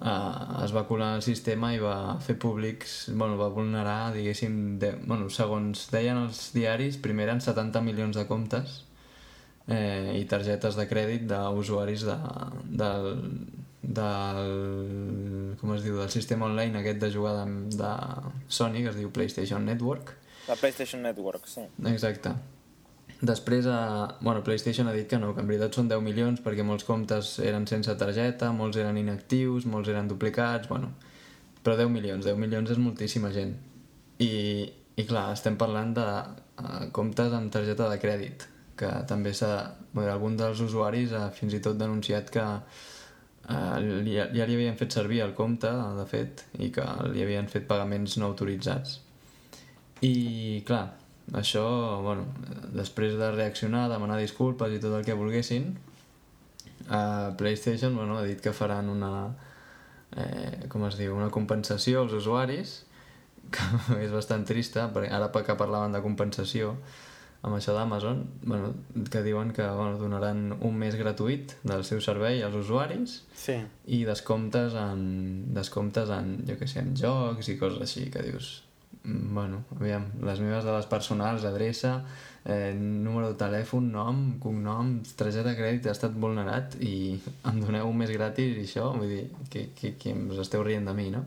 uh, 0.00 0.64
es 0.64 0.74
va 0.74 0.84
colar 0.88 1.14
al 1.16 1.24
sistema 1.24 1.72
i 1.74 1.80
va 1.82 2.16
fer 2.24 2.36
públics, 2.40 3.10
bueno, 3.12 3.38
va 3.40 3.50
vulnerar, 3.54 4.12
diguéssim, 4.16 4.78
de, 4.82 4.94
bueno, 5.04 5.30
segons 5.32 5.88
deien 5.92 6.20
els 6.24 6.50
diaris, 6.56 6.98
primer 7.02 7.28
eren 7.28 7.42
70 7.44 7.82
milions 7.86 8.18
de 8.18 8.26
comptes 8.28 8.82
eh, 9.70 10.16
i 10.18 10.24
targetes 10.30 10.76
de 10.78 10.86
crèdit 10.90 11.26
d'usuaris 11.30 12.06
de, 12.08 12.16
del, 12.82 13.10
del, 13.82 15.56
com 15.60 15.74
es 15.76 15.84
diu, 15.86 15.98
del 16.00 16.10
sistema 16.12 16.48
online 16.50 16.80
aquest 16.80 17.02
de 17.02 17.12
jugar 17.14 17.36
de, 17.40 17.76
de 17.76 17.92
Sony, 18.48 18.82
que 18.82 18.90
es 18.92 18.98
diu 18.98 19.12
PlayStation 19.14 19.64
Network. 19.66 20.16
La 20.48 20.56
PlayStation 20.56 21.04
Network, 21.06 21.46
sí. 21.46 21.66
Exacte. 21.86 22.34
Després, 23.20 23.66
a... 23.66 24.16
bueno, 24.20 24.42
PlayStation 24.42 24.88
ha 24.88 24.92
dit 24.96 25.06
que 25.08 25.18
no, 25.20 25.34
que 25.36 25.42
en 25.42 25.48
veritat 25.48 25.76
són 25.76 25.88
10 25.90 26.00
milions 26.00 26.40
perquè 26.40 26.64
molts 26.64 26.86
comptes 26.88 27.34
eren 27.44 27.66
sense 27.68 27.92
targeta, 28.00 28.48
molts 28.56 28.78
eren 28.80 28.96
inactius, 28.96 29.66
molts 29.68 29.90
eren 29.92 30.08
duplicats, 30.08 30.70
bueno, 30.70 30.94
però 31.60 31.76
10 31.76 31.92
milions, 31.92 32.24
10 32.24 32.40
milions 32.40 32.72
és 32.72 32.80
moltíssima 32.80 33.28
gent. 33.34 33.52
I, 34.24 34.30
i 34.96 35.04
clar, 35.08 35.26
estem 35.34 35.58
parlant 35.60 35.92
de 35.98 36.06
uh, 36.06 36.86
comptes 36.96 37.36
amb 37.36 37.52
targeta 37.52 37.90
de 37.92 38.00
crèdit, 38.00 38.48
que 38.80 38.94
també 39.08 39.34
s'ha... 39.36 39.52
Algun 39.90 40.36
dels 40.38 40.60
usuaris 40.62 41.12
ha 41.18 41.24
fins 41.34 41.56
i 41.56 41.60
tot 41.60 41.76
denunciat 41.76 42.28
que 42.32 42.44
uh, 42.46 43.76
li, 43.82 44.14
ja 44.16 44.46
li 44.46 44.54
havien 44.56 44.78
fet 44.80 44.96
servir 44.96 45.20
el 45.26 45.34
compte, 45.36 45.68
de 45.98 46.08
fet, 46.08 46.46
i 46.62 46.70
que 46.72 46.86
li 47.10 47.24
havien 47.26 47.50
fet 47.52 47.68
pagaments 47.68 48.16
no 48.22 48.30
autoritzats. 48.30 49.00
I, 50.06 50.62
clar, 50.64 50.86
això, 51.36 51.64
bueno, 52.02 52.26
després 52.74 53.16
de 53.18 53.30
reaccionar, 53.34 53.88
demanar 53.90 54.18
disculpes 54.18 54.72
i 54.74 54.80
tot 54.82 54.96
el 54.98 55.04
que 55.06 55.14
volguessin, 55.14 55.74
uh, 56.88 57.36
PlayStation 57.38 57.94
bueno, 57.96 58.18
ha 58.18 58.24
dit 58.26 58.40
que 58.40 58.52
faran 58.52 58.88
una, 58.90 59.36
eh, 60.16 60.66
com 60.68 60.86
es 60.88 60.98
diu, 60.98 61.14
una 61.16 61.30
compensació 61.30 62.02
als 62.02 62.16
usuaris, 62.18 62.80
que 63.54 64.00
és 64.02 64.10
bastant 64.14 64.44
trista, 64.46 64.88
perquè 64.94 65.12
ara 65.14 65.30
que 65.30 65.56
parlaven 65.58 65.94
de 65.94 66.02
compensació 66.02 66.76
amb 67.40 67.56
això 67.56 67.72
d'Amazon, 67.72 68.18
bueno, 68.44 68.74
que 69.08 69.22
diuen 69.24 69.54
que 69.56 69.64
bueno, 69.64 69.96
donaran 69.98 70.58
un 70.60 70.74
mes 70.76 70.96
gratuït 71.00 71.54
del 71.64 71.86
seu 71.88 72.02
servei 72.04 72.42
als 72.44 72.58
usuaris 72.58 73.22
Sí. 73.32 73.56
i 73.86 74.02
descomptes 74.04 74.74
en, 74.76 75.54
descomptes 75.56 76.12
en, 76.12 76.34
jo 76.48 76.58
què 76.60 76.68
sé, 76.68 76.82
en 76.84 76.92
jocs 77.00 77.48
i 77.48 77.56
coses 77.56 77.80
així, 77.86 78.10
que 78.12 78.26
dius, 78.26 78.50
bueno, 79.04 79.64
aviam, 79.78 80.06
les 80.26 80.40
meves 80.42 80.64
dades 80.64 80.86
personals, 80.90 81.44
adreça, 81.48 82.02
eh, 82.44 82.74
número 82.76 83.32
de 83.32 83.38
telèfon, 83.40 83.88
nom, 83.92 84.20
cognom, 84.42 84.98
targeta 85.16 85.48
de 85.50 85.56
crèdit 85.56 85.88
ha 85.88 85.96
estat 85.96 86.16
vulnerat 86.16 86.76
i 86.84 87.16
em 87.48 87.60
doneu 87.62 87.88
un 87.88 87.98
mes 88.00 88.12
gratis 88.12 88.56
i 88.58 88.66
això, 88.68 88.90
vull 88.96 89.08
dir, 89.08 89.24
que, 89.52 89.70
que, 89.76 89.94
que 90.00 90.14
us 90.28 90.44
esteu 90.44 90.64
rient 90.66 90.88
de 90.88 90.96
mi, 90.96 91.10
no? 91.14 91.24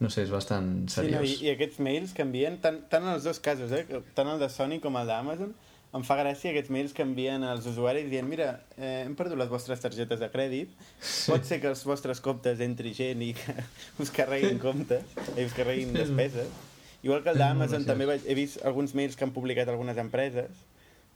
No 0.00 0.08
sé, 0.08 0.24
és 0.24 0.30
bastant 0.32 0.88
Sí, 0.88 1.02
no, 1.12 1.20
seriós. 1.20 1.26
i, 1.28 1.48
I 1.48 1.54
aquests 1.54 1.82
mails 1.84 2.14
que 2.16 2.24
envien, 2.24 2.56
tant, 2.62 2.80
tant 2.90 3.04
en 3.04 3.14
els 3.18 3.26
dos 3.28 3.42
casos, 3.42 3.72
eh, 3.76 4.00
tant 4.16 4.30
el 4.32 4.40
de 4.40 4.48
Sony 4.48 4.78
com 4.80 4.96
el 4.96 5.10
d'Amazon, 5.10 5.52
em 5.90 6.04
fa 6.06 6.14
gràcia 6.20 6.52
aquests 6.52 6.70
mails 6.70 6.94
que 6.94 7.02
envien 7.02 7.42
als 7.44 7.66
usuaris 7.66 8.06
dient 8.10 8.28
mira, 8.30 8.52
eh, 8.78 9.02
hem 9.04 9.16
perdut 9.18 9.38
les 9.40 9.50
vostres 9.50 9.82
targetes 9.82 10.22
de 10.22 10.28
crèdit, 10.30 10.72
sí. 11.02 11.32
pot 11.32 11.44
ser 11.46 11.58
que 11.62 11.70
els 11.72 11.82
vostres 11.86 12.22
comptes 12.22 12.62
entri 12.64 12.94
gent 12.96 13.22
i 13.26 13.32
que 13.38 13.56
us 14.02 14.14
carreguin 14.14 14.62
comptes, 14.62 15.16
i 15.36 15.44
us 15.44 15.56
carreguin 15.56 15.92
despeses. 15.96 16.69
Igual 17.02 17.22
que 17.22 17.30
el 17.30 17.38
d'Amazon, 17.38 17.80
graciós. 17.82 17.86
també 17.86 18.06
vaig, 18.06 18.20
he 18.26 18.34
vist 18.34 18.64
alguns 18.64 18.94
mails 18.94 19.16
que 19.16 19.24
han 19.24 19.32
publicat 19.32 19.68
algunes 19.68 19.96
empreses 19.96 20.50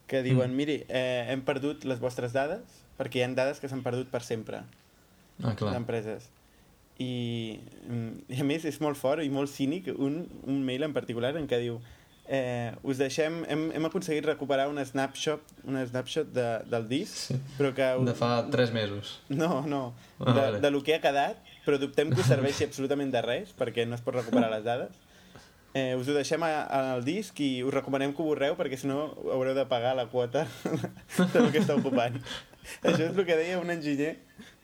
que 0.07 0.23
diuen, 0.23 0.51
Mm. 0.53 0.57
miri, 0.57 0.85
eh, 0.88 1.27
hem 1.31 1.42
perdut 1.42 1.85
les 1.85 2.01
vostres 2.01 2.33
dades 2.33 2.61
perquè 2.99 3.16
hi 3.16 3.23
ha 3.23 3.29
dades 3.35 3.61
que 3.61 3.68
s'han 3.68 3.83
perdut 3.83 4.09
per 4.09 4.23
sempre 4.23 4.62
Ah, 5.42 5.55
clar. 5.57 5.73
d'empreses. 5.75 6.29
I, 6.99 7.59
mm, 7.88 8.31
I 8.31 8.40
a 8.40 8.44
més 8.44 8.64
és 8.64 8.81
molt 8.81 8.97
fort 8.97 9.23
i 9.25 9.29
molt 9.29 9.51
cínic 9.51 9.88
un, 9.99 10.29
un 10.47 10.64
mail 10.64 10.85
en 10.85 10.92
particular 10.94 11.37
en 11.37 11.49
què 11.49 11.59
diu 11.59 11.81
eh, 12.29 12.73
us 12.83 12.97
deixem, 12.97 13.42
hem, 13.51 13.64
hem 13.75 13.85
aconseguit 13.85 14.25
recuperar 14.25 14.68
una 14.70 14.85
snapshot, 14.87 15.42
una 15.68 15.83
snapshot 15.87 16.31
de, 16.33 16.47
del 16.70 16.87
disc, 16.88 17.27
Sí. 17.29 17.35
però 17.59 17.75
que... 17.75 17.88
De 18.07 18.14
fa 18.14 18.47
3 18.51 18.73
mesos. 18.73 19.20
No, 19.29 19.66
no, 19.66 19.92
Ah, 20.20 20.33
de, 20.33 20.40
vale. 20.40 20.61
de 20.61 20.70
lo 20.70 20.83
que 20.83 20.94
ha 20.94 21.01
quedat, 21.03 21.37
però 21.66 21.79
dubtem 21.79 22.09
que 22.14 22.20
us 22.23 22.27
serveixi 22.27 22.64
absolutament 22.64 23.11
de 23.12 23.20
res, 23.20 23.53
perquè 23.59 23.85
no 23.87 23.94
es 23.97 24.01
pot 24.01 24.14
recuperar 24.14 24.49
les 24.51 24.64
dades. 24.64 24.88
Eh, 25.74 25.96
us 25.98 26.06
ho 26.06 26.14
deixem 26.14 26.42
al 26.46 27.02
disc 27.02 27.38
i 27.42 27.64
us 27.66 27.74
recomanem 27.74 28.12
que 28.14 28.22
ho 28.22 28.28
borreu 28.28 28.54
perquè 28.54 28.78
si 28.78 28.87
no 28.87 29.08
haureu 29.34 29.56
de 29.56 29.66
pagar 29.66 29.96
la 29.98 30.06
quota 30.06 30.46
del 31.34 31.50
que 31.50 31.62
està 31.62 31.74
ocupant. 31.74 32.20
Això 32.87 33.08
és 33.08 33.10
el 33.10 33.26
que 33.26 33.37
deia 33.37 33.58
un 33.60 33.74
enginyer 33.74 34.14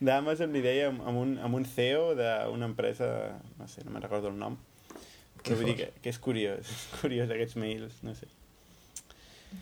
d'Amazon, 0.01 0.55
li 0.55 0.63
deia 0.65 0.89
amb, 0.93 1.17
un, 1.19 1.35
amb 1.43 1.59
un 1.59 1.67
CEO 1.69 2.15
d'una 2.15 2.71
empresa, 2.71 3.11
no 3.59 3.67
sé, 3.69 3.83
no 3.85 3.93
me'n 3.93 4.07
recordo 4.07 4.31
el 4.31 4.39
nom, 4.39 4.57
Que 5.43 5.57
vull 5.57 5.71
dir 5.71 5.77
que, 5.79 5.89
que 6.05 6.13
és 6.13 6.19
curiós, 6.21 6.69
és 6.69 7.01
curiós 7.01 7.31
aquests 7.33 7.57
mails, 7.61 8.01
no 8.05 8.13
sé. 8.17 8.29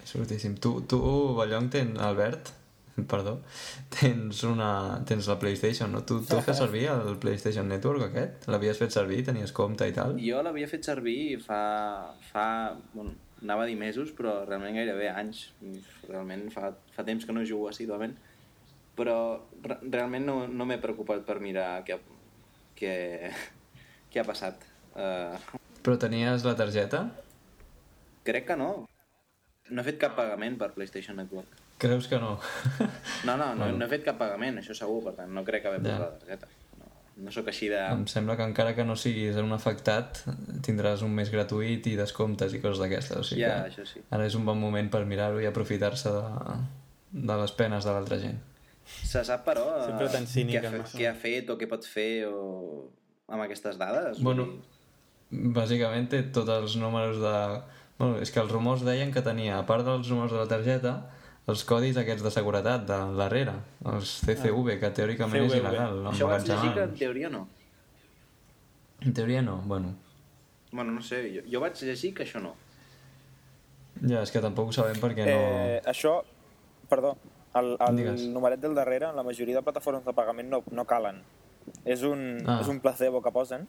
És 0.03 0.11
fortíssim. 0.11 0.57
Tu, 0.59 0.73
tu 0.91 0.99
Ballong, 1.39 1.69
tens, 1.73 1.99
Albert, 2.03 2.51
perdó, 3.13 3.39
tens, 3.95 4.43
una, 4.49 4.71
tens 5.09 5.29
la 5.31 5.39
PlayStation, 5.41 5.93
no? 5.93 6.03
Tu, 6.09 6.21
tu 6.27 6.41
fes 6.45 6.59
servir 6.59 6.87
el 6.93 7.19
PlayStation 7.23 7.69
Network 7.71 8.09
aquest? 8.09 8.49
L'havies 8.53 8.81
fet 8.81 8.95
servir? 8.95 9.23
Tenies 9.27 9.55
compte 9.57 9.89
i 9.89 9.95
tal? 9.97 10.17
Jo 10.23 10.43
l'havia 10.45 10.69
fet 10.71 10.87
servir 10.89 11.39
fa, 11.45 11.61
fa 12.31 12.47
bueno, 12.95 13.15
anava 13.43 13.67
a 13.67 13.71
dir 13.71 13.79
mesos, 13.81 14.11
però 14.17 14.41
realment 14.49 14.81
gairebé 14.81 15.13
anys. 15.13 15.49
Realment 16.09 16.49
fa, 16.55 16.73
fa 16.97 17.07
temps 17.07 17.27
que 17.29 17.37
no 17.37 17.47
jugo 17.47 17.71
assíduament, 17.71 18.17
però 18.99 19.19
re 19.63 19.79
realment 19.87 20.27
no, 20.27 20.41
no 20.51 20.67
m'he 20.67 20.81
preocupat 20.83 21.23
per 21.29 21.39
mirar 21.45 21.71
què, 21.87 22.01
què, 22.79 22.93
què 24.13 24.21
ha 24.23 24.29
passat. 24.29 24.67
Uh, 24.99 25.39
Però 25.87 25.95
tenies 26.01 26.43
la 26.45 26.57
targeta? 26.59 27.07
crec 28.29 28.47
que 28.51 28.57
no. 28.61 28.71
No 29.73 29.83
he 29.83 29.87
fet 29.87 29.99
cap 30.03 30.15
pagament 30.17 30.57
per 30.61 30.73
PlayStation 30.77 31.17
Network. 31.21 31.68
Creus 31.79 32.09
que 32.11 32.19
no? 32.19 32.39
No, 33.27 33.37
no, 33.37 33.55
no, 33.55 33.65
Bueno. 33.65 33.77
no 33.79 33.85
he 33.87 33.89
fet 33.93 34.05
cap 34.07 34.19
pagament, 34.19 34.59
això 34.59 34.75
segur, 34.75 35.03
per 35.05 35.13
tant, 35.21 35.31
no 35.35 35.45
crec 35.47 35.67
haver 35.69 35.81
Ja. 35.85 35.97
posat 35.99 36.01
la 36.01 36.19
targeta. 36.19 36.49
No, 36.79 36.89
no 37.27 37.33
sóc 37.35 37.49
així 37.53 37.69
de... 37.71 37.79
Em 37.93 38.05
sembla 38.11 38.37
que 38.37 38.47
encara 38.47 38.75
que 38.75 38.85
no 38.85 38.97
siguis 38.97 39.37
un 39.39 39.53
afectat, 39.55 40.25
tindràs 40.67 41.03
un 41.07 41.15
mes 41.15 41.31
gratuït 41.31 41.87
i 41.87 41.95
descomptes 41.99 42.55
i 42.55 42.61
coses 42.65 42.83
d'aquestes. 42.83 43.17
O 43.19 43.25
sigui 43.25 43.43
Ja, 43.47 43.63
que 43.65 43.71
això 43.73 43.87
sí. 43.87 44.03
ara 44.11 44.27
és 44.27 44.35
un 44.39 44.45
bon 44.49 44.59
moment 44.61 44.91
per 44.91 45.05
mirar-ho 45.07 45.41
i 45.41 45.47
aprofitar-se 45.47 46.11
de, 46.11 46.59
de 47.13 47.37
les 47.43 47.53
penes 47.53 47.85
de 47.87 47.93
l'altra 47.95 48.19
gent. 48.23 48.39
Se 48.89 49.21
sap, 49.25 49.45
però, 49.45 49.67
eh, 49.79 49.87
Sempre 49.91 50.09
tan 50.09 50.27
cínic, 50.27 50.63
què, 50.63 50.69
ha 50.69 50.85
què 50.97 51.09
ha 51.11 51.15
fet 51.15 51.51
o 51.51 51.59
què 51.61 51.69
pot 51.69 51.85
fer 51.87 52.25
o... 52.27 52.89
amb 53.29 53.43
aquestes 53.45 53.77
dades? 53.79 54.19
Bueno, 54.25 54.47
dir, 54.49 55.53
bàsicament 55.55 56.09
té 56.09 56.23
tots 56.33 56.49
els 56.51 56.77
números 56.81 57.19
de... 57.21 57.35
Bueno, 57.99 58.19
és 58.23 58.31
que 58.31 58.41
els 58.41 58.51
rumors 58.55 58.85
deien 58.87 59.11
que 59.13 59.21
tenia, 59.27 59.59
a 59.59 59.67
part 59.67 59.85
dels 59.85 60.09
números 60.09 60.33
de 60.33 60.39
la 60.39 60.47
targeta, 60.49 60.93
els 61.49 61.63
codis 61.65 61.97
aquests 61.97 62.23
de 62.27 62.31
seguretat 62.35 62.85
de 62.89 62.99
darrere, 63.17 63.55
els 63.89 64.11
CCV, 64.27 64.79
que 64.83 64.91
teòricament 64.97 65.45
és 65.47 65.53
CVV. 65.53 65.63
il·legal. 65.63 66.03
Això 66.13 66.29
vaig 66.29 66.45
llegir 66.49 66.75
que 66.77 66.83
en 66.85 66.95
teoria 66.99 67.31
no. 67.33 67.47
En 69.01 69.15
teoria 69.15 69.43
no, 69.43 69.57
bueno. 69.65 69.95
Bueno, 70.73 70.93
no 70.93 71.01
sé, 71.03 71.23
jo, 71.33 71.43
jo 71.49 71.61
vaig 71.65 71.79
llegir 71.81 72.13
que 72.15 72.27
això 72.27 72.43
no. 72.45 72.55
Ja, 74.05 74.21
és 74.23 74.31
que 74.31 74.43
tampoc 74.45 74.69
ho 74.69 74.75
sabem 74.77 74.99
perquè 75.01 75.25
no... 75.25 75.37
Eh, 75.39 75.81
això, 75.91 76.19
perdó, 76.91 77.15
el, 77.59 77.73
el 77.89 77.97
Digues. 77.97 78.27
numeret 78.35 78.61
del 78.63 78.75
darrere, 78.77 79.09
en 79.09 79.17
la 79.17 79.25
majoria 79.27 79.57
de 79.57 79.63
plataformes 79.65 80.05
de 80.05 80.13
pagament 80.15 80.51
no, 80.53 80.61
no 80.71 80.85
calen. 80.87 81.23
És 81.85 82.03
un, 82.07 82.43
Ah. 82.47 82.59
ah. 82.59 82.61
és 82.63 82.69
un 82.69 82.79
placebo 82.85 83.23
que 83.25 83.33
posen, 83.33 83.65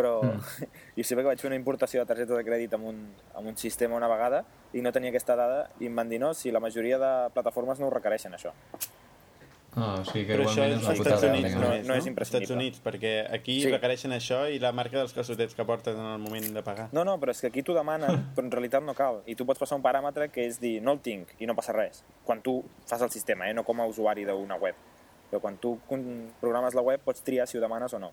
però 0.00 0.14
Mm. 0.24 0.40
jo 0.96 1.04
sé 1.04 1.14
que 1.20 1.22
vaig 1.28 1.40
fer 1.44 1.50
una 1.52 1.60
importació 1.60 2.00
de 2.00 2.08
targeta 2.08 2.34
de 2.40 2.44
crèdit 2.48 2.72
amb 2.80 2.88
un, 2.90 3.02
amb 3.36 3.52
un 3.52 3.56
sistema 3.60 3.96
una 4.00 4.08
vegada 4.08 4.42
i 4.72 4.80
no 4.80 4.92
tenia 4.96 5.12
aquesta 5.12 5.36
dada 5.36 5.66
i 5.80 5.86
em 5.92 5.96
van 6.00 6.08
dir 6.08 6.18
no, 6.24 6.32
si 6.34 6.50
la 6.50 6.60
majoria 6.64 6.98
de 6.98 7.12
plataformes 7.36 7.78
no 7.78 7.86
ho 7.88 7.94
requereixen, 7.94 8.32
això. 8.34 8.54
Ah, 9.76 10.00
o 10.00 10.04
sigui 10.04 10.24
que 10.26 10.34
Però 10.34 10.48
això 10.48 10.64
és 10.66 10.80
als. 10.82 10.98
Estats 10.98 11.22
Units 11.28 11.52
no, 11.54 11.68
no 11.86 11.94
és 11.94 12.06
imprescindible. 12.10 12.42
Estats 12.42 12.56
Units, 12.56 12.80
perquè 12.82 13.12
aquí 13.36 13.60
Sí. 13.62 13.70
requereixen 13.70 14.10
això 14.16 14.40
i 14.50 14.58
la 14.58 14.72
marca 14.74 14.96
dels 14.98 15.14
calçotets 15.14 15.54
que 15.54 15.64
portes 15.64 15.94
en 15.94 16.08
el 16.16 16.18
moment 16.18 16.48
de 16.56 16.62
pagar. 16.66 16.88
No, 16.90 17.04
no, 17.06 17.14
però 17.22 17.30
és 17.30 17.40
que 17.40 17.46
aquí 17.52 17.62
t'ho 17.62 17.76
demanen, 17.76 18.10
però 18.34 18.44
en 18.48 18.50
realitat 18.50 18.82
no 18.82 18.94
cal. 18.98 19.20
I 19.30 19.36
tu 19.38 19.46
pots 19.46 19.60
passar 19.62 19.78
un 19.78 19.84
paràmetre 19.84 20.26
que 20.34 20.42
és 20.48 20.58
dir, 20.58 20.80
no 20.82 20.96
el 20.98 21.00
tinc, 21.06 21.36
i 21.38 21.46
no 21.46 21.54
passa 21.54 21.72
res. 21.76 22.02
Quan 22.26 22.42
tu 22.42 22.64
fas 22.84 23.00
el 23.06 23.10
sistema, 23.14 23.46
eh? 23.48 23.54
no 23.54 23.62
com 23.62 23.78
a 23.80 23.86
usuari 23.86 24.24
d'una 24.26 24.56
web. 24.58 24.74
Però 25.30 25.38
quan 25.40 25.56
tu 25.62 25.76
programes 26.40 26.74
la 26.74 26.82
web 26.82 27.00
pots 27.06 27.22
triar 27.22 27.46
si 27.46 27.56
ho 27.56 27.60
demanes 27.62 27.94
o 27.94 28.00
no. 28.02 28.10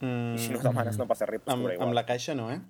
Mm, 0.00 0.34
I 0.34 0.38
si 0.40 0.52
no 0.54 0.60
demanes 0.64 0.96
no 0.98 1.06
passa 1.06 1.26
res, 1.28 1.42
amb, 1.46 1.66
igual. 1.68 1.82
amb 1.88 1.92
la 1.96 2.04
caixa 2.08 2.34
no, 2.34 2.50
eh? 2.50 2.60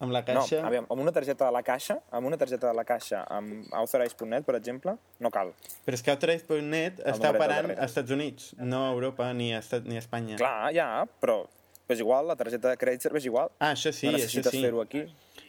Amb 0.00 0.12
la 0.14 0.22
No, 0.22 0.40
caixa... 0.40 0.62
aviam, 0.64 0.86
amb 0.88 1.02
una 1.02 1.12
targeta 1.12 1.44
de 1.44 1.52
la 1.52 1.60
caixa, 1.62 1.98
amb 2.16 2.26
una 2.26 2.38
targeta 2.40 2.70
de 2.70 2.74
la 2.78 2.84
caixa, 2.88 3.18
amb 3.28 3.66
Authorize.net, 3.76 4.46
per 4.46 4.54
exemple, 4.56 4.94
no 5.20 5.28
cal. 5.30 5.50
Però 5.84 5.98
és 5.98 6.00
que 6.06 6.14
Authorize.net 6.14 7.02
està 7.12 7.34
operant 7.34 7.68
als 7.74 7.90
Estats 7.90 8.14
Units, 8.16 8.54
no 8.56 8.86
a 8.86 8.94
Europa 8.94 9.26
ni 9.36 9.50
a, 9.52 9.58
Estat, 9.60 9.84
ni 9.84 9.98
a 10.00 10.00
Espanya. 10.00 10.38
Clar, 10.40 10.70
ja, 10.72 10.86
però 11.20 11.42
és 11.90 12.00
igual, 12.00 12.30
la 12.30 12.36
targeta 12.40 12.70
de 12.72 12.78
crèdit 12.80 13.04
serveix 13.04 13.26
igual. 13.28 13.52
Ah, 13.58 13.74
això 13.74 13.92
sí, 13.92 14.06
no 14.08 14.14
això 14.14 14.22
necessites 14.24 14.56
sí. 14.56 14.62
fer-ho 14.64 14.80
aquí. 14.80 15.04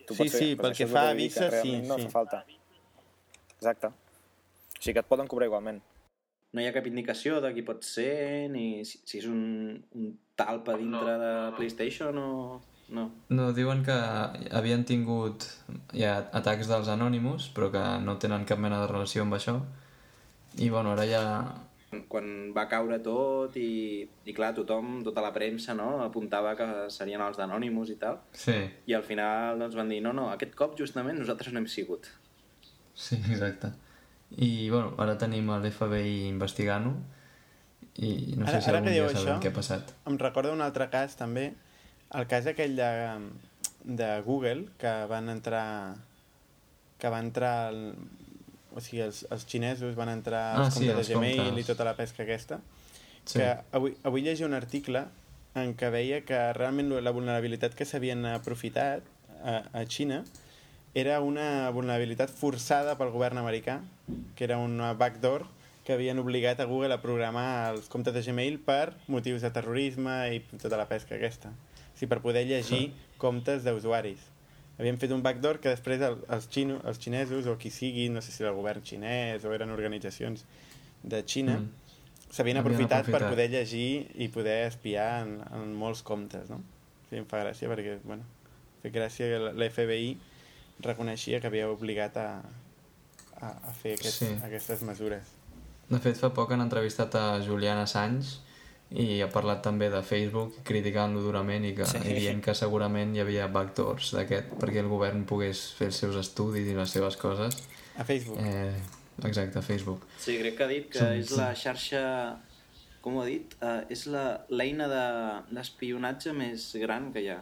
Tu 0.09 0.17
Sí, 0.17 0.27
fer, 0.27 0.29
sí, 0.35 0.49
doncs 0.51 0.61
pel 0.65 0.75
que 0.81 0.87
fa 0.91 1.05
a 1.11 1.15
Visa, 1.15 1.45
sí, 1.45 1.49
realment 1.55 1.87
no 1.87 1.99
sí. 2.01 2.09
fa 2.09 2.13
falta. 2.19 2.43
Exacte. 3.55 3.87
O 3.87 4.81
sigui 4.81 4.97
que 4.97 5.03
et 5.05 5.07
poden 5.07 5.31
cobrar 5.31 5.47
igualment. 5.47 5.79
No 6.51 6.61
hi 6.61 6.67
ha 6.67 6.73
cap 6.75 6.87
indicació 6.89 7.39
de 7.43 7.53
qui 7.55 7.63
pot 7.63 7.85
ser, 7.87 8.49
ni 8.51 8.83
si, 8.87 8.99
si 9.07 9.21
és 9.21 9.27
un, 9.29 9.79
un 9.95 10.11
talpa 10.35 10.75
dintre 10.79 11.15
de 11.21 11.31
PlayStation 11.57 12.17
o... 12.19 12.27
No. 12.91 13.05
No, 13.31 13.53
diuen 13.55 13.85
que 13.87 13.95
havien 14.51 14.81
tingut 14.83 15.45
ja, 15.95 16.17
atacs 16.35 16.67
dels 16.67 16.89
Anonymous, 16.91 17.45
però 17.55 17.69
que 17.71 17.83
no 18.03 18.17
tenen 18.19 18.43
cap 18.43 18.59
mena 18.59 18.81
de 18.81 18.89
relació 18.91 19.23
amb 19.23 19.37
això. 19.37 19.53
I 20.59 20.67
bueno, 20.73 20.91
ara 20.91 21.05
ja... 21.07 21.21
Quan 22.11 22.51
va 22.55 22.65
caure 22.71 22.97
tot 23.03 23.55
i, 23.59 24.03
i 24.27 24.35
clar, 24.35 24.49
tothom, 24.55 24.97
tota 25.07 25.23
la 25.23 25.31
premsa, 25.35 25.71
no?, 25.75 26.01
apuntava 26.03 26.51
que 26.59 26.67
serien 26.91 27.23
els 27.23 27.39
d'Anonymous 27.39 27.93
i 27.95 27.97
tal, 27.99 28.19
Sí, 28.35 28.57
i 28.87 28.95
al 28.95 29.07
final 29.07 29.59
doncs, 29.59 29.75
van 29.79 29.91
dir, 29.91 30.01
no, 30.03 30.11
no, 30.15 30.27
aquest 30.35 30.55
cop 30.59 30.75
justament 30.79 31.19
nosaltres 31.19 31.51
no 31.55 31.63
hem 31.63 31.67
sigut. 31.71 32.11
sí, 32.95 33.15
exacte. 33.31 33.71
I 34.37 34.69
bueno, 34.69 34.93
ara 34.97 35.17
tenim 35.19 35.49
l'FBI 35.51 36.27
investigant-ho 36.29 36.93
i 37.99 38.35
no 38.37 38.45
sé 38.47 38.53
Ara- 38.53 38.61
si 38.61 38.69
ara 38.69 38.77
algun 38.79 38.93
dia 38.93 39.01
diu 39.03 39.09
sabrem 39.11 39.35
això- 39.35 39.41
què 39.43 39.49
ha 39.51 39.55
passat. 39.57 39.91
Em 40.07 40.17
recorda 40.17 40.53
un 40.53 40.61
altre 40.61 40.87
cas, 40.89 41.15
també, 41.19 41.53
el 42.15 42.27
cas 42.27 42.47
aquell 42.47 42.75
de, 42.75 42.87
de 43.83 44.21
Google, 44.25 44.67
que 44.79 44.93
van 45.11 45.29
entrar... 45.29 45.95
que 46.97 47.09
va 47.09 47.19
entrar... 47.19 47.73
El, 47.73 47.95
o 48.73 48.79
sigui, 48.79 49.01
els, 49.03 49.25
els 49.29 49.43
xinesos 49.45 49.95
van 49.97 50.07
entrar 50.09 50.55
Ah, 50.55 50.65
als 50.65 50.75
sí, 50.77 50.85
comptes 50.87 51.07
de 51.09 51.15
Gmail 51.15 51.37
comptes. 51.41 51.65
i 51.65 51.67
tota 51.67 51.83
la 51.83 51.95
pesca 51.97 52.23
aquesta. 52.23 52.61
Sí. 53.25 53.37
que 53.39 53.49
avui, 53.77 53.97
avui 54.03 54.21
llegia 54.23 54.45
un 54.47 54.53
article 54.57 55.03
en 55.59 55.75
què 55.77 55.89
veia 55.91 56.21
que 56.25 56.37
realment 56.55 56.87
la 57.03 57.11
vulnerabilitat 57.11 57.75
que 57.75 57.85
s'havien 57.85 58.23
aprofitat 58.25 59.03
a, 59.43 59.57
a 59.77 59.83
Xina 59.85 60.23
era 60.95 61.19
una 61.21 61.69
vulnerabilitat 61.75 62.31
forçada 62.31 62.95
pel 62.97 63.11
govern 63.13 63.37
americà, 63.37 63.81
que 64.35 64.43
era 64.43 64.57
una 64.57 64.93
backdoor 64.93 65.45
que 65.83 65.93
havien 65.93 66.19
obligat 66.19 66.59
a 66.59 66.65
Google 66.65 66.93
a 66.93 67.01
programar 67.01 67.73
els 67.73 67.87
comptes 67.89 68.13
de 68.13 68.21
Gmail 68.21 68.59
per 68.59 68.93
motius 69.07 69.41
de 69.41 69.49
terrorisme 69.51 70.13
i 70.35 70.39
tota 70.61 70.77
la 70.77 70.87
pesca 70.87 71.15
aquesta. 71.15 71.49
O 71.49 71.97
sigui, 71.97 72.09
per 72.09 72.21
poder 72.21 72.45
llegir 72.47 72.91
comptes 73.17 73.63
d'usuaris. 73.65 74.19
Havien 74.79 74.97
fet 74.97 75.11
un 75.11 75.21
backdoor 75.21 75.59
que 75.61 75.69
després 75.69 76.01
el, 76.01 76.19
els, 76.29 76.47
xino, 76.49 76.79
els 76.87 76.97
xinesos 77.01 77.45
o 77.47 77.57
qui 77.57 77.69
sigui, 77.69 78.07
no 78.09 78.21
sé 78.21 78.31
si 78.31 78.41
era 78.43 78.49
el 78.51 78.57
govern 78.57 78.81
xinès 78.85 79.43
o 79.45 79.53
eren 79.53 79.69
organitzacions 79.73 80.45
de 81.03 81.23
Xina, 81.25 81.57
Mm. 81.59 81.69
s'havien 82.31 82.57
Havien 82.57 82.57
aprofitat, 82.61 83.05
per 83.05 83.15
aprofitat. 83.15 83.29
poder 83.29 83.49
llegir 83.51 84.07
i 84.15 84.27
poder 84.29 84.67
espiar 84.67 85.23
en, 85.27 85.41
en 85.51 85.73
molts 85.75 86.01
comptes, 86.01 86.49
no? 86.49 86.61
Sí, 87.09 87.17
em 87.17 87.25
fa 87.25 87.41
gràcia 87.43 87.67
perquè, 87.67 87.97
bueno, 88.05 88.23
fa 88.81 88.89
gràcia 88.89 89.27
que 89.27 89.39
la- 89.39 89.51
la 89.51 89.65
FBI 89.69 90.17
reconeixia 90.79 91.41
que 91.41 91.47
havia 91.47 91.67
obligat 91.69 92.15
a, 92.17 92.41
a, 93.41 93.51
a 93.69 93.73
fer 93.73 93.95
aquest, 93.97 94.19
Sí. 94.23 94.29
aquestes 94.43 94.81
mesures. 94.87 95.23
De 95.89 95.99
fet, 95.99 96.15
fa 96.17 96.29
poc 96.33 96.51
han 96.53 96.61
entrevistat 96.61 97.15
a 97.19 97.25
Julian 97.43 97.77
Assange 97.81 98.37
i 98.91 99.21
ha 99.23 99.27
parlat 99.31 99.61
també 99.63 99.89
de 99.89 100.01
Facebook 100.03 100.61
criticant-lo 100.67 101.21
durament 101.23 101.65
i, 101.65 101.73
que, 101.75 101.85
Sí. 101.85 101.97
i 102.05 102.13
dient 102.19 102.41
que 102.43 102.53
segurament 102.55 103.15
hi 103.15 103.19
havia 103.23 103.47
backdoors 103.47 104.11
d'aquest 104.15 104.53
perquè 104.59 104.79
el 104.83 104.87
govern 104.91 105.25
pogués 105.25 105.71
fer 105.77 105.87
els 105.87 105.95
seus 106.05 106.15
estudis 106.15 106.67
i 106.67 106.73
les 106.75 106.89
seves 106.91 107.17
coses. 107.17 107.57
A 107.97 108.03
Facebook. 108.03 108.39
Eh. 108.39 108.75
Exacte, 109.23 109.59
a 109.59 109.61
Facebook. 109.61 110.05
Sí, 110.19 110.37
crec 110.39 110.55
que 110.57 110.63
ha 110.63 110.67
dit 110.67 110.89
que 110.89 110.99
Sí, 110.99 111.05
és 111.19 111.27
sí. 111.29 111.35
la 111.37 111.53
xarxa... 111.55 112.39
Com 113.01 113.15
ho 113.17 113.21
ha 113.23 113.25
dit? 113.25 113.55
Uh, 113.61 113.81
és 113.89 114.05
la- 114.13 114.45
l'eina 114.49 114.87
de- 114.87 115.55
d'espionatge 115.55 116.33
més 116.37 116.75
gran 116.77 117.11
que 117.11 117.21
hi 117.23 117.29
ha. 117.33 117.39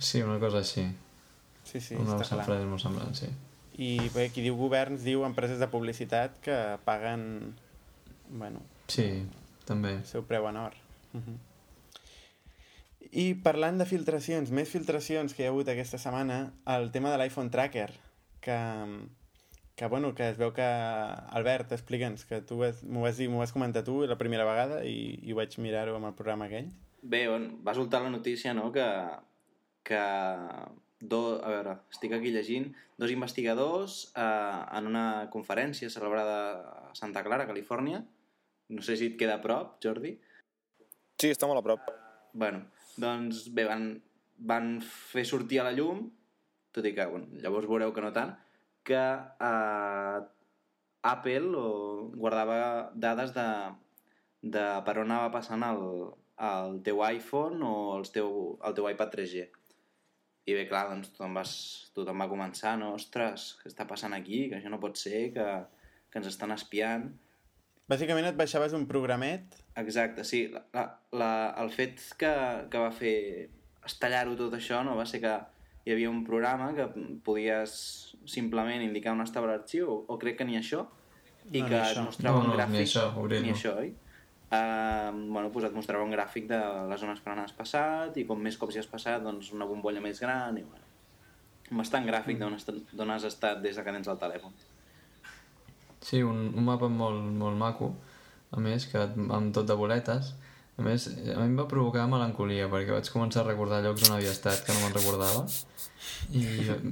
Sí, 0.00 0.22
una 0.22 0.38
cosa 0.40 0.58
així. 0.58 0.86
Sí, 1.64 1.80
sí, 1.80 1.94
una 1.96 2.16
està 2.16 2.34
clar. 2.36 2.44
frase 2.46 2.64
molt 2.64 2.80
semblant, 2.82 3.14
sí. 3.14 3.26
I 3.78 4.08
bé, 4.14 4.30
qui 4.32 4.40
diu 4.42 4.56
governs 4.56 5.02
diu 5.04 5.24
empreses 5.26 5.58
de 5.60 5.68
publicitat 5.68 6.38
que 6.40 6.56
paguen 6.84 7.54
bueno, 8.30 8.62
Sí, 8.88 9.26
també. 9.68 9.96
el 10.00 10.04
seu 10.08 10.22
preu 10.24 10.48
en 10.48 10.56
or. 10.56 10.72
Uh 11.14 11.20
-huh. 11.20 11.36
I 13.12 13.34
parlant 13.34 13.78
de 13.78 13.86
filtracions, 13.86 14.50
més 14.50 14.68
filtracions 14.68 15.32
que 15.34 15.42
hi 15.42 15.46
ha 15.46 15.50
hagut 15.50 15.68
aquesta 15.68 15.98
setmana, 15.98 16.52
el 16.66 16.90
tema 16.90 17.10
de 17.12 17.18
l'iPhone 17.18 17.50
Tracker, 17.50 17.92
que, 18.40 18.56
que, 19.76 19.86
bueno, 19.86 20.14
que 20.14 20.28
es 20.30 20.36
veu 20.38 20.52
que... 20.52 20.62
Albert, 20.62 21.72
explica'ns, 21.72 22.24
que 22.24 22.40
tu 22.42 22.58
vas- 22.58 22.82
m'ho 22.82 23.02
vas 23.02 23.16
dir, 23.16 23.28
m'ho 23.28 23.38
vas 23.38 23.52
comentar 23.52 23.84
tu 23.84 24.06
la 24.06 24.16
primera 24.18 24.44
vegada 24.44 24.84
i, 24.84 25.20
i 25.22 25.32
vaig 25.32 25.56
mirar-ho 25.58 25.96
amb 25.96 26.06
el 26.06 26.14
programa 26.14 26.46
aquell. 26.46 26.68
Bé, 27.02 27.28
on 27.28 27.62
va 27.66 27.74
soltar 27.74 28.02
la 28.02 28.10
notícia, 28.10 28.52
no?, 28.54 28.72
que, 28.72 28.86
que 29.84 30.00
do, 31.10 31.38
a 31.42 31.52
veure, 31.54 31.74
estic 31.92 32.14
aquí 32.16 32.32
llegint, 32.34 32.70
dos 32.98 33.12
investigadors 33.14 34.12
eh, 34.16 34.60
en 34.78 34.88
una 34.90 35.06
conferència 35.32 35.90
celebrada 35.92 36.38
a 36.90 36.94
Santa 36.98 37.24
Clara, 37.26 37.46
Califòrnia, 37.48 38.02
no 38.68 38.82
sé 38.82 38.96
si 38.98 39.12
et 39.12 39.18
queda 39.20 39.38
a 39.38 39.44
prop, 39.44 39.76
Jordi, 39.82 40.16
Sí, 41.16 41.30
està 41.32 41.48
molt 41.48 41.62
a 41.62 41.64
prop. 41.64 41.86
bueno, 42.36 42.66
doncs 43.00 43.46
bé, 43.56 43.64
van, 43.64 43.86
van 44.36 44.80
fer 44.84 45.24
sortir 45.24 45.62
a 45.62 45.64
la 45.64 45.72
llum, 45.72 46.10
tot 46.76 46.84
i 46.84 46.92
que, 46.92 47.06
bueno, 47.08 47.30
llavors 47.40 47.68
veureu 47.70 47.94
que 47.96 48.04
no 48.04 48.12
tant, 48.12 48.34
que 48.84 49.00
eh, 49.48 50.18
Apple 51.08 51.56
o, 51.56 52.10
guardava 52.12 52.90
dades 52.94 53.32
de, 53.32 53.46
de 54.42 54.64
per 54.84 54.98
on 55.00 55.08
anava 55.08 55.32
passant 55.32 55.64
el, 55.64 55.82
el 56.50 56.82
teu 56.84 57.00
iPhone 57.06 57.64
o 57.64 57.74
el 57.96 58.04
teu, 58.12 58.58
el 58.60 58.76
teu 58.76 58.90
iPad 58.90 59.16
3G. 59.16 59.46
I 60.46 60.54
bé, 60.54 60.66
clar, 60.70 60.84
doncs 60.92 61.10
tothom, 61.14 61.34
vas, 61.34 61.52
tothom 61.96 62.20
va 62.22 62.28
començar, 62.30 62.76
no? 62.78 62.92
Ostres, 62.94 63.56
què 63.60 63.70
està 63.72 63.86
passant 63.90 64.14
aquí? 64.14 64.44
Que 64.50 64.60
això 64.60 64.70
no 64.70 64.78
pot 64.82 64.98
ser, 65.00 65.32
que, 65.34 65.46
que 66.10 66.20
ens 66.20 66.28
estan 66.30 66.54
espiant. 66.54 67.08
Bàsicament 67.90 68.26
et 68.26 68.38
baixaves 68.38 68.72
un 68.74 68.86
programet 68.90 69.60
Exacte, 69.78 70.24
sí. 70.26 70.46
La, 70.50 70.62
la, 70.74 70.84
la, 71.14 71.32
el 71.62 71.68
fet 71.74 72.00
que, 72.18 72.30
que 72.70 72.80
va 72.82 72.90
fer 72.94 73.16
estallar-ho 73.86 74.34
tot 74.38 74.54
això 74.58 74.80
no 74.86 74.96
va 74.98 75.04
ser 75.06 75.20
que 75.22 75.34
hi 75.86 75.92
havia 75.94 76.10
un 76.10 76.24
programa 76.26 76.72
que 76.74 76.86
podies 77.26 77.76
simplement 78.26 78.82
indicar 78.82 79.12
on 79.14 79.22
estava 79.22 79.46
l'arxiu, 79.52 79.86
o, 79.92 79.98
o 80.10 80.16
crec 80.18 80.40
que 80.40 80.46
ni 80.48 80.58
això, 80.58 80.86
i 81.52 81.60
No, 81.60 81.68
que 81.68 81.74
ni 81.74 81.76
et 81.76 81.82
això. 81.82 82.02
mostrava 82.08 82.40
No, 82.40 82.46
un 82.46 82.50
no, 82.50 82.56
gràfic... 82.58 82.74
ni 82.74 82.82
això, 82.88 83.04
obrir-lo. 83.22 83.46
Ni 83.46 83.54
això, 83.54 83.76
oi? 83.78 83.92
Uh, 84.46 85.10
bueno, 85.32 85.48
doncs 85.50 85.64
et 85.66 85.74
mostrava 85.74 86.04
un 86.06 86.12
gràfic 86.14 86.44
de 86.46 86.58
les 86.90 87.00
zones 87.02 87.18
per 87.20 87.32
on 87.34 87.40
has 87.42 87.50
passat 87.56 88.14
i 88.20 88.22
com 88.28 88.38
més 88.38 88.54
cops 88.60 88.76
hi 88.76 88.78
has 88.78 88.86
passat, 88.86 89.24
doncs 89.24 89.48
una 89.56 89.66
bombolla 89.66 89.98
més 90.04 90.20
gran 90.22 90.54
i 90.60 90.62
bueno, 90.62 90.84
bastant 91.80 92.06
gràfic 92.06 92.38
d'on 92.38 92.54
has- 92.54 92.68
d'on 92.92 93.10
has 93.10 93.24
estat 93.26 93.58
des 93.64 93.74
de 93.74 93.82
que 93.82 93.92
tens 93.96 94.06
el 94.06 94.18
telèfon. 94.22 94.52
Sí, 96.00 96.22
un, 96.22 96.52
un 96.54 96.64
mapa 96.64 96.86
molt, 96.88 97.18
molt 97.40 97.58
maco, 97.58 97.88
a 98.54 98.60
més, 98.62 98.86
que 98.86 99.02
amb 99.02 99.50
tot 99.54 99.66
de 99.66 99.74
boletes. 99.74 100.34
A 100.78 100.82
més, 100.84 101.06
a 101.08 101.38
mi 101.40 101.46
em 101.48 101.54
va 101.58 101.64
provocar 101.66 102.04
melancolia, 102.06 102.68
perquè 102.68 102.92
vaig 102.92 103.08
començar 103.10 103.40
a 103.42 103.48
recordar 103.48 103.80
llocs 103.82 104.04
on 104.06 104.14
havia 104.18 104.30
estat 104.30 104.62
que 104.62 104.74
no 104.76 104.82
me'n 104.84 104.92
recordava. 104.94 105.46
I 106.36 106.42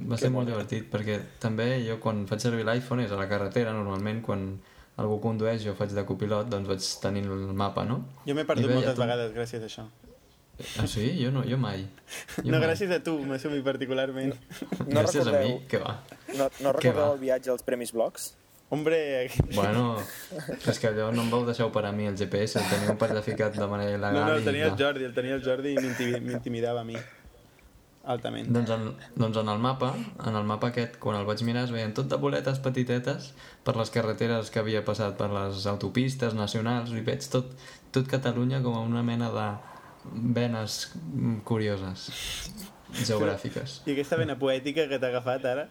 va 0.09 0.17
ser 0.17 0.31
molt 0.33 0.49
divertit, 0.49 0.89
perquè 0.91 1.19
també 1.39 1.67
jo 1.85 1.99
quan 2.01 2.25
faig 2.27 2.41
servir 2.41 2.65
l'iPhone 2.65 3.05
és 3.05 3.13
a 3.13 3.19
la 3.21 3.29
carretera, 3.29 3.71
normalment, 3.77 4.23
quan 4.25 4.47
algú 4.97 5.19
condueix 5.21 5.63
jo 5.65 5.73
faig 5.75 5.91
de 5.91 6.03
copilot, 6.05 6.47
doncs 6.49 6.67
vaig 6.67 6.85
tenint 7.01 7.25
el 7.25 7.53
mapa, 7.53 7.83
no? 7.85 8.05
Jo 8.25 8.33
m'he 8.35 8.45
perdut 8.45 8.65
veia 8.67 8.75
moltes 8.79 8.95
tot- 8.95 9.03
vegades 9.05 9.33
gràcies 9.35 9.61
a 9.61 9.65
això. 9.67 9.87
Ah, 10.79 10.87
sí? 10.87 11.09
Jo 11.19 11.31
no, 11.35 11.41
jo 11.43 11.57
mai. 11.59 11.81
Jo 12.37 12.43
No, 12.45 12.59
mai. 12.59 12.67
gràcies 12.69 12.91
a 12.95 13.01
tu, 13.03 13.17
m'assumi 13.27 13.61
particularment. 13.61 14.33
No 14.87 15.01
gràcies 15.01 15.27
a 15.27 15.31
mi, 15.31 15.51
recordeu- 15.51 15.67
que 15.67 15.77
va. 15.83 15.99
No, 16.37 16.45
no 16.61 16.69
Què 16.69 16.73
recordeu 16.79 17.01
va? 17.09 17.13
el 17.13 17.19
viatge 17.19 17.51
als 17.51 17.63
Premis 17.63 17.91
Blocs? 17.91 18.33
Hombre, 18.69 19.29
Bueno, 19.53 19.97
és 20.65 20.79
que 20.79 20.87
allò 20.89 21.11
no 21.13 21.21
em 21.21 21.29
vau 21.29 21.43
deixar 21.45 21.67
operar 21.67 21.89
a 21.91 21.95
mi 21.95 22.07
el 22.07 22.15
GPS, 22.17 22.57
el 22.57 22.65
teniu 22.69 22.95
planificat 22.97 23.53
de 23.55 23.67
manera 23.67 23.91
il·legal. 23.97 24.13
no, 24.13 24.25
no, 24.25 24.33
el 24.35 24.41
i 24.41 24.45
tenia 24.45 24.65
el. 24.71 24.77
Jordi, 24.79 25.03
el 25.05 25.13
tenia 25.13 25.35
el 25.35 25.43
Jordi 25.43 25.73
i 25.73 25.77
m'intimi- 25.77 26.19
m'intimidava 26.21 26.81
a 26.81 26.83
mi. 26.83 26.95
Altament. 28.05 28.49
Doncs 28.53 28.69
en, 28.69 28.89
doncs 29.17 29.39
en 29.41 29.49
el 29.49 29.61
mapa, 29.61 29.91
en 30.25 30.35
el 30.37 30.45
mapa 30.45 30.69
aquest, 30.69 30.99
quan 31.01 31.17
el 31.17 31.25
vaig 31.25 31.41
mirar, 31.47 31.63
es 31.65 31.73
veien 31.73 31.93
tot 31.97 32.09
de 32.11 32.19
boletes 32.21 32.59
petitetes 32.61 33.31
per 33.65 33.73
les 33.79 33.89
carreteres 33.93 34.51
que 34.53 34.61
havia 34.61 34.83
passat 34.85 35.17
per 35.17 35.31
les 35.33 35.65
autopistes 35.71 36.37
nacionals 36.37 36.93
i 36.93 37.01
veig 37.05 37.25
tot, 37.33 37.49
tot 37.95 38.11
Catalunya 38.11 38.61
com 38.61 38.77
a 38.77 38.83
una 38.85 39.01
mena 39.05 39.31
de 39.33 39.47
venes 40.35 40.91
curioses 41.49 42.05
geogràfiques. 42.93 43.81
I 43.89 43.95
aquesta 43.95 44.19
vena 44.21 44.37
poètica 44.37 44.85
que 44.91 45.01
t'ha 45.01 45.09
agafat 45.09 45.49
ara? 45.49 45.65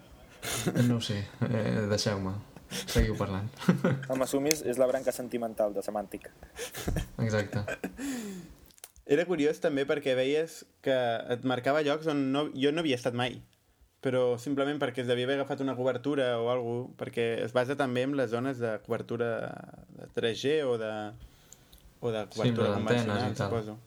No 0.88 0.98
ho 0.98 1.04
sé, 1.04 1.22
eh, 1.48 1.86
deixeu-me. 1.88 2.34
Seguiu 2.74 3.14
parlant. 3.18 3.46
El 4.10 4.18
Masumis 4.18 4.64
és 4.66 4.80
la 4.80 4.88
branca 4.90 5.14
sentimental 5.14 5.74
de 5.76 5.84
Semàntic. 5.86 6.26
Exacte. 7.22 7.62
Era 9.04 9.26
curiós 9.28 9.60
també 9.60 9.84
perquè 9.84 10.14
veies 10.16 10.62
que 10.84 10.94
et 11.34 11.44
marcava 11.44 11.82
llocs 11.84 12.08
on 12.08 12.30
no, 12.32 12.46
jo 12.56 12.72
no 12.72 12.80
havia 12.80 12.96
estat 12.96 13.16
mai 13.16 13.42
però 14.04 14.36
simplement 14.36 14.76
perquè 14.76 15.00
es 15.00 15.08
devia 15.08 15.24
haver 15.24 15.38
agafat 15.38 15.62
una 15.64 15.74
cobertura 15.78 16.34
o 16.36 16.50
alguna 16.52 16.92
perquè 17.00 17.24
es 17.40 17.54
basa 17.56 17.76
també 17.76 18.02
en 18.04 18.18
les 18.18 18.28
zones 18.34 18.60
de 18.60 18.74
cobertura 18.84 19.30
de 19.96 20.08
3G 20.18 20.58
o 20.68 20.76
de, 20.80 20.92
o 22.04 22.12
de 22.12 22.26
cobertura 22.34 22.74
d'antenes 22.74 23.06
convencional, 23.06 23.32
i 23.32 23.38
tal. 23.38 23.48
suposo. 23.48 23.78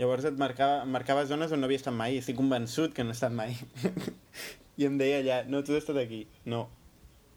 Llavors 0.00 0.24
et 0.30 0.40
marcava, 0.40 0.86
marcava 0.88 1.26
zones 1.28 1.52
on 1.52 1.60
no 1.60 1.68
havia 1.68 1.80
estat 1.82 1.92
mai 1.92 2.16
i 2.16 2.22
estic 2.22 2.38
convençut 2.40 2.96
que 2.96 3.04
no 3.04 3.12
he 3.12 3.18
estat 3.18 3.36
mai. 3.36 3.52
I 4.80 4.88
em 4.88 4.96
deia 4.96 5.20
allà, 5.20 5.42
no, 5.52 5.60
tu 5.60 5.76
has 5.76 5.84
estat 5.84 6.00
aquí. 6.00 6.22
No, 6.48 6.62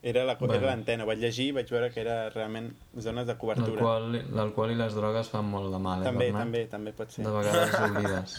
era 0.03 0.25
la- 0.27 0.35
Bueno. 0.35 0.59
l'antena. 0.67 1.05
Vaig 1.07 1.17
llegir 1.19 1.45
i 1.47 1.51
vaig 1.55 1.69
veure 1.71 1.89
que 1.93 2.01
era 2.01 2.29
realment 2.29 2.73
zones 2.99 3.25
de 3.25 3.37
cobertura. 3.39 3.81
L'alcohol 3.81 4.35
l'alcohol 4.35 4.71
i 4.71 4.75
les 4.75 4.93
drogues 4.93 5.29
fan 5.31 5.45
molt 5.49 5.71
de 5.71 5.79
mal, 5.79 6.01
eh, 6.01 6.03
També, 6.09 6.25
Bernat? 6.25 6.41
també, 6.43 6.65
també 6.67 6.91
pot 6.93 7.09
ser. 7.11 7.23
De 7.23 7.31
vegades 7.31 7.73
oblides. 7.87 8.35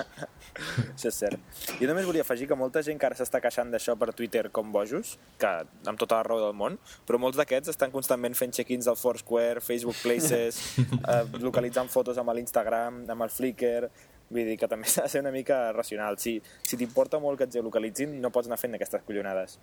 Això 0.94 1.09
és 1.09 1.14
cert. 1.14 1.40
Jo 1.81 1.88
només 1.88 2.05
volia 2.07 2.22
afegir 2.22 2.46
que 2.50 2.55
molta 2.55 2.83
gent 2.83 3.00
que 3.00 3.07
ara 3.09 3.16
s'està 3.16 3.40
queixant 3.40 3.72
d'això 3.72 3.96
per 3.98 4.12
Twitter 4.12 4.50
com 4.53 4.70
bojos, 4.72 5.16
que 5.38 5.46
amb 5.87 5.98
tota 5.98 6.16
la 6.20 6.22
raó 6.29 6.40
del 6.44 6.53
món, 6.55 6.79
però 7.09 7.18
molts 7.18 7.37
d'aquests 7.40 7.72
estan 7.72 7.90
constantment 7.90 8.35
fent 8.37 8.53
check-ins 8.53 8.87
al 8.87 8.96
Foursquare, 9.00 9.61
Facebook 9.64 9.96
Places, 10.03 10.61
eh, 11.09 11.24
localitzant 11.40 11.88
fotos 11.88 12.18
amb 12.18 12.31
l'Instagram, 12.35 13.05
amb 13.09 13.22
el 13.22 13.31
Flickr... 13.31 13.88
Vull 14.35 14.46
dir 14.48 14.55
que 14.59 14.66
també 14.66 14.88
s'ha 14.88 15.03
de 15.05 15.09
ser 15.12 15.20
una 15.20 15.31
mica 15.31 15.70
racional. 15.72 16.16
Si, 16.18 16.40
si 16.64 16.79
t'importa 16.81 17.18
molt 17.20 17.37
que 17.38 17.44
et 17.44 17.53
geolocalitzin, 17.53 18.14
no 18.22 18.31
pots 18.33 18.48
anar 18.48 18.57
fent 18.59 18.72
aquestes 18.74 19.03
collonades. 19.05 19.59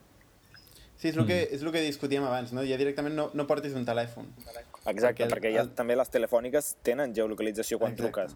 Sí, 1.02 1.08
és 1.10 1.18
el, 1.18 1.26
que, 1.26 1.48
Mm. 1.50 1.56
és 1.56 1.64
el 1.66 1.72
que 1.74 1.82
discutíem 1.82 2.24
abans, 2.24 2.52
no? 2.54 2.62
Ja 2.62 2.78
directament 2.78 3.16
no, 3.18 3.32
no 3.34 3.48
portis 3.50 3.74
un 3.74 3.86
telèfon. 3.88 4.28
Exacte, 4.86 5.24
Perquè 5.26 5.30
perquè, 5.32 5.48
el- 5.50 5.56
ja, 5.56 5.62
el- 5.66 5.74
també 5.74 5.96
les 5.98 6.10
telefòniques 6.14 6.76
tenen 6.86 7.16
geolocalització 7.16 7.80
quan 7.80 7.94
Exacte. 7.94 8.12
truques. 8.28 8.36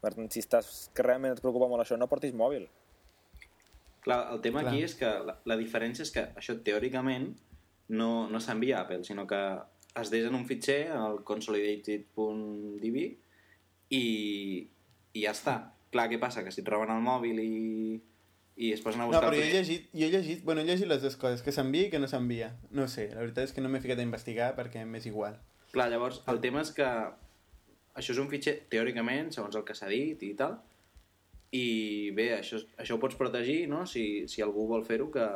Per 0.00 0.14
tant, 0.14 0.30
si 0.32 0.40
estàs, 0.40 0.90
que 0.94 1.02
realment 1.04 1.34
et 1.36 1.40
preocupa 1.42 1.68
molt 1.68 1.82
això, 1.84 1.98
no 1.98 2.06
portis 2.08 2.32
mòbil. 2.32 2.68
Clar, 4.00 4.32
el 4.32 4.40
tema 4.40 4.60
Clar. 4.62 4.72
aquí 4.72 4.82
és 4.84 4.94
que 4.94 5.04
la, 5.04 5.36
la 5.44 5.56
diferència 5.56 6.02
és 6.02 6.10
que 6.14 6.22
això 6.36 6.56
teòricament 6.62 7.36
no, 7.88 8.28
no 8.30 8.40
s'envia 8.40 8.78
a 8.78 8.82
Apple, 8.82 9.04
sinó 9.04 9.26
que 9.26 9.58
es 10.00 10.10
deixa 10.10 10.28
en 10.28 10.34
un 10.36 10.46
fitxer, 10.46 10.90
el 10.92 11.22
consolidated.db, 11.24 13.16
i, 13.90 14.68
i 15.12 15.22
ja 15.22 15.32
està. 15.32 15.72
Clar, 15.92 16.08
què 16.10 16.18
passa? 16.20 16.42
Que 16.44 16.50
si 16.52 16.60
et 16.62 16.68
roben 16.68 16.90
el 16.90 17.02
mòbil 17.02 17.38
i, 17.40 18.00
i 18.56 18.72
es 18.72 18.80
posen 18.80 19.02
a 19.02 19.04
No, 19.04 19.10
buscar... 19.10 19.28
però 19.28 19.36
jo 19.36 19.44
he 19.44 19.52
llegit, 19.52 19.90
jo 19.92 20.06
he 20.06 20.10
llegit, 20.12 20.42
bueno, 20.44 20.62
he 20.62 20.68
llegit 20.68 20.88
les 20.88 21.02
dues 21.02 21.16
coses, 21.20 21.42
que 21.44 21.52
s'envia 21.52 21.88
i 21.88 21.90
que 21.92 22.00
no 22.00 22.08
s'envia. 22.08 22.54
No 22.72 22.88
sé, 22.88 23.10
la 23.12 23.20
veritat 23.20 23.50
és 23.50 23.52
que 23.52 23.64
no 23.64 23.68
m'he 23.72 23.82
ficat 23.84 24.00
a 24.00 24.06
investigar 24.06 24.54
perquè 24.56 24.84
m'és 24.88 25.06
igual. 25.08 25.36
Clar, 25.74 25.90
llavors, 25.92 26.22
el 26.32 26.40
tema 26.40 26.62
és 26.64 26.72
que 26.72 26.86
això 26.86 28.14
és 28.14 28.22
un 28.22 28.30
fitxer, 28.32 28.56
teòricament, 28.72 29.30
segons 29.34 29.56
el 29.56 29.64
que 29.68 29.76
s'ha 29.76 29.90
dit 29.92 30.24
i 30.24 30.32
tal, 30.38 30.56
i 31.56 32.10
bé, 32.16 32.30
això, 32.38 32.58
això 32.80 32.96
ho 32.96 33.02
pots 33.02 33.16
protegir, 33.20 33.66
no?, 33.70 33.84
si, 33.86 34.24
si 34.28 34.42
algú 34.44 34.66
vol 34.68 34.84
fer-ho, 34.88 35.10
que 35.12 35.26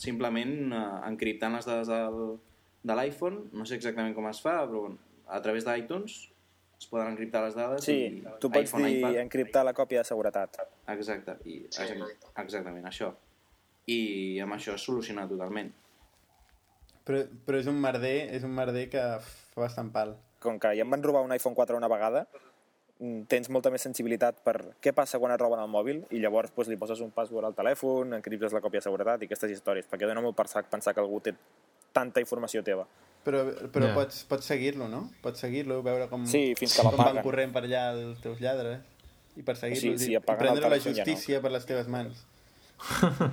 simplement 0.00 0.72
eh, 0.72 0.82
encriptant 1.08 1.56
les 1.56 1.68
dades 1.68 1.92
del, 1.92 2.36
de 2.82 2.96
l'iPhone, 2.98 3.46
no 3.52 3.68
sé 3.68 3.76
exactament 3.78 4.16
com 4.16 4.28
es 4.28 4.40
fa, 4.44 4.62
però 4.66 4.86
bueno, 4.86 4.98
a 5.28 5.40
través 5.44 5.64
d'iTunes 5.68 6.31
es 6.82 6.88
poden 6.90 7.12
encriptar 7.12 7.44
les 7.46 7.54
dades 7.56 7.84
Sí, 7.86 7.98
i 8.18 8.38
tu 8.42 8.50
pots 8.50 8.70
iPhone, 8.70 8.88
dir 8.88 8.98
iPad, 8.98 9.20
encriptar 9.22 9.62
la 9.66 9.74
còpia 9.76 10.02
de 10.02 10.08
seguretat. 10.08 10.58
Exacte, 10.94 11.36
i, 11.46 11.62
exact, 11.68 12.26
exactament, 12.42 12.88
això. 12.90 13.12
I 13.90 14.40
amb 14.42 14.58
això 14.58 14.74
es 14.78 14.86
soluciona 14.86 15.28
totalment. 15.30 15.72
Però, 17.06 17.22
però 17.46 17.58
és 17.58 17.68
un 17.70 17.78
merder, 17.82 18.16
és 18.34 18.46
un 18.46 18.54
merder 18.54 18.86
que 18.90 19.02
fa 19.22 19.64
bastant 19.64 19.90
pal. 19.94 20.16
Com 20.42 20.58
que 20.62 20.72
ja 20.76 20.86
em 20.86 20.90
van 20.90 21.02
robar 21.02 21.22
un 21.26 21.34
iPhone 21.34 21.58
4 21.58 21.78
una 21.78 21.90
vegada, 21.90 22.24
mm, 22.98 23.24
tens 23.30 23.50
molta 23.50 23.70
més 23.74 23.82
sensibilitat 23.86 24.42
per 24.46 24.56
què 24.82 24.94
passa 24.94 25.18
quan 25.22 25.34
et 25.34 25.42
roben 25.42 25.62
el 25.62 25.70
mòbil 25.70 26.04
i 26.10 26.22
llavors 26.22 26.54
doncs, 26.54 26.70
li 26.70 26.78
poses 26.78 27.02
un 27.02 27.14
password 27.14 27.50
al 27.50 27.58
telèfon, 27.58 28.14
encriptes 28.18 28.54
la 28.54 28.62
còpia 28.62 28.82
de 28.82 28.88
seguretat 28.90 29.22
i 29.22 29.30
aquestes 29.30 29.54
històries, 29.54 29.90
perquè 29.90 30.10
dona 30.10 30.22
molt 30.22 30.38
per 30.38 30.48
sac 30.50 30.70
pensar 30.70 30.94
que 30.94 31.02
algú 31.02 31.22
té 31.22 31.34
tanta 31.92 32.22
informació 32.22 32.62
teva. 32.66 32.86
Però, 33.24 33.42
però 33.70 33.86
Ja. 33.88 33.94
pots, 33.94 34.24
pots 34.26 34.44
seguir-lo, 34.50 34.88
no? 34.88 35.04
Pots 35.22 35.38
seguir-lo, 35.44 35.80
veure 35.82 36.08
com, 36.10 36.24
Sí, 36.26 36.54
fins 36.58 36.74
que 36.76 36.82
com 36.82 36.96
van 36.98 37.20
corrent 37.22 37.52
per 37.54 37.62
allà 37.64 37.92
els 37.94 38.18
teus 38.20 38.40
lladres 38.40 38.80
i 39.36 39.42
perseguir-los 39.46 40.00
Sí, 40.00 40.06
sí, 40.08 40.14
i 40.16 40.18
prendre 40.18 40.50
la 40.60 40.68
telèfon 40.68 40.94
ja 40.96 41.04
no. 41.04 41.06
justícia 41.06 41.40
per 41.40 41.52
les 41.54 41.64
teves 41.66 41.86
mans. 41.88 42.24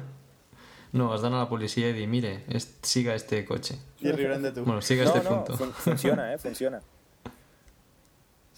No, 0.91 1.11
has 1.13 1.21
d'anar 1.21 1.37
a 1.37 1.43
la 1.43 1.49
policia 1.51 1.89
i 1.91 1.93
dir, 1.93 2.07
mire, 2.09 2.43
es, 2.49 2.65
siga 2.81 3.13
este 3.13 3.43
coche. 3.45 3.75
I 4.01 4.09
riuran 4.11 4.41
de 4.41 4.51
tu. 4.51 4.63
Bueno, 4.65 4.81
siga 4.81 5.03
No, 5.05 5.11
este 5.11 5.21
no, 5.23 5.35
punto. 5.35 5.57
fun 5.57 5.71
funciona, 5.73 6.33
eh? 6.33 6.37
Funciona. 6.39 6.81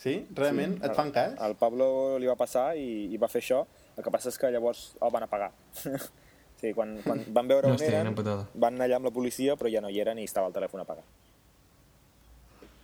Sí? 0.01 0.25
Realment? 0.33 0.79
Et 0.83 0.95
fan 0.97 1.11
cas? 1.13 1.35
Al 1.37 1.55
Pablo 1.59 2.17
li 2.17 2.25
va 2.25 2.33
passar 2.39 2.71
i, 2.79 3.05
i 3.13 3.17
va 3.21 3.27
fer 3.29 3.41
això, 3.43 3.59
el 3.97 4.03
que 4.03 4.09
passa 4.09 4.31
és 4.31 4.37
que 4.41 4.49
llavors 4.49 4.95
el 4.97 5.11
van 5.13 5.27
apagar. 5.27 5.51
sí, 6.61 6.71
quan, 6.73 6.95
quan 7.03 7.21
van 7.35 7.51
veure 7.51 7.67
on 7.69 7.75
Hòstia, 7.75 7.99
eren, 7.99 8.15
van 8.15 8.73
anar 8.79 8.87
allà 8.87 8.97
amb 8.97 9.05
la 9.05 9.13
policia, 9.13 9.53
però 9.59 9.69
ja 9.69 9.83
no 9.83 9.91
hi 9.93 9.99
eren 10.01 10.17
i 10.17 10.23
estava 10.25 10.47
el 10.49 10.55
telèfon 10.55 10.81
apagat. 10.81 11.05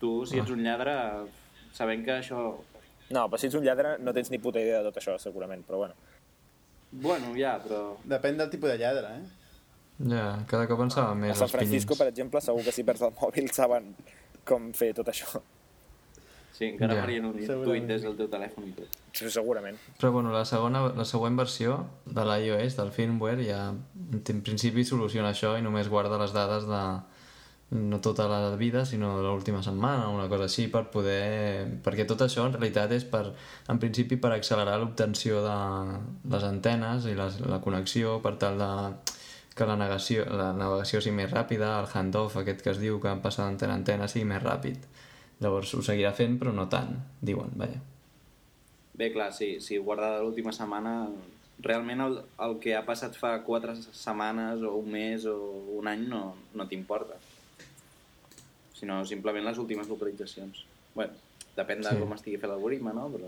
Tu, 0.01 0.11
si 0.29 0.41
ets 0.41 0.53
un 0.53 0.61
lladre, 0.65 0.93
sabent 1.73 2.05
que 2.05 2.19
això... 2.19 2.43
No, 3.09 3.23
però 3.31 3.39
si 3.39 3.47
ets 3.47 3.57
un 3.57 3.65
lladre 3.65 3.95
no 4.03 4.13
tens 4.13 4.29
ni 4.33 4.39
puta 4.43 4.61
idea 4.61 4.81
de 4.81 4.91
tot 4.91 5.01
això, 5.01 5.17
segurament, 5.21 5.63
però 5.65 5.81
bueno. 5.85 5.97
Bueno, 6.91 7.33
ja, 7.37 7.57
però... 7.63 7.97
Depèn 8.07 8.37
del 8.39 8.51
tipus 8.53 8.71
de 8.73 8.77
lladre, 8.81 9.11
eh? 9.17 9.37
Ja, 9.97 10.25
cada 10.47 10.67
cop 10.69 10.83
en 10.85 10.91
saben 10.93 11.17
A 11.17 11.21
més 11.25 11.37
San 11.39 11.47
els 11.47 11.55
Francisco, 11.55 11.97
per 11.97 12.11
exemple, 12.11 12.41
segur 12.45 12.61
que 12.67 12.73
si 12.75 12.85
perds 12.85 13.07
el 13.07 13.15
mòbil 13.17 13.49
saben 13.55 13.93
com 14.47 14.69
fer 14.77 14.93
tot 14.97 15.09
això. 15.09 15.41
Sí, 16.57 16.65
encara 16.71 16.93
Ja. 16.93 16.99
ja. 16.99 17.05
farien 17.05 17.25
un 17.25 17.33
tuit 17.37 17.85
des 17.85 18.01
del 18.01 18.15
teu 18.17 18.29
telèfon 18.29 18.69
i 18.69 18.71
tot. 18.77 18.95
Sí, 19.13 19.29
segurament. 19.29 19.77
Però 19.99 20.11
bueno, 20.11 20.31
la, 20.33 20.43
segona, 20.45 20.87
la 20.93 21.05
següent 21.05 21.37
versió 21.37 21.85
de 22.05 22.23
l'iOS, 22.25 22.77
del 22.77 22.89
firmware, 22.91 23.45
ja 23.45 23.59
en 23.73 24.41
principi 24.41 24.85
soluciona 24.85 25.33
això 25.33 25.57
i 25.57 25.61
només 25.65 25.89
guarda 25.89 26.17
les 26.17 26.33
dades 26.33 26.65
de 26.69 26.81
no 27.69 27.99
tota 27.99 28.27
la 28.31 28.55
vida, 28.55 28.85
sinó 28.85 29.17
l'última 29.21 29.61
setmana, 29.63 30.07
una 30.09 30.29
cosa 30.31 30.47
així, 30.47 30.67
per 30.71 30.85
poder... 30.91 31.67
Perquè 31.83 32.05
tot 32.07 32.23
això, 32.23 32.45
en 32.47 32.55
realitat, 32.55 32.93
és 32.95 33.03
per, 33.03 33.25
en 33.67 33.81
principi 33.81 34.15
per 34.15 34.31
accelerar 34.31 34.77
l'obtenció 34.79 35.41
de 35.43 35.57
les 36.31 36.47
antenes 36.47 37.09
i 37.11 37.15
les, 37.17 37.41
la 37.43 37.59
connexió 37.63 38.21
per 38.23 38.37
tal 38.39 38.61
de 38.61 38.71
que 39.57 39.65
la 39.65 39.75
navegació, 39.75 40.23
la 40.37 40.51
navegació 40.53 41.01
sigui 41.01 41.17
més 41.17 41.31
ràpida, 41.33 41.73
el 41.81 41.89
handoff 41.91 42.37
aquest 42.39 42.61
que 42.63 42.71
es 42.71 42.79
diu 42.79 43.01
que 43.03 43.15
passa 43.23 43.43
d'antena 43.43 43.73
a 43.73 43.81
antena 43.81 44.07
sigui 44.07 44.29
més 44.29 44.43
ràpid. 44.43 44.85
Llavors 45.43 45.73
ho 45.75 45.83
seguirà 45.83 46.13
fent, 46.17 46.37
però 46.39 46.53
no 46.55 46.67
tant, 46.71 46.93
diuen, 47.21 47.51
vaja. 47.57 47.81
Bé, 48.97 49.11
clar, 49.13 49.31
sí, 49.33 49.57
si 49.61 49.77
guarda 49.77 50.15
de 50.15 50.21
l'última 50.23 50.53
setmana, 50.55 50.93
realment 51.65 52.01
el, 52.05 52.19
el 52.45 52.55
que 52.61 52.77
ha 52.77 52.85
passat 52.85 53.17
fa 53.17 53.33
quatre 53.45 53.75
setmanes 53.81 54.63
o 54.65 54.77
un 54.77 54.93
mes 54.93 55.25
o 55.29 55.35
un 55.77 55.89
any 55.89 56.05
no, 56.09 56.21
no 56.53 56.69
t'importa. 56.69 57.17
Sinó 58.77 58.99
simplement 59.09 59.45
les 59.47 59.57
últimes 59.57 59.87
localitzacions. 59.89 60.65
bueno, 60.97 61.13
depèn 61.55 61.81
de 61.83 61.89
Sí. 61.89 61.97
com 62.01 62.13
estigui 62.13 62.37
fet 62.41 62.49
l'algoritme, 62.49 62.93
no? 62.93 63.07
Però... 63.13 63.27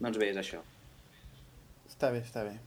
Doncs 0.00 0.18
bé, 0.20 0.30
és 0.30 0.36
això. 0.40 0.60
Està 1.88 2.10
bé, 2.12 2.20
està 2.24 2.42
bé. 2.44 2.58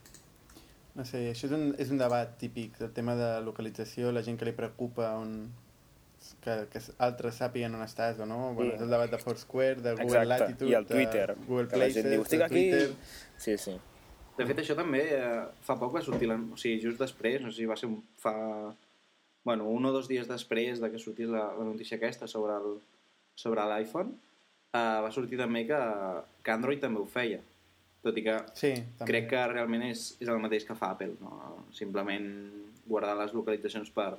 No 0.94 1.04
sé, 1.04 1.24
això 1.32 1.46
és 1.48 1.52
un, 1.54 1.74
és 1.78 1.90
un 1.90 1.98
debat 1.98 2.36
típic, 2.38 2.80
el 2.80 2.92
tema 2.94 3.14
de 3.18 3.40
localització, 3.42 4.12
la 4.14 4.22
gent 4.22 4.38
que 4.38 4.44
li 4.46 4.52
preocupa 4.54 5.12
on, 5.18 5.48
que, 6.44 6.54
que 6.70 6.82
altres 7.02 7.40
sàpiguen 7.40 7.74
on 7.74 7.82
estàs 7.82 8.20
o 8.22 8.26
no. 8.26 8.52
Bueno, 8.54 8.70
Sí. 8.72 8.76
és 8.76 8.82
el 8.82 8.90
debat 8.94 9.10
de 9.10 9.18
Foursquare, 9.18 9.80
de 9.82 9.92
Google 9.96 10.04
Exacte. 10.22 10.28
Latitude, 10.34 10.70
I 10.70 10.74
el 10.74 10.86
Twitter. 10.86 11.26
de 11.34 11.44
Google 11.46 11.66
que 11.68 11.76
la 11.76 11.84
Places, 11.86 12.02
gent 12.02 12.10
diu, 12.14 12.22
estic 12.22 12.40
aquí... 12.46 12.54
Twitter... 12.70 12.94
Sí, 13.38 13.58
sí. 13.58 13.76
De 14.38 14.46
fet, 14.46 14.58
això 14.58 14.74
també 14.74 15.02
eh, 15.14 15.44
fa 15.62 15.76
poc 15.78 15.94
va 15.94 16.02
sortir, 16.02 16.26
la, 16.30 16.34
o 16.38 16.56
sigui, 16.58 16.80
just 16.82 16.98
després, 16.98 17.40
no 17.42 17.50
sé 17.52 17.58
si 17.62 17.66
va 17.66 17.76
ser 17.76 17.86
un, 17.90 18.00
fa... 18.18 18.34
Bueno, 19.44 19.66
un 19.68 19.84
o 19.84 19.92
dos 19.92 20.08
dies 20.08 20.28
després 20.28 20.80
de 20.80 20.88
que 20.90 20.98
sortís 20.98 21.28
la, 21.28 21.50
la 21.58 21.64
notícia 21.68 21.98
aquesta 21.98 22.26
sobre 22.30 22.54
el 22.56 22.78
sobre 23.36 23.64
l'iPhone, 23.68 24.14
eh, 24.72 25.00
va 25.04 25.10
sortir 25.12 25.36
també 25.40 25.64
que, 25.68 25.78
que 26.42 26.52
Android 26.54 26.80
també 26.80 27.00
ho 27.02 27.06
feia. 27.10 27.40
Tot 28.04 28.16
i 28.20 28.22
que 28.24 28.36
Sí, 28.54 28.70
també. 28.98 29.08
crec 29.10 29.28
que 29.30 29.42
realment 29.52 29.82
és, 29.88 30.04
és 30.20 30.28
el 30.28 30.38
mateix 30.40 30.64
que 30.68 30.76
fa 30.76 30.90
Apple, 30.94 31.14
no? 31.20 31.64
simplement 31.72 32.26
guardar 32.86 33.14
les 33.16 33.32
localitzacions 33.32 33.88
per, 33.90 34.10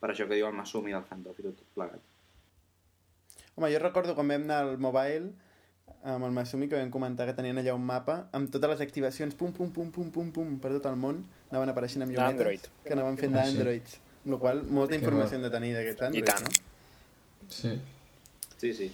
per 0.00 0.10
això 0.10 0.26
que 0.28 0.34
diu 0.38 0.46
el 0.48 0.56
Masumi 0.56 0.92
del 0.96 1.04
handoff 1.10 1.38
i 1.40 1.44
tot 1.44 1.60
plegat. 1.76 2.00
Home, 3.54 3.68
jo 3.72 3.78
recordo 3.82 4.14
quan 4.16 4.28
vam 4.32 4.44
anar 4.46 4.62
al 4.64 4.78
mobile 4.78 5.32
amb 6.08 6.24
el 6.24 6.32
Masumi 6.32 6.68
que 6.70 6.76
vam 6.78 6.90
comentar 6.94 7.26
que 7.28 7.34
tenien 7.36 7.58
allà 7.60 7.74
un 7.76 7.84
mapa 7.84 8.28
amb 8.32 8.50
totes 8.54 8.70
les 8.74 8.80
activacions 8.84 9.34
pum, 9.34 9.52
pum, 9.52 9.70
pum, 9.72 9.90
pum, 9.92 10.10
pum, 10.14 10.28
pum, 10.32 10.58
per 10.62 10.70
tot 10.76 10.86
el 10.90 10.96
món 11.00 11.24
anaven 11.50 11.72
apareixent 11.72 12.04
amb 12.06 12.12
llumetes 12.14 12.36
D'Android. 12.38 12.68
que 12.84 12.92
anaven 12.96 13.16
fent 13.20 13.34
Ah, 13.36 13.44
sí. 13.44 13.98
La 14.24 14.38
qual 14.38 14.62
molta 14.64 14.94
Que 14.94 15.00
informació 15.02 15.38
hem 15.38 15.44
de 15.46 15.50
tenir 15.50 15.74
d'aquest 15.76 16.00
I 16.02 16.04
Android, 16.06 16.24
tant. 16.24 16.42
no? 16.48 17.48
Sí. 17.48 17.72
Sí, 18.58 18.72
sí. 18.74 18.90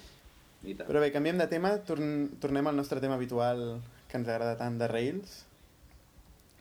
I 0.65 0.75
tant. 0.75 0.89
Però 0.89 1.01
bé, 1.01 1.11
canviem 1.13 1.39
de 1.41 1.47
tema, 1.51 1.77
torn 1.89 2.31
tornem 2.41 2.67
al 2.67 2.77
nostre 2.77 3.01
tema 3.01 3.15
habitual 3.19 3.81
que 4.09 4.17
ens 4.21 4.29
agrada 4.29 4.57
tant 4.61 4.79
de 4.79 4.89
Rails, 4.89 5.43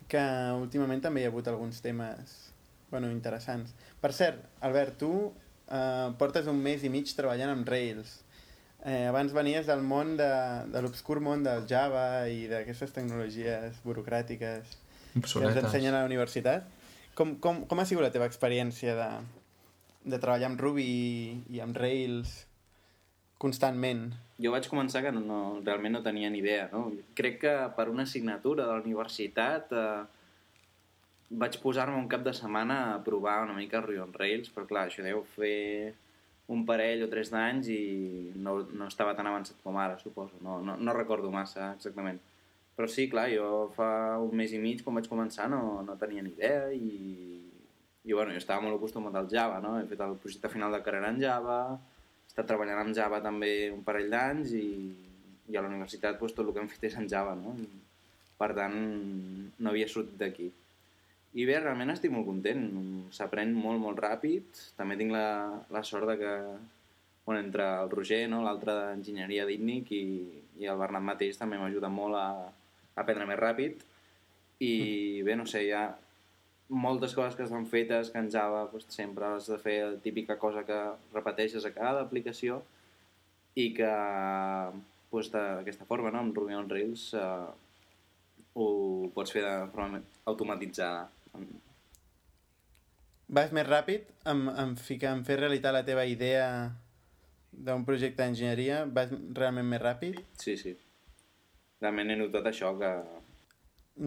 que 0.10 0.24
últimament 0.60 1.02
també 1.02 1.22
hi 1.22 1.28
ha 1.28 1.32
hagut 1.32 1.48
alguns 1.48 1.82
temes 1.82 2.34
bueno, 2.92 3.10
interessants. 3.12 3.74
Per 4.02 4.12
cert, 4.14 4.44
Albert, 4.62 4.98
tu 5.02 5.12
eh, 5.70 6.10
portes 6.20 6.48
un 6.52 6.60
mes 6.62 6.84
i 6.84 6.92
mig 6.94 7.10
treballant 7.18 7.50
amb 7.56 7.68
Rails. 7.70 8.20
Eh, 8.86 9.06
abans 9.08 9.32
venies 9.34 9.66
del 9.66 9.82
món 9.82 10.18
de, 10.20 10.28
de 10.74 10.82
l'obscur 10.84 11.22
món 11.24 11.44
del 11.46 11.64
Java 11.70 12.28
i 12.28 12.48
d'aquestes 12.52 12.92
tecnologies 12.92 13.80
burocràtiques 13.86 14.74
que 15.14 15.20
ens 15.22 15.24
Obsoletes. 15.24 15.64
ensenyen 15.64 15.96
a 15.96 16.02
la 16.04 16.10
universitat. 16.10 16.68
Com, 17.14 17.36
com, 17.42 17.64
com 17.70 17.80
ha 17.80 17.86
sigut 17.86 18.06
la 18.06 18.14
teva 18.14 18.28
experiència 18.30 18.96
de, 18.98 19.10
de 20.06 20.20
treballar 20.20 20.50
amb 20.50 20.62
Ruby 20.62 20.86
i, 20.86 21.38
i 21.58 21.62
amb 21.64 21.78
Rails 21.78 22.34
constantment? 23.44 24.08
Jo 24.42 24.54
vaig 24.54 24.68
començar 24.72 25.04
que 25.06 25.12
no, 25.14 25.22
no, 25.28 25.40
realment 25.66 25.98
no 25.98 26.04
tenia 26.06 26.32
ni 26.34 26.42
idea, 26.42 26.70
no? 26.72 26.88
Crec 27.18 27.40
que 27.44 27.54
per 27.78 27.90
una 27.92 28.08
assignatura 28.08 28.66
de 28.66 28.74
la 28.74 28.82
universitat 28.82 29.74
eh, 29.78 30.04
vaig 31.44 31.60
posar-me 31.62 32.00
un 32.00 32.10
cap 32.10 32.24
de 32.26 32.34
setmana 32.34 32.80
a 32.94 33.02
provar 33.06 33.42
una 33.46 33.58
mica 33.58 33.82
Ruby 33.84 34.02
on 34.04 34.16
Rails, 34.16 34.50
però 34.54 34.66
clar, 34.70 34.88
això 34.88 35.06
deu 35.06 35.22
fer 35.36 35.94
un 36.54 36.66
parell 36.68 37.06
o 37.06 37.10
tres 37.12 37.32
d'anys 37.32 37.70
i 37.72 37.82
no, 38.36 38.60
no 38.76 38.90
estava 38.90 39.16
tan 39.16 39.30
avançat 39.30 39.60
com 39.64 39.78
ara, 39.80 40.00
suposo. 40.02 40.40
No, 40.44 40.60
no, 40.66 40.76
no 40.78 40.96
recordo 40.96 41.32
massa 41.32 41.74
exactament. 41.78 42.20
Però 42.74 42.90
sí, 42.90 43.06
clar, 43.10 43.28
jo 43.30 43.70
fa 43.76 44.18
un 44.22 44.34
mes 44.38 44.54
i 44.56 44.60
mig, 44.62 44.82
quan 44.82 44.98
vaig 44.98 45.10
començar, 45.10 45.46
no, 45.52 45.84
no 45.86 45.98
tenia 46.02 46.24
ni 46.26 46.34
idea 46.34 46.72
i, 46.74 46.94
i 48.04 48.16
bueno, 48.16 48.34
jo 48.34 48.42
estava 48.42 48.64
molt 48.66 48.80
acostumat 48.80 49.16
al 49.20 49.30
Java, 49.30 49.60
no? 49.62 49.76
He 49.78 49.86
fet 49.92 50.02
el 50.02 50.18
projecte 50.24 50.50
final 50.50 50.74
de 50.74 50.82
carrera 50.86 51.12
en 51.14 51.22
Java, 51.22 51.60
he 51.78 52.32
estat 52.32 52.50
treballant 52.50 52.82
amb 52.82 52.98
Java 52.98 53.22
també 53.22 53.54
un 53.70 53.86
parell 53.86 54.10
d'anys 54.10 54.56
i, 54.58 54.68
i 55.54 55.58
a 55.58 55.62
la 55.62 55.70
universitat 55.70 56.18
doncs, 56.18 56.34
tot 56.34 56.48
el 56.48 56.54
que 56.56 56.64
hem 56.64 56.72
fet 56.72 56.90
és 56.90 56.98
en 56.98 57.10
Java, 57.12 57.38
no? 57.38 57.54
I, 57.62 57.70
per 58.40 58.50
tant, 58.58 58.78
no 59.60 59.72
havia 59.72 59.88
sortit 59.88 60.18
d'aquí. 60.20 60.50
I 61.34 61.46
bé, 61.50 61.60
realment 61.60 61.94
estic 61.94 62.12
molt 62.14 62.28
content, 62.28 62.66
s'aprèn 63.14 63.54
molt, 63.54 63.82
molt 63.82 64.02
ràpid. 64.02 64.60
També 64.78 64.98
tinc 64.98 65.14
la, 65.14 65.28
la 65.74 65.82
sort 65.86 66.10
de 66.10 66.18
que 66.20 66.34
bueno, 67.26 67.40
entre 67.42 67.64
el 67.82 67.90
Roger, 67.90 68.28
no? 68.30 68.42
l'altre 68.44 68.76
d'enginyeria 68.76 69.46
d'ITNIC 69.48 69.94
i, 69.96 70.04
i 70.62 70.68
el 70.70 70.82
Bernat 70.82 71.06
mateix 71.06 71.40
també 71.40 71.58
m'ajuda 71.58 71.90
molt 71.90 72.20
a 72.20 72.28
aprendre 72.96 73.28
més 73.30 73.40
ràpid. 73.40 73.84
I 74.64 74.74
bé, 75.26 75.36
no 75.36 75.46
sé, 75.50 75.64
hi 75.66 75.74
ha 75.76 75.88
moltes 76.74 77.14
coses 77.14 77.36
que 77.36 77.46
estan 77.46 77.66
fetes 77.70 78.10
que 78.12 78.22
en 78.22 78.30
Java 78.32 78.64
doncs, 78.72 78.88
sempre 78.94 79.28
has 79.28 79.50
de 79.52 79.58
fer 79.62 79.78
la 79.86 80.00
típica 80.02 80.38
cosa 80.42 80.64
que 80.68 80.80
repeteixes 81.14 81.66
a 81.66 81.74
cada 81.76 82.02
aplicació 82.06 82.62
i 83.56 83.70
que 83.78 83.92
doncs, 85.12 85.30
d'aquesta 85.34 85.86
forma, 85.90 86.12
no? 86.14 86.24
amb 86.24 86.38
Ruby 86.38 86.58
on 86.58 86.70
Rails, 86.72 87.12
eh, 87.14 87.50
ho 88.54 88.68
pots 89.14 89.34
fer 89.34 89.44
de 89.46 89.54
forma 89.74 90.02
automatitzada. 90.30 91.08
Vas 93.34 93.54
més 93.56 93.66
ràpid 93.68 94.10
en, 94.30 94.48
en, 94.50 94.74
ficar, 94.78 95.14
en 95.18 95.24
fer 95.26 95.40
realitat 95.40 95.74
la 95.74 95.86
teva 95.86 96.06
idea 96.06 96.48
d'un 97.54 97.86
projecte 97.86 98.22
d'enginyeria? 98.22 98.84
Vas 98.86 99.14
realment 99.38 99.70
més 99.70 99.82
ràpid? 99.82 100.20
Sí, 100.42 100.58
sí. 100.58 100.76
Realment 101.84 102.14
he 102.14 102.16
notat 102.16 102.48
això 102.48 102.72
que... 102.80 102.90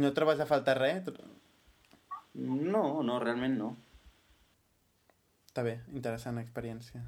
No 0.00 0.10
trobes 0.16 0.40
a 0.40 0.48
faltar 0.48 0.78
res? 0.80 1.10
No, 2.36 3.02
no, 3.04 3.18
realment 3.20 3.58
no. 3.60 3.74
Està 5.50 5.64
bé, 5.66 5.78
interessant 5.92 6.40
experiència. 6.40 7.02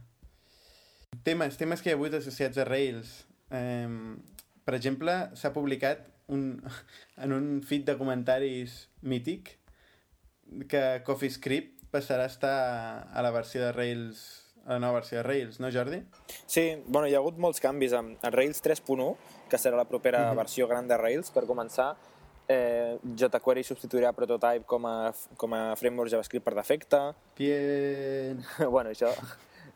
Temes, 1.25 1.57
temes 1.61 1.81
que 1.81 1.91
hi 1.91 1.95
ha 1.95 1.99
hagut 1.99 2.19
associats 2.19 2.61
a 2.61 2.67
Rails. 2.69 3.15
Eh, 3.49 3.89
per 4.69 4.77
exemple, 4.77 5.17
s'ha 5.41 5.55
publicat 5.57 6.05
un, 6.37 6.45
en 7.25 7.33
un 7.33 7.49
feed 7.65 7.89
de 7.89 7.97
comentaris 8.01 8.83
mític 9.01 9.55
que 10.69 10.83
CoffeeScript 11.09 11.89
passarà 11.93 12.29
a 12.29 12.33
estar 12.33 12.59
a 13.09 13.25
la 13.25 13.33
versió 13.33 13.65
de 13.65 13.73
Rails, 13.73 14.21
la 14.69 14.79
nova 14.79 15.01
versió 15.01 15.19
de 15.19 15.25
Rails, 15.25 15.59
no 15.61 15.71
Jordi? 15.73 16.03
Sí, 16.47 16.83
bueno, 16.87 17.09
hi 17.09 17.15
ha 17.17 17.19
hagut 17.23 17.39
molts 17.41 17.61
canvis 17.65 17.95
el 17.97 18.15
Rails 18.35 18.61
3.1, 18.63 19.17
que 19.49 19.57
serà 19.59 19.77
la 19.81 19.87
propera 19.89 20.29
Mhm. 20.31 20.37
versió 20.37 20.69
gran 20.69 20.87
de 20.89 20.97
Rails, 20.97 21.31
per 21.31 21.45
començar. 21.49 21.95
Eh, 22.49 22.99
jQuery 23.05 23.63
substituirà 23.65 24.13
Prototype 24.15 24.65
com 24.65 24.87
a, 24.87 25.13
com 25.37 25.53
a 25.55 25.75
framework 25.77 26.11
JavaScript 26.11 26.45
per 26.45 26.55
defecte. 26.55 27.01
Bien... 27.37 28.43
bueno, 28.71 28.91
això 28.91 29.11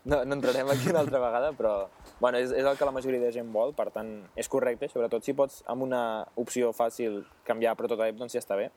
no, 0.05 0.23
no 0.25 0.33
entrarem 0.35 0.67
aquí 0.69 0.89
una 0.89 0.99
altra 0.99 1.19
vegada, 1.19 1.51
però 1.53 1.87
bueno, 2.19 2.37
és, 2.39 2.51
és 2.51 2.65
el 2.65 2.75
que 2.77 2.85
la 2.85 2.91
majoria 2.91 3.19
de 3.21 3.31
gent 3.31 3.51
vol, 3.53 3.73
per 3.77 3.91
tant, 3.91 4.23
és 4.35 4.49
correcte, 4.49 4.89
sobretot 4.89 5.23
si 5.23 5.33
pots 5.33 5.61
amb 5.69 5.83
una 5.83 6.25
opció 6.35 6.71
fàcil 6.73 7.23
canviar 7.45 7.73
a 7.73 7.75
Prototype, 7.75 8.17
doncs 8.17 8.33
ja 8.33 8.41
està 8.41 8.57
bé. 8.57 8.71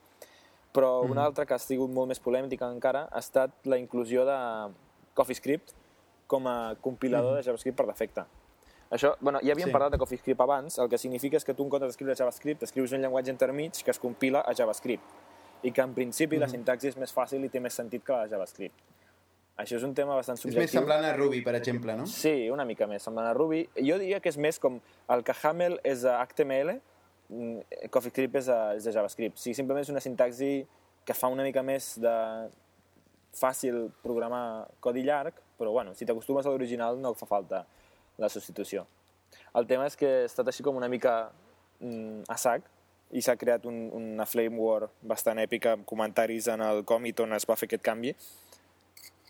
Però 0.73 1.01
una 1.09 1.25
altra 1.25 1.47
que 1.47 1.55
ha 1.55 1.59
sigut 1.59 1.89
molt 1.91 2.09
més 2.09 2.21
polèmica 2.21 2.69
encara 2.69 3.09
ha 3.11 3.19
estat 3.19 3.51
la 3.65 3.79
inclusió 3.81 4.27
de 4.29 4.37
CoffeeScript 5.15 5.73
com 6.27 6.47
a 6.49 6.75
compilador 6.81 7.37
de 7.37 7.43
JavaScript 7.43 7.77
per 7.79 7.87
defecte. 7.87 8.25
Això, 8.91 9.17
bueno, 9.21 9.41
ja 9.43 9.53
havíem 9.53 9.67
Sí. 9.69 9.73
parlat 9.73 9.93
de 9.93 9.99
CoffeeScript 9.99 10.41
abans, 10.41 10.79
el 10.79 10.89
que 10.89 10.99
significa 10.99 11.37
és 11.37 11.45
que 11.45 11.55
tu 11.55 11.65
en 11.65 11.69
comptes 11.71 11.89
d'escriure 11.89 12.15
JavaScript 12.15 12.62
escrius 12.62 12.93
un 12.93 13.01
llenguatge 13.03 13.31
intermig 13.31 13.73
que 13.85 13.91
es 13.91 13.99
compila 13.99 14.41
a 14.47 14.55
JavaScript 14.55 15.03
i 15.62 15.73
que 15.73 15.81
en 15.83 15.95
principi 15.95 16.37
la 16.39 16.47
sintaxi 16.49 16.89
és 16.89 16.97
més 16.97 17.12
fàcil 17.15 17.43
i 17.45 17.49
té 17.49 17.59
més 17.61 17.75
sentit 17.75 18.05
que 18.05 18.12
la 18.12 18.25
de 18.27 18.31
JavaScript. 18.31 18.75
Això 19.59 19.77
és 19.77 19.83
un 19.83 19.95
tema 19.95 20.15
bastant 20.15 20.37
És 20.37 20.43
subjectiu. 20.43 20.62
més 20.62 20.71
semblant 20.71 21.05
a 21.05 21.15
Ruby, 21.17 21.41
per 21.43 21.55
exemple, 21.57 21.97
no? 21.97 22.07
Sí, 22.07 22.49
una 22.51 22.65
mica 22.65 22.87
més, 22.87 23.03
semblant 23.03 23.27
a 23.27 23.33
Ruby. 23.35 23.69
Jo 23.77 23.99
diria 23.99 24.21
que 24.21 24.29
és 24.29 24.37
més 24.37 24.59
com 24.61 24.81
el 25.09 25.25
que 25.25 25.33
Hamel 25.43 25.81
és 25.83 26.05
a 26.05 26.21
HTML, 26.21 26.81
mm, 27.31 27.89
CoffeeScript 27.91 28.37
és, 28.37 28.49
a, 28.49 28.75
és 28.77 28.85
de 28.85 28.93
JavaScript. 28.93 29.39
Sí, 29.39 29.55
simplement 29.55 29.81
és 29.83 29.89
una 29.89 30.01
sintaxi 30.01 30.67
que 31.05 31.15
fa 31.15 31.29
una 31.29 31.43
mica 31.43 31.62
més 31.62 31.99
de 31.99 32.49
fàcil 33.33 33.91
programar 34.03 34.69
codi 34.81 35.03
llarg, 35.03 35.35
però 35.59 35.73
bueno, 35.73 35.95
si 35.95 36.07
t'acostumes 36.07 36.47
a 36.47 36.53
l'original 36.53 36.99
no 37.01 37.14
fa 37.14 37.27
falta 37.27 37.64
la 38.19 38.29
substitució. 38.33 38.87
El 39.57 39.66
tema 39.66 39.87
és 39.87 39.97
que 39.97 40.09
ha 40.23 40.25
estat 40.29 40.49
així 40.49 40.64
com 40.64 40.77
una 40.77 40.88
mica 40.88 41.31
mm, 41.81 42.27
a 42.29 42.37
sac 42.40 42.66
i 43.14 43.23
s'ha 43.23 43.37
creat 43.38 43.66
un, 43.71 43.87
una 43.95 44.27
flame 44.27 44.59
war 44.59 44.88
bastant 45.03 45.38
èpica 45.38 45.77
amb 45.77 45.87
comentaris 45.87 46.49
en 46.53 46.64
el 46.64 46.83
còmit 46.85 47.21
on 47.23 47.37
es 47.37 47.47
va 47.49 47.57
fer 47.57 47.69
aquest 47.71 47.85
canvi 47.87 48.14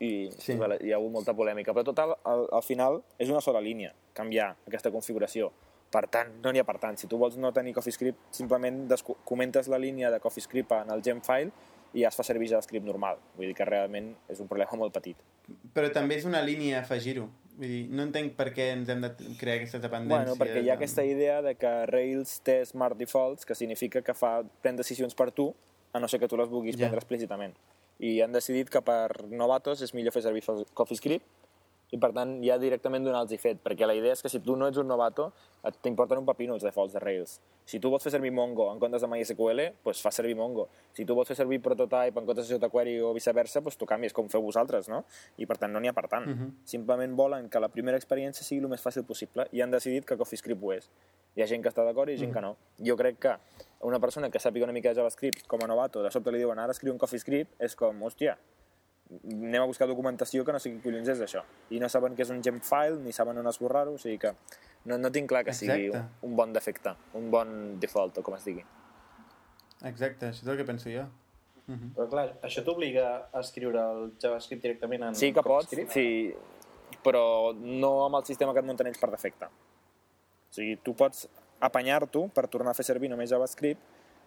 i 0.00 0.30
Sí. 0.38 0.52
hi 0.52 0.92
ha 0.92 0.96
hagut 0.96 1.12
molta 1.12 1.32
polèmica. 1.34 1.72
Però 1.72 1.84
total, 1.84 2.16
al, 2.24 2.46
al 2.52 2.62
final 2.62 3.02
és 3.18 3.30
una 3.30 3.40
sola 3.40 3.60
línia, 3.60 3.94
canviar 4.14 4.54
aquesta 4.66 4.90
configuració. 4.92 5.50
Per 5.90 6.02
tant, 6.12 6.34
no 6.42 6.52
n'hi 6.52 6.60
ha 6.60 6.66
per 6.68 6.78
tant. 6.82 6.98
Si 6.98 7.06
tu 7.06 7.16
vols 7.16 7.36
no 7.40 7.52
tenir 7.54 7.72
CoffeeScript, 7.72 8.18
simplement 8.34 8.82
comentes 9.24 9.68
la 9.72 9.78
línia 9.78 10.10
de 10.10 10.20
CoffeeScript 10.20 10.72
en 10.82 10.90
el 10.92 11.02
gemfile 11.02 11.52
i 11.96 12.02
ja 12.04 12.10
es 12.12 12.16
fa 12.18 12.24
servir 12.26 12.50
JavaScript 12.50 12.84
normal. 12.84 13.16
Vull 13.38 13.48
dir 13.48 13.56
que 13.56 13.64
realment 13.64 14.12
és 14.28 14.40
un 14.42 14.48
problema 14.50 14.76
molt 14.76 14.92
petit. 14.92 15.16
Però 15.74 15.88
també 15.94 16.18
és 16.20 16.26
una 16.28 16.42
línia 16.44 16.82
afegir-ho. 16.82 17.24
Vull 17.56 17.72
dir, 17.72 17.84
no 17.88 18.04
entenc 18.04 18.34
per 18.36 18.50
què 18.52 18.66
ens 18.74 18.90
hem 18.92 19.00
de 19.00 19.10
crear 19.40 19.56
aquestes 19.56 19.80
dependències. 19.80 20.26
Bueno, 20.28 20.36
perquè 20.36 20.60
hi 20.60 20.68
ha 20.68 20.76
aquesta 20.76 21.06
idea 21.08 21.38
de 21.44 21.54
que 21.56 21.72
Rails 21.88 22.34
té 22.44 22.58
Smart 22.68 22.98
Defaults, 23.00 23.48
que 23.48 23.56
significa 23.56 24.02
que 24.04 24.12
fa, 24.14 24.42
pren 24.60 24.76
decisions 24.76 25.16
per 25.16 25.30
tu, 25.32 25.48
a 25.96 26.02
no 26.02 26.08
ser 26.12 26.20
que 26.20 26.28
tu 26.28 26.36
les 26.36 26.50
vulguis 26.52 26.76
Ja. 26.76 26.84
prendre 26.84 27.00
explícitament. 27.00 27.56
I 27.98 28.20
han 28.20 28.32
decidit 28.32 28.68
que 28.68 28.82
per 28.84 29.24
novatos 29.30 29.80
és 29.80 29.94
millor 29.94 30.12
fer 30.12 30.20
servir 30.22 30.44
CoffeeScript 30.74 31.24
i 31.94 31.98
per 32.02 32.10
tant 32.14 32.38
ja 32.42 32.56
directament 32.58 33.04
donar-los 33.06 33.40
fet, 33.40 33.60
perquè 33.62 33.86
la 33.86 33.94
idea 33.94 34.14
és 34.16 34.22
que 34.22 34.30
si 34.32 34.40
tu 34.42 34.56
no 34.58 34.66
ets 34.66 34.78
un 34.82 34.88
novato 34.90 35.30
t'importen 35.82 36.18
un 36.18 36.26
pepino 36.26 36.54
els 36.54 36.64
defaults 36.66 36.94
de 36.94 37.02
Rails. 37.02 37.40
Si 37.66 37.80
tu 37.82 37.90
vols 37.90 38.02
fer 38.02 38.12
servir 38.14 38.30
Mongo 38.30 38.68
en 38.72 38.78
comptes 38.82 39.02
de 39.02 39.08
MySQL, 39.10 39.62
doncs 39.84 40.02
fa 40.02 40.12
servir 40.14 40.36
Mongo. 40.38 40.68
Si 40.94 41.04
tu 41.06 41.16
vols 41.18 41.26
fer 41.26 41.36
servir 41.38 41.58
Prototype 41.62 42.20
en 42.20 42.26
comptes 42.26 42.48
de 42.48 42.58
jQuery 42.62 43.00
o 43.02 43.12
viceversa, 43.14 43.62
doncs 43.62 43.78
tu 43.78 43.88
canvies 43.90 44.14
com 44.14 44.30
feu 44.30 44.42
vosaltres, 44.42 44.90
no? 44.90 45.02
I 45.38 45.46
per 45.50 45.58
tant 45.58 45.74
no 45.74 45.82
n'hi 45.82 45.90
ha 45.90 45.94
per 45.96 46.06
tant. 46.08 46.26
Mhm. 46.26 46.52
Simplement 46.64 47.16
volen 47.18 47.48
que 47.50 47.60
la 47.60 47.68
primera 47.68 47.98
experiència 47.98 48.46
sigui 48.46 48.62
el 48.62 48.68
més 48.68 48.82
fàcil 48.82 49.04
possible 49.04 49.48
i 49.52 49.60
han 49.60 49.70
decidit 49.70 50.04
que 50.04 50.16
CoffeeScript 50.16 50.62
ho 50.62 50.72
és. 50.72 50.90
Hi 51.36 51.42
ha 51.42 51.46
gent 51.46 51.62
que 51.62 51.68
està 51.68 51.84
d'acord 51.84 52.08
i 52.08 52.16
gent 52.16 52.32
que 52.32 52.40
no. 52.40 52.56
Jo 52.78 52.96
crec 52.96 53.18
que 53.18 53.36
una 53.80 53.98
persona 53.98 54.30
que 54.30 54.38
sàpiga 54.38 54.64
una 54.64 54.72
mica 54.72 54.88
de 54.88 54.94
JavaScript 54.94 55.46
com 55.46 55.62
a 55.62 55.66
novato, 55.66 56.02
de 56.02 56.10
sobte 56.10 56.30
li 56.30 56.38
diuen 56.38 56.58
ara 56.58 56.72
escriu 56.72 56.92
un 56.92 56.98
CoffeeScript, 56.98 57.60
és 57.60 57.76
com, 57.76 58.00
hòstia, 58.02 58.38
anem 59.10 59.62
a 59.62 59.66
buscar 59.66 59.86
documentació 59.88 60.44
que 60.44 60.52
no 60.52 60.58
sé 60.62 60.72
què 60.72 60.82
collons 60.82 61.08
és 61.08 61.20
això. 61.22 61.42
I 61.70 61.78
no 61.82 61.88
saben 61.88 62.16
què 62.16 62.24
és 62.26 62.32
un 62.34 62.42
gemfile, 62.42 62.98
ni 63.04 63.12
saben 63.12 63.38
on 63.38 63.46
esborrar-ho, 63.46 63.94
o 63.94 63.98
sigui 63.98 64.18
que 64.18 64.34
No, 64.86 64.96
no 65.02 65.10
tinc 65.10 65.26
clar 65.28 65.42
que 65.42 65.52
sigui 65.52 65.88
un, 65.88 65.96
Exacte. 65.96 66.26
un 66.28 66.36
bon 66.38 66.52
defecte, 66.54 66.92
un 67.18 67.24
bon 67.30 67.48
default, 67.82 68.18
o 68.18 68.22
com 68.22 68.36
es 68.36 68.44
digui. 68.46 68.62
Exacte, 69.82 70.28
això 70.30 70.44
és 70.44 70.50
el 70.52 70.56
que 70.60 70.66
penso 70.68 70.90
jo. 70.92 71.02
Mhm. 71.66 71.88
Però 71.96 72.06
clar, 72.08 72.26
això 72.46 72.62
t'obliga 72.62 73.06
a 73.32 73.40
escriure 73.40 73.82
el 73.82 74.12
JavaScript 74.22 74.62
directament 74.62 75.02
en 75.08 75.14
Sí 75.18 75.32
que 75.32 75.42
pots, 75.42 75.74
sí, 75.90 76.34
però 77.02 77.52
no 77.56 78.04
amb 78.04 78.20
el 78.20 78.24
sistema 78.24 78.52
que 78.54 78.60
et 78.60 78.64
munten 78.64 78.86
ells 78.86 78.98
per 79.02 79.10
defecte. 79.10 79.46
O 79.46 80.54
sigui, 80.54 80.76
tu 80.76 80.94
pots 80.94 81.26
apanyar-t'ho 81.58 82.28
per 82.28 82.46
tornar 82.46 82.70
a 82.70 82.78
fer 82.78 82.84
servir 82.84 83.10
només 83.10 83.30
JavaScript, 83.30 83.80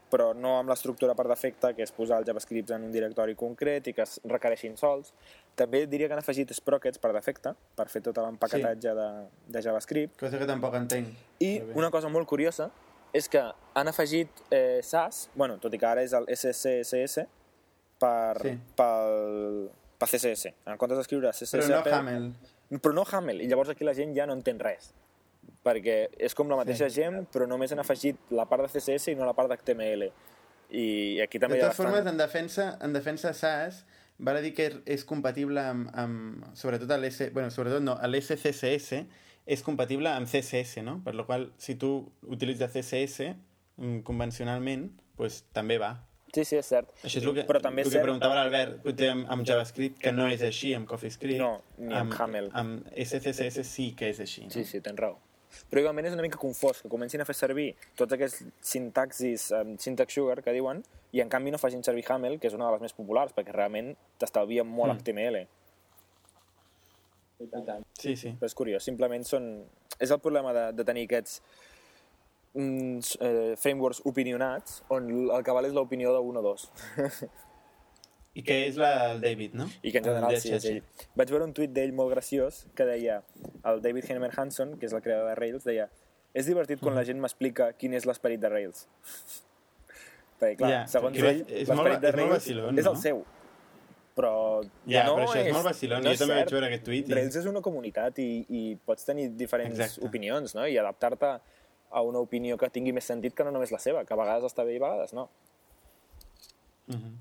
però 0.10 0.32
no 0.34 0.55
amb 0.60 0.70
l'estructura 0.72 1.14
per 1.16 1.28
defecte, 1.30 1.72
que 1.78 1.84
és 1.86 1.91
posar 1.95 2.20
el 2.20 2.26
JavaScript 2.28 2.72
en 2.76 2.88
un 2.88 2.91
directori 2.91 3.36
concret 3.39 3.88
i 3.88 3.93
que 3.93 4.03
es 4.05 4.20
requereixin 4.26 4.76
sols. 4.78 5.14
També 5.55 5.86
diria 5.88 6.07
que 6.10 6.16
han 6.18 6.24
afegit 6.24 6.51
sprockets 6.55 6.97
per 6.99 7.14
defecte, 7.14 7.53
per 7.76 7.88
fer 7.89 8.01
tot 8.05 8.18
l'empaquetatge 8.18 8.93
de, 8.97 9.07
de 9.47 9.62
JavaScript. 9.66 10.18
Cosa 10.20 10.39
que 10.41 10.47
tampoc 10.49 10.76
entenc. 10.80 11.12
I 11.45 11.51
una 11.76 11.91
cosa 11.93 12.10
molt 12.10 12.28
curiosa 12.28 12.70
és 13.14 13.26
que 13.30 13.41
han 13.74 13.88
afegit 13.89 14.43
eh, 14.53 14.80
SAS, 14.86 15.30
bueno, 15.36 15.57
tot 15.62 15.74
i 15.74 15.80
que 15.82 15.88
ara 15.89 16.03
és 16.05 16.14
el 16.14 16.28
SCSS, 16.30 17.26
per, 17.99 18.38
Sí. 18.41 18.53
pel, 18.78 19.70
per 19.99 20.07
CSS. 20.07 20.53
En 20.66 20.78
comptes 20.78 20.97
d'escriure 21.01 21.32
CSS... 21.34 21.57
Però 21.57 21.68
no 21.82 21.95
Hamel. 21.97 22.30
Però 22.80 22.93
no 22.93 23.03
Hamel, 23.12 23.41
i 23.41 23.47
llavors 23.49 23.74
aquí 23.74 23.84
la 23.84 23.95
gent 23.97 24.14
ja 24.16 24.26
no 24.30 24.34
entén 24.38 24.60
res. 24.62 24.91
Perquè 25.66 26.07
és 26.18 26.36
com 26.36 26.47
la 26.49 26.55
mateixa 26.55 26.88
Sí. 26.89 27.01
gem, 27.01 27.26
però 27.34 27.47
només 27.47 27.72
han 27.72 27.80
afegit 27.80 28.16
la 28.32 28.45
part 28.45 28.64
de 28.64 28.70
CSS 28.72 29.12
i 29.12 29.16
no 29.16 29.26
la 29.26 29.34
part 29.36 29.49
d'HTML. 29.51 30.12
I 30.72 31.20
aquí 31.22 31.39
també 31.39 31.57
De 31.57 31.64
totes 31.66 31.78
formes, 31.78 32.05
en 32.05 32.18
defensa, 32.18 32.78
en 32.82 32.93
defensa 32.93 33.34
SAS, 33.34 33.84
val 34.20 34.38
a 34.38 34.41
dir 34.41 34.53
que 34.53 34.70
és 34.86 35.03
compatible 35.05 35.60
amb, 35.60 35.89
amb 35.93 36.45
sobretot 36.55 36.89
l'S... 36.99 37.32
Bueno, 37.34 37.49
sobretot 37.51 37.82
no, 37.82 37.97
l'SCSS 38.07 39.03
és 39.49 39.64
compatible 39.66 40.10
amb 40.10 40.28
CSS, 40.30 40.84
no? 40.86 40.99
Per 41.03 41.16
la 41.16 41.26
qual, 41.26 41.51
si 41.57 41.76
tu 41.76 42.12
utilitzes 42.30 42.72
CSS 42.72 43.32
mm, 43.78 44.03
convencionalment, 44.05 44.91
pues, 45.18 45.43
també 45.51 45.80
va. 45.82 45.95
Sí, 46.36 46.43
sí, 46.45 46.60
és 46.60 46.68
cert. 46.70 46.91
Això 47.01 47.18
és 47.18 47.26
el 47.26 47.34
que, 47.34 47.45
Però 47.49 47.60
també 47.64 47.82
el 47.82 47.88
que 47.89 47.95
cert... 47.95 48.05
preguntava 48.05 48.36
l'Albert, 48.38 48.84
potser 48.84 49.10
amb, 49.16 49.26
amb 49.34 49.47
JavaScript, 49.49 49.97
que 50.03 50.12
no 50.14 50.28
és 50.30 50.43
així, 50.45 50.76
amb 50.78 50.86
CoffeeScript. 50.88 51.39
No, 51.41 51.64
ni 51.82 51.95
amb 51.97 52.14
Hamel. 52.14 52.51
Amb 52.53 52.86
SCSS 52.93 53.66
sí 53.66 53.95
que 53.97 54.12
és 54.14 54.20
així. 54.22 54.43
No? 54.45 54.53
Sí, 54.53 54.64
sí, 54.70 54.84
tens 54.86 54.99
raó. 55.01 55.18
Però 55.70 55.82
igualment 55.82 56.08
és 56.10 56.16
una 56.16 56.26
mica 56.26 56.39
confós 56.41 56.82
que 56.84 56.91
comencin 56.91 57.22
a 57.22 57.28
fer 57.28 57.36
servir 57.38 57.70
tots 57.97 58.14
aquests 58.16 58.43
sintaxis, 58.72 59.50
um, 59.58 59.76
syntax 59.82 60.14
sugar, 60.14 60.41
que 60.45 60.54
diuen, 60.56 60.84
i 61.12 61.24
en 61.24 61.30
canvi 61.30 61.52
no 61.52 61.62
facin 61.62 61.84
servir 61.84 62.06
Hamel, 62.10 62.38
que 62.39 62.47
és 62.47 62.58
una 62.58 62.68
de 62.68 62.78
les 62.78 62.86
més 62.88 62.93
populars, 62.97 63.34
perquè 63.34 63.56
realment 63.56 63.95
t'estalvia 64.22 64.64
molt 64.64 64.93
Mm. 64.93 65.00
HTML. 65.00 65.47
I 67.39 67.47
tant. 67.66 67.86
Sí, 67.97 68.16
sí. 68.16 68.34
Però 68.39 68.45
és 68.45 68.56
curiós, 68.56 68.84
simplement 68.84 69.24
són... 69.24 69.66
És 70.00 70.12
el 70.12 70.20
problema 70.20 70.54
de, 70.54 70.66
de 70.76 70.86
tenir 70.88 71.06
aquests 71.08 71.41
uns, 72.60 73.18
eh, 73.22 73.56
frameworks 73.60 74.02
opinionats, 74.06 74.82
on 74.89 75.10
el 75.30 75.43
que 75.43 75.56
val 75.56 75.66
és 75.66 75.76
l'opinió 75.76 76.14
d'un 76.16 76.39
o 76.41 76.41
dos. 76.41 76.70
I 78.38 78.43
que 78.45 78.67
és 78.67 78.75
la, 78.77 79.11
el 79.11 79.21
David, 79.21 79.55
no? 79.57 79.65
I 79.82 79.91
que 79.91 79.97
en 79.97 80.05
general 80.05 80.38
sí, 80.39 80.51
és 80.53 80.65
ell. 80.69 80.84
Vaig 81.17 81.32
veure 81.34 81.43
un 81.49 81.53
tuit 81.57 81.71
d'ell 81.73 81.91
molt 81.97 82.11
graciós 82.13 82.67
que 82.77 82.86
deia, 82.86 83.23
el 83.65 83.82
David 83.82 84.05
Heinemann 84.07 84.32
Hanson, 84.38 84.77
que 84.80 84.86
és 84.86 84.93
el 84.93 85.01
creador 85.01 85.27
de 85.32 85.36
Rails, 85.36 85.63
deia 85.65 85.89
és 86.38 86.45
divertit 86.45 86.80
quan 86.80 86.93
la 86.95 87.03
gent 87.03 87.17
m'explica 87.19 87.71
quin 87.73 87.93
és 87.97 88.05
l'esperit 88.05 88.39
de 88.39 88.49
Rails. 88.53 88.86
Perquè, 90.39 90.55
clar, 90.61 90.69
Ja, 90.71 90.82
segons 90.88 91.17
ell, 91.17 91.41
és 91.49 91.67
l'esperit 91.67 91.99
de 91.99 92.07
és 92.11 92.15
Rails 92.15 92.32
vacilón, 92.38 92.77
és 92.80 92.86
el 92.86 92.93
no? 92.93 93.01
seu. 93.01 93.23
Però 94.19 94.34
Ja, 94.86 95.05
no 95.07 95.15
però 95.15 95.25
això 95.25 95.39
és 95.39 95.47
és 95.47 95.53
molt 95.55 95.65
vacilón, 95.65 96.03
no 96.03 96.09
jo 96.09 96.13
és 96.13 96.19
també 96.21 96.36
vaig 96.38 96.51
veure 96.53 96.67
aquest 96.69 96.84
tuit 96.86 97.09
i- 97.09 97.13
Rails 97.17 97.36
és 97.41 97.45
una 97.49 97.61
comunitat 97.65 98.19
i, 98.19 98.45
i 98.49 98.61
pots 98.86 99.05
tenir 99.07 99.30
diferents 99.39 99.80
Exacte. 99.80 100.05
opinions, 100.05 100.53
no? 100.55 100.67
I 100.67 100.77
adaptar-te 100.77 101.34
a 101.89 102.01
una 102.05 102.19
opinió 102.19 102.57
que 102.61 102.69
tingui 102.69 102.93
més 102.93 103.05
sentit 103.09 103.34
que 103.34 103.43
no 103.43 103.51
només 103.51 103.71
la 103.73 103.80
seva, 103.80 104.05
que 104.05 104.13
a 104.13 104.17
vegades 104.19 104.43
està 104.51 104.63
bé 104.63 104.75
i 104.75 104.77
a 104.77 104.86
vegades 104.86 105.13
no. 105.17 105.30
Mhm. 106.88 107.17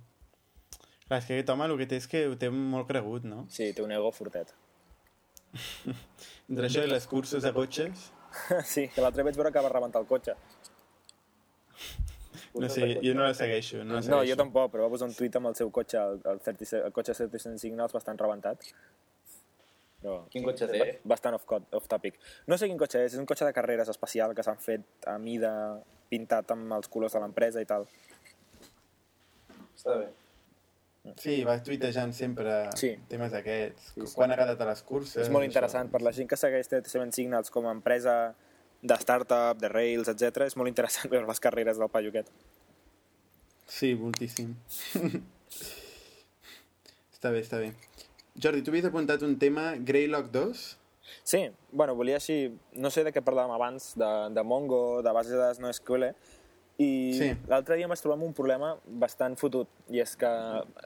Clar, 1.09 1.19
és 1.23 1.27
que 1.27 1.35
aquest 1.39 1.51
home 1.55 1.65
el 1.65 1.77
que 1.81 1.87
té 1.89 1.97
és 2.03 2.07
que 2.11 2.21
ho 2.29 2.35
té 2.37 2.51
molt 2.53 2.89
cregut, 2.91 3.25
no? 3.25 3.47
Sí, 3.53 3.71
té 3.73 3.81
un 3.85 3.93
ego 3.97 4.11
fortet. 4.13 4.51
Entre 6.51 6.67
això 6.69 6.83
i 6.85 6.91
les 6.91 7.07
cursos 7.09 7.43
de 7.43 7.53
cotxes, 7.57 8.11
sí, 8.75 8.89
que 8.93 9.01
l'altre 9.05 9.25
vaig 9.25 9.37
veure 9.39 9.53
que 9.55 9.63
va 9.65 9.71
rebentar 9.73 10.03
el 10.05 10.09
cotxe. 10.11 10.35
no 12.61 12.69
sé, 12.69 12.99
jo 13.05 13.15
no 13.17 13.25
la 13.25 13.33
segueixo. 13.35 13.81
No, 13.85 13.95
la 13.97 14.01
No, 14.01 14.05
segueixo. 14.11 14.31
jo 14.35 14.39
tampoc, 14.43 14.71
però 14.75 14.85
va 14.87 14.93
posar 14.93 15.09
un 15.09 15.17
tuit 15.17 15.37
amb 15.41 15.49
el 15.53 15.57
seu 15.59 15.71
cotxe, 15.75 15.97
el, 15.99 16.21
el, 16.35 16.41
30, 16.45 16.85
el 16.91 16.95
cotxe 16.97 17.15
35 17.17 17.59
signals 17.65 17.93
bastant 17.97 18.21
rebentat. 18.21 18.69
Però 20.03 20.21
Quin 20.31 20.45
cotxe 20.47 20.69
té? 20.71 21.01
bastant 21.11 21.35
off, 21.35 21.47
off 21.75 21.89
topic. 21.91 22.21
No 22.47 22.55
sé 22.61 22.69
quin 22.71 22.79
cotxe 22.79 23.01
és, 23.07 23.15
és 23.17 23.19
un 23.19 23.27
cotxe 23.27 23.49
de 23.49 23.55
carreres 23.57 23.89
especial 23.91 24.35
que 24.37 24.45
s'han 24.47 24.61
fet 24.63 25.09
a 25.11 25.17
mida 25.19 25.51
pintat 26.09 26.53
amb 26.55 26.77
els 26.77 26.87
colors 26.89 27.17
de 27.17 27.21
l'empresa 27.25 27.61
i 27.65 27.67
tal. 27.67 27.89
Està 29.75 29.97
bé. 29.99 30.07
Sí, 31.17 31.45
va 31.45 31.57
tuitejant 31.63 32.13
sempre 32.13 32.69
Sí. 32.77 32.93
temes 33.09 33.33
d'aquests. 33.33 33.93
Sí, 33.95 34.07
sí. 34.07 34.15
Quan 34.15 34.33
ha 34.33 34.37
quedat 34.37 34.61
a 34.61 34.67
les 34.71 34.83
curses... 34.83 35.17
és 35.25 35.31
molt 35.31 35.45
això. 35.45 35.51
interessant, 35.53 35.91
per 35.91 36.03
la 36.03 36.13
gent 36.13 36.29
que 36.29 36.37
segueix 36.37 36.69
37 36.69 37.13
Signals 37.17 37.51
com 37.51 37.67
a 37.67 37.73
empresa 37.73 38.35
de 38.83 38.95
startup, 39.03 39.59
de 39.59 39.69
Rails, 39.69 40.09
etc. 40.09 40.45
és 40.47 40.57
molt 40.57 40.69
interessant 40.69 41.11
veure 41.11 41.27
les 41.27 41.41
carreres 41.41 41.79
del 41.79 41.89
paio 41.91 42.11
aquest. 42.13 42.29
Sí, 43.67 43.95
moltíssim. 43.95 44.55
està 47.15 47.33
bé, 47.35 47.41
està 47.43 47.59
bé. 47.61 47.73
Jordi, 48.39 48.63
tu 48.63 48.71
havies 48.71 48.87
apuntat 48.87 49.23
un 49.27 49.35
tema 49.39 49.73
Greylock 49.79 50.31
2? 50.31 50.67
Sí, 51.25 51.41
bueno, 51.73 51.95
volia 51.99 52.17
així... 52.21 52.53
No 52.79 52.91
sé 52.95 53.03
de 53.05 53.13
què 53.13 53.23
parlàvem 53.25 53.51
abans, 53.55 53.95
de, 53.99 54.11
de 54.37 54.45
Mongo, 54.47 55.01
de 55.03 55.13
bases 55.17 55.33
de 55.35 55.41
dades 55.41 55.59
no 55.61 55.73
SQL, 55.73 56.13
i 56.79 57.13
Sí. 57.19 57.29
l'altre 57.49 57.75
dia 57.77 57.85
em 57.87 57.91
vaig 57.91 58.01
trobar 58.01 58.15
amb 58.19 58.25
un 58.29 58.33
problema 58.35 58.77
bastant 58.87 59.35
fotut, 59.37 59.67
i 59.91 59.99
és 60.01 60.15
que 60.17 60.29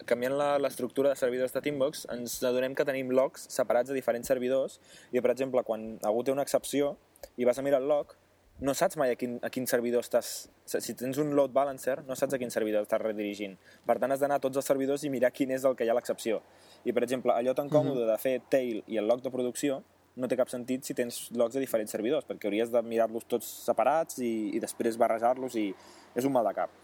canviant 0.06 0.32
la- 0.38 0.58
l'estructura 0.58 1.10
de 1.10 1.16
servidors 1.16 1.52
de 1.52 1.60
Teambox 1.60 2.06
ens 2.10 2.42
adonem 2.42 2.74
que 2.74 2.84
tenim 2.84 3.10
logs 3.10 3.44
separats 3.52 3.88
de 3.88 3.94
diferents 3.94 4.26
servidors, 4.26 4.80
i 5.12 5.20
per 5.20 5.30
exemple, 5.32 5.62
quan 5.64 5.98
algú 6.02 6.24
té 6.24 6.32
una 6.32 6.42
excepció 6.42 6.96
i 7.36 7.44
vas 7.44 7.58
a 7.58 7.62
mirar 7.62 7.80
el 7.82 7.88
log, 7.88 8.14
no 8.60 8.74
saps 8.74 8.96
mai 8.96 9.10
a 9.10 9.16
quin, 9.16 9.38
a 9.42 9.50
quin 9.50 9.66
servidor 9.66 10.00
estàs... 10.02 10.48
Si 10.64 10.94
tens 10.94 11.18
un 11.18 11.34
load 11.34 11.52
balancer, 11.52 12.04
no 12.06 12.14
saps 12.14 12.34
a 12.34 12.38
quin 12.38 12.50
servidor 12.50 12.82
estàs 12.86 13.00
redirigint. 13.02 13.58
Per 13.84 13.98
tant, 13.98 14.12
has 14.12 14.20
d'anar 14.20 14.36
a 14.36 14.40
tots 14.40 14.56
els 14.56 14.64
servidors 14.64 15.02
i 15.04 15.10
mirar 15.10 15.32
quin 15.32 15.50
és 15.50 15.64
el 15.64 15.74
que 15.74 15.84
hi 15.84 15.88
ha 15.90 15.94
l'excepció. 15.94 16.40
I, 16.84 16.92
per 16.92 17.02
exemple, 17.02 17.32
allò 17.32 17.54
tan 17.54 17.68
còmode 17.68 18.06
de 18.06 18.16
fer 18.18 18.40
tail 18.48 18.82
i 18.86 18.96
el 18.98 19.06
log 19.08 19.20
de 19.20 19.30
producció 19.30 19.82
no 20.16 20.28
té 20.28 20.36
cap 20.36 20.50
sentit 20.52 20.84
si 20.84 20.94
tens 20.94 21.24
logs 21.36 21.56
de 21.56 21.62
diferents 21.62 21.92
servidors, 21.94 22.26
perquè 22.28 22.48
hauries 22.48 22.72
de 22.72 22.82
mirar-los 22.84 23.24
tots 23.28 23.48
separats 23.66 24.18
i, 24.20 24.52
i 24.56 24.60
després 24.60 24.98
barrejar-los 25.00 25.56
i 25.56 25.70
és 26.14 26.28
un 26.28 26.34
mal 26.34 26.46
de 26.48 26.54
cap. 26.56 26.74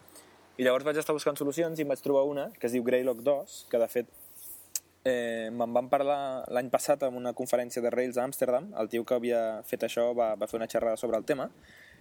I 0.58 0.64
llavors 0.66 0.86
vaig 0.86 0.96
estar 0.98 1.14
buscant 1.14 1.36
solucions 1.38 1.78
i 1.78 1.84
em 1.84 1.92
vaig 1.92 2.00
trobar 2.02 2.24
una 2.26 2.48
que 2.56 2.66
es 2.66 2.74
diu 2.74 2.86
Greylock 2.86 3.20
2, 3.26 3.58
que 3.70 3.78
de 3.78 3.88
fet 3.92 4.08
eh, 5.04 5.50
me'n 5.54 5.74
van 5.76 5.90
parlar 5.92 6.20
l'any 6.54 6.70
passat 6.72 7.04
en 7.06 7.18
una 7.20 7.34
conferència 7.36 7.82
de 7.84 7.92
Rails 7.94 8.18
a 8.18 8.24
Amsterdam, 8.26 8.72
el 8.80 8.88
tio 8.90 9.04
que 9.04 9.18
havia 9.18 9.42
fet 9.68 9.84
això 9.86 10.08
va, 10.16 10.32
va 10.40 10.48
fer 10.50 10.58
una 10.58 10.70
xerrada 10.70 10.98
sobre 10.98 11.20
el 11.20 11.28
tema, 11.28 11.50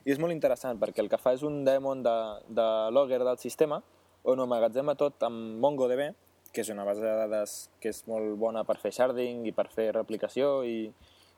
i 0.07 0.13
és 0.15 0.21
molt 0.23 0.33
interessant 0.33 0.79
perquè 0.79 1.03
el 1.03 1.11
que 1.11 1.19
fa 1.19 1.35
és 1.35 1.43
un 1.43 1.63
daemon 1.67 2.01
de, 2.05 2.15
de 2.47 2.67
logger 2.95 3.19
del 3.27 3.37
sistema 3.43 3.81
on 4.27 4.39
ho 4.39 4.47
emmagatzema 4.47 4.95
tot 4.99 5.21
amb 5.23 5.59
MongoDB, 5.63 6.09
que 6.51 6.63
és 6.63 6.71
una 6.73 6.85
base 6.87 7.03
de 7.03 7.13
dades 7.19 7.57
que 7.83 7.91
és 7.93 8.01
molt 8.09 8.33
bona 8.39 8.63
per 8.67 8.77
fer 8.81 8.91
sharding 8.95 9.45
i 9.47 9.53
per 9.55 9.67
fer 9.71 9.91
replicació 9.95 10.63
i, 10.67 10.89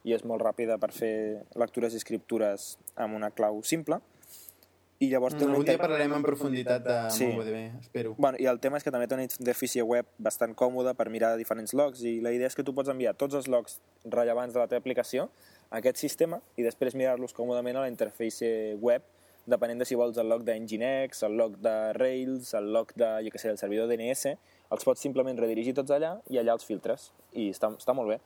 i 0.03 0.13
és 0.15 0.23
molt 0.27 0.43
ràpida 0.45 0.77
per 0.79 0.91
fer 0.95 1.43
lectures 1.59 1.93
i 1.93 1.99
escriptures 1.99 2.77
amb 2.95 3.17
una 3.17 3.31
clau 3.31 3.61
simple. 3.63 3.99
I 4.99 5.07
llavors 5.07 5.37
té 5.39 5.45
Algun 5.45 5.63
dia 5.63 5.79
parlarem 5.79 6.11
en 6.11 6.23
profunditat 6.25 6.83
de 6.83 6.95
Sí. 7.15 7.27
MongoDB, 7.29 7.79
espero. 7.79 8.15
Bueno, 8.17 8.37
I 8.37 8.49
el 8.51 8.59
tema 8.59 8.75
és 8.77 8.83
que 8.83 8.91
també 8.91 9.07
té 9.07 9.15
una 9.15 9.23
interfície 9.23 9.81
web 9.81 10.05
bastant 10.17 10.55
còmoda 10.59 10.93
per 10.93 11.09
mirar 11.09 11.37
diferents 11.39 11.71
logs 11.73 12.03
i 12.03 12.19
la 12.19 12.33
idea 12.35 12.47
és 12.47 12.55
que 12.55 12.65
tu 12.67 12.73
pots 12.75 12.91
enviar 12.91 13.13
tots 13.15 13.35
els 13.35 13.47
logs 13.47 13.79
rellevants 14.03 14.53
de 14.53 14.59
la 14.59 14.67
teva 14.67 14.83
aplicació 14.83 15.29
a 15.69 15.77
aquest 15.79 15.97
sistema 16.03 16.41
i 16.57 16.63
després 16.67 16.95
mirar-los 16.99 17.31
còmodament 17.33 17.77
a 17.77 17.85
la 17.85 17.87
interfície 17.87 18.75
web 18.75 19.03
depenent 19.47 19.79
de 19.79 19.85
si 19.85 19.95
vols 19.95 20.17
el 20.17 20.27
log 20.27 20.43
de 20.43 20.59
Nginx, 20.59 21.23
el 21.23 21.37
log 21.37 21.55
de 21.63 21.93
Rails, 21.93 22.53
el 22.53 22.73
log 22.73 22.91
de, 22.93 23.07
jo 23.23 23.31
què 23.31 23.39
sé, 23.39 23.49
el 23.49 23.57
servidor 23.57 23.87
DNS, 23.87 24.35
els 24.69 24.83
pots 24.85 25.01
simplement 25.01 25.39
redirigir 25.39 25.73
tots 25.73 25.95
allà 25.95 26.17
i 26.29 26.37
allà 26.37 26.53
els 26.53 26.67
filtres. 26.67 27.11
I 27.33 27.49
està, 27.55 27.71
està 27.71 27.95
molt 27.95 28.11
bé. 28.11 28.19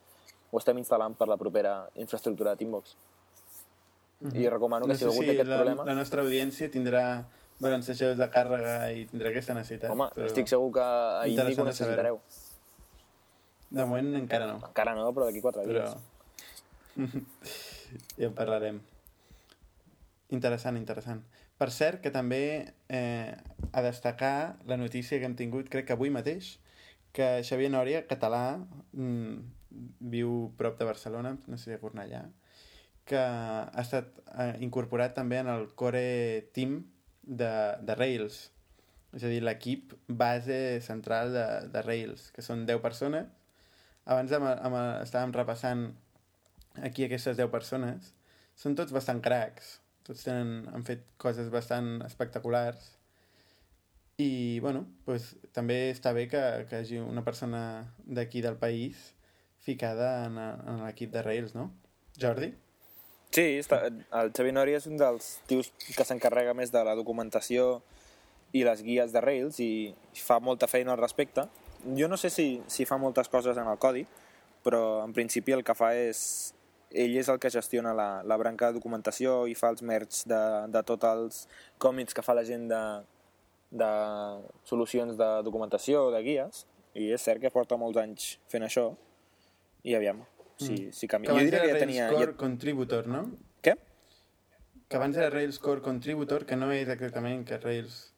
Ho 0.50 0.60
estem 0.60 0.78
instal·lant 0.78 1.16
per 1.18 1.28
la 1.30 1.36
propera 1.40 1.76
infraestructura 1.94 2.54
de 2.54 2.62
Teambox. 2.62 2.94
I 4.32 4.48
recomano 4.48 4.86
que 4.86 4.92
no 4.92 4.98
si 4.98 5.04
sé 5.04 5.10
algú 5.10 5.22
si 5.22 5.28
té 5.28 5.34
aquest 5.34 5.50
la, 5.50 5.58
problema... 5.60 5.84
la 5.84 5.96
nostra 5.98 6.22
audiència 6.22 6.70
tindrà 6.72 7.04
balancejadors 7.60 8.18
de 8.18 8.28
càrrega 8.32 8.74
i 8.94 9.04
tindrà 9.10 9.30
aquesta 9.30 9.56
necessitat. 9.56 9.92
Home, 9.92 10.08
però 10.14 10.30
estic 10.30 10.50
segur 10.50 10.70
que 10.78 10.84
a 10.84 11.26
interessant 11.28 11.68
de 11.68 11.72
necessitareu. 11.72 12.20
De 13.74 13.84
moment 13.84 14.10
encara 14.20 14.46
no, 14.48 14.58
Encara 14.70 14.94
no, 14.96 15.08
però 15.14 15.28
d'aquí 15.28 15.42
quatre 15.44 15.64
però 15.66 15.86
dies. 15.90 16.12
ja 18.20 18.28
en 18.28 18.36
parlarem. 18.36 18.80
Interessant, 20.34 20.78
interessant. 20.80 21.22
Per 21.58 21.70
cert, 21.70 22.00
que 22.02 22.10
també 22.14 22.72
eh, 22.90 23.34
a 23.72 23.82
destacar 23.84 24.56
la 24.66 24.78
notícia 24.80 25.18
que 25.18 25.28
hem 25.28 25.36
tingut, 25.38 25.68
crec 25.70 25.86
que 25.90 25.94
avui 25.94 26.10
mateix, 26.10 26.56
que 27.14 27.44
Xavier 27.46 27.70
Nòria, 27.70 28.02
català, 28.10 28.58
mm, 28.92 29.36
viu 30.00 30.54
prop 30.58 30.78
de 30.78 30.88
Barcelona, 30.88 31.36
no 31.46 31.58
sé 31.58 31.70
si 31.70 31.76
a 31.76 31.80
Cornellà, 31.82 32.24
que 33.04 33.20
ha 33.20 33.82
estat 33.82 34.10
eh, 34.32 34.54
incorporat 34.64 35.14
també 35.16 35.40
en 35.42 35.50
el 35.52 35.68
core 35.76 36.48
team 36.56 36.80
de, 37.22 37.52
de 37.84 37.96
Rails. 37.98 38.48
És 39.14 39.22
a 39.22 39.30
dir, 39.30 39.42
l'equip 39.44 39.92
base 40.08 40.80
central 40.82 41.32
de, 41.34 41.46
de 41.70 41.82
Rails, 41.84 42.30
que 42.34 42.42
són 42.42 42.64
10 42.66 42.80
persones. 42.82 43.28
Abans 44.04 44.32
amb, 44.36 44.48
amb, 44.50 44.78
estàvem 45.04 45.32
repassant 45.36 45.86
aquí 46.82 47.06
aquestes 47.06 47.38
10 47.38 47.52
persones. 47.52 48.10
Són 48.58 48.74
tots 48.78 48.94
bastant 48.94 49.22
cracs. 49.22 49.78
Tots 50.04 50.26
tenen, 50.26 50.66
han 50.74 50.84
fet 50.84 51.06
coses 51.20 51.48
bastant 51.52 52.00
espectaculars. 52.04 52.90
I, 54.20 54.60
bueno, 54.62 54.84
pues, 55.06 55.32
també 55.54 55.90
està 55.90 56.12
bé 56.14 56.26
que, 56.30 56.42
que 56.70 56.82
hagi 56.82 57.00
una 57.02 57.24
persona 57.26 57.62
d'aquí 58.06 58.42
del 58.44 58.58
país 58.60 59.13
ficada 59.64 60.26
en, 60.26 60.38
en 60.38 60.84
l'equip 60.84 61.12
de 61.14 61.22
Rails, 61.24 61.54
no? 61.56 61.70
Jordi? 62.20 62.52
Sí, 63.34 63.46
està, 63.58 63.80
el 63.90 64.30
Xavi 64.36 64.52
Nori 64.54 64.76
és 64.76 64.84
un 64.86 64.98
dels 65.00 65.38
tios 65.50 65.72
que 65.96 66.06
s'encarrega 66.06 66.54
més 66.54 66.70
de 66.70 66.84
la 66.86 66.94
documentació 66.94 67.80
i 68.54 68.62
les 68.62 68.84
guies 68.86 69.10
de 69.10 69.22
Rails 69.24 69.58
i 69.58 69.70
fa 70.22 70.38
molta 70.38 70.68
feina 70.70 70.92
al 70.94 71.00
respecte. 71.00 71.48
Jo 71.98 72.06
no 72.08 72.16
sé 72.20 72.30
si, 72.30 72.62
si 72.70 72.86
fa 72.86 73.00
moltes 73.02 73.28
coses 73.32 73.58
en 73.58 73.66
el 73.66 73.80
codi, 73.82 74.04
però 74.62 75.02
en 75.04 75.12
principi 75.16 75.56
el 75.56 75.64
que 75.66 75.74
fa 75.74 75.94
és... 75.98 76.52
Ell 76.94 77.16
és 77.18 77.26
el 77.26 77.40
que 77.42 77.50
gestiona 77.50 77.90
la, 77.90 78.22
la 78.22 78.36
branca 78.38 78.68
de 78.68 78.76
documentació 78.76 79.48
i 79.50 79.56
fa 79.58 79.72
els 79.72 79.82
merch 79.82 80.20
de, 80.30 80.38
de 80.70 80.82
tots 80.86 81.08
els 81.08 81.40
còmics 81.82 82.14
que 82.14 82.22
fa 82.22 82.36
la 82.38 82.44
gent 82.46 82.68
de, 82.70 82.82
de 83.74 83.88
solucions 84.62 85.18
de 85.18 85.30
documentació, 85.42 86.04
de 86.14 86.20
guies, 86.22 86.60
i 86.94 87.08
és 87.16 87.26
cert 87.26 87.42
que 87.42 87.50
porta 87.50 87.74
molts 87.80 87.98
anys 87.98 88.28
fent 88.52 88.62
això, 88.62 88.92
i 89.84 89.94
aviam, 89.94 90.22
si, 90.56 90.72
Mm. 90.88 90.92
si 90.92 91.06
canvia. 91.08 91.28
Que 91.28 91.32
Jo 91.32 91.36
abans 91.38 91.50
diria 91.50 91.62
que 91.66 91.72
ja 91.72 91.78
tenia... 91.78 92.08
Core 92.10 92.32
Ja... 92.32 92.36
Contributor, 92.40 93.06
no? 93.06 93.22
Què? 93.62 93.76
Que 94.88 94.96
abans 94.96 95.16
era 95.16 95.30
Rails 95.30 95.58
Core 95.58 95.82
Contributor, 95.84 96.44
que 96.48 96.56
no 96.56 96.70
és 96.72 96.88
exactament 96.88 97.44
que 97.48 97.58
Rails... 97.58 98.12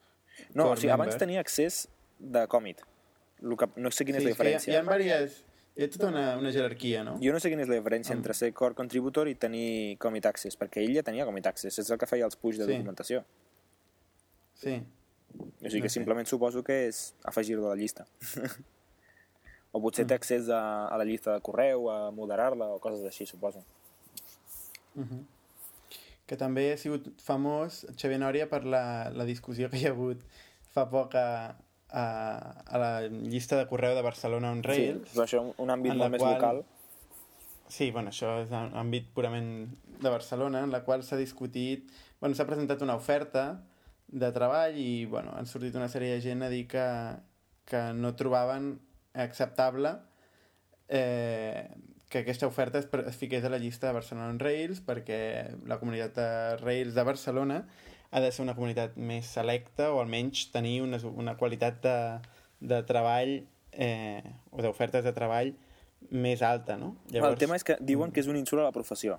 No, 0.55 0.65
Core 0.69 0.73
o 0.73 0.77
sigui, 0.77 0.93
abans 0.93 1.13
member. 1.15 1.19
tenia 1.27 1.41
accés 1.41 1.89
de. 2.19 2.47
Lo 3.41 3.57
que, 3.57 3.69
no 3.77 3.91
sé 3.91 4.05
quina 4.09 4.19
és 4.19 4.25
la 4.25 4.31
que 4.31 4.33
hi 4.33 4.37
ha, 4.55 4.59
diferència. 4.59 4.73
hi 4.73 4.77
ha 4.77 4.83
diverses... 4.99 5.43
Hi 5.77 5.85
ha 5.85 5.91
tota 5.93 6.07
una, 6.09 6.23
una 6.41 6.51
jerarquia, 6.55 7.03
no? 7.05 7.19
Jo 7.21 7.33
no 7.35 7.41
sé 7.41 7.51
quina 7.53 7.61
és 7.61 7.69
la 7.69 7.77
diferència 7.77 8.15
Amb- 8.15 8.23
entre 8.23 8.33
ser 8.33 8.49
core 8.57 8.75
contributor 8.75 9.29
i 9.29 9.35
tenir 9.37 9.99
commit 10.01 10.25
access, 10.25 10.57
perquè 10.57 10.81
ell 10.81 10.95
ja 10.97 11.03
tenia 11.05 11.27
commit 11.29 11.45
access, 11.51 11.77
és 11.83 11.91
el 11.93 11.99
que 12.01 12.07
feia 12.09 12.25
els 12.25 12.37
push 12.41 12.57
de 12.57 12.65
Sí. 12.65 12.73
documentació. 12.73 13.25
Sí. 14.55 14.79
O 15.37 15.69
sigui 15.69 15.83
No 15.83 15.83
que 15.85 15.91
sé. 15.91 15.99
simplement 15.99 16.27
suposo 16.27 16.63
que 16.65 16.87
és 16.89 17.15
afegir-lo 17.25 17.67
a 17.67 17.75
la 17.75 17.81
llista. 17.83 18.07
o 19.77 19.81
potser 19.85 20.05
Mm. 20.07 20.09
té 20.09 20.15
accés 20.17 20.49
a, 20.49 20.61
a 20.89 20.97
la 20.97 21.05
llista 21.05 21.35
de 21.37 21.41
correu, 21.45 21.91
a 21.93 22.11
moderar-la 22.17 22.71
o 22.75 22.79
coses 22.81 23.05
així, 23.05 23.27
suposo. 23.29 23.61
Uh 24.97 25.05
-huh. 25.05 25.23
Que 26.27 26.37
també 26.37 26.73
ha 26.73 26.77
sigut 26.77 27.07
famós 27.23 27.85
Xavier 27.97 28.19
Nòria 28.21 28.49
per 28.49 28.65
la, 28.65 29.11
la 29.11 29.25
discussió 29.25 29.69
que 29.71 29.79
hi 29.79 29.87
ha 29.87 29.91
hagut 29.93 30.23
fa 30.75 30.89
poc 30.91 31.15
a, 31.15 31.57
a, 31.91 32.05
a 32.67 32.79
la 32.79 32.91
llista 33.09 33.57
de 33.57 33.67
correu 33.69 33.95
de 33.95 34.03
Barcelona 34.03 34.51
on 34.51 34.63
Rails. 34.63 35.09
Sí, 35.09 35.15
però 35.15 35.25
això 35.25 35.55
un 35.59 35.71
àmbit 35.71 35.95
molt 35.95 36.11
més 36.11 36.21
qual- 36.23 36.35
local. 36.35 36.65
Sí, 37.69 37.91
bueno, 37.91 38.11
això 38.11 38.43
és 38.43 38.51
en 38.51 38.75
àmbit 38.79 39.09
purament 39.15 39.69
de 40.01 40.09
Barcelona, 40.11 40.61
en 40.63 40.71
la 40.71 40.85
qual 40.85 41.03
s'ha 41.03 41.17
discutit... 41.17 41.91
Bueno, 42.21 42.35
s'ha 42.35 42.47
presentat 42.47 42.81
una 42.83 42.95
oferta 42.95 43.61
de 44.09 44.31
treball 44.33 44.77
i, 44.79 45.05
bueno, 45.05 45.33
han 45.37 45.47
sortit 45.47 45.75
una 45.75 45.89
sèrie 45.89 46.15
de 46.15 46.21
gent 46.21 46.43
a 46.43 46.49
dir 46.49 46.67
que, 46.69 47.17
que 47.65 47.93
no 47.93 48.15
trobaven 48.15 48.79
acceptable 49.17 49.97
eh, 50.89 51.69
que 52.09 52.19
aquesta 52.21 52.47
oferta 52.47 52.79
es, 52.79 52.89
es 53.07 53.17
fiqués 53.17 53.45
a 53.45 53.49
la 53.51 53.59
llista 53.59 53.89
de 53.89 53.93
Barcelona 53.95 54.31
en 54.31 54.39
Rails 54.39 54.81
perquè 54.87 55.19
la 55.67 55.79
comunitat 55.81 56.15
de 56.15 56.29
Rails 56.63 56.95
de 56.95 57.03
Barcelona 57.03 57.65
ha 58.11 58.21
de 58.23 58.31
ser 58.33 58.45
una 58.45 58.55
comunitat 58.55 58.95
més 58.97 59.27
selecta 59.27 59.91
o 59.93 59.99
almenys 60.01 60.51
tenir 60.55 60.81
una, 60.85 61.01
una 61.11 61.37
qualitat 61.37 61.83
de, 61.83 61.97
de 62.61 62.83
treball 62.87 63.35
eh, 63.73 64.23
o 64.53 64.63
d'ofertes 64.63 65.05
de 65.05 65.13
treball 65.13 65.53
més 66.11 66.43
alta, 66.47 66.77
no? 66.79 66.95
El 67.11 67.35
tema 67.41 67.57
és 67.59 67.65
que 67.67 67.77
diuen 67.81 68.13
que 68.15 68.23
és 68.23 68.29
un 68.31 68.39
insult 68.39 68.63
a 68.63 68.69
la 68.69 68.73
professió 68.77 69.19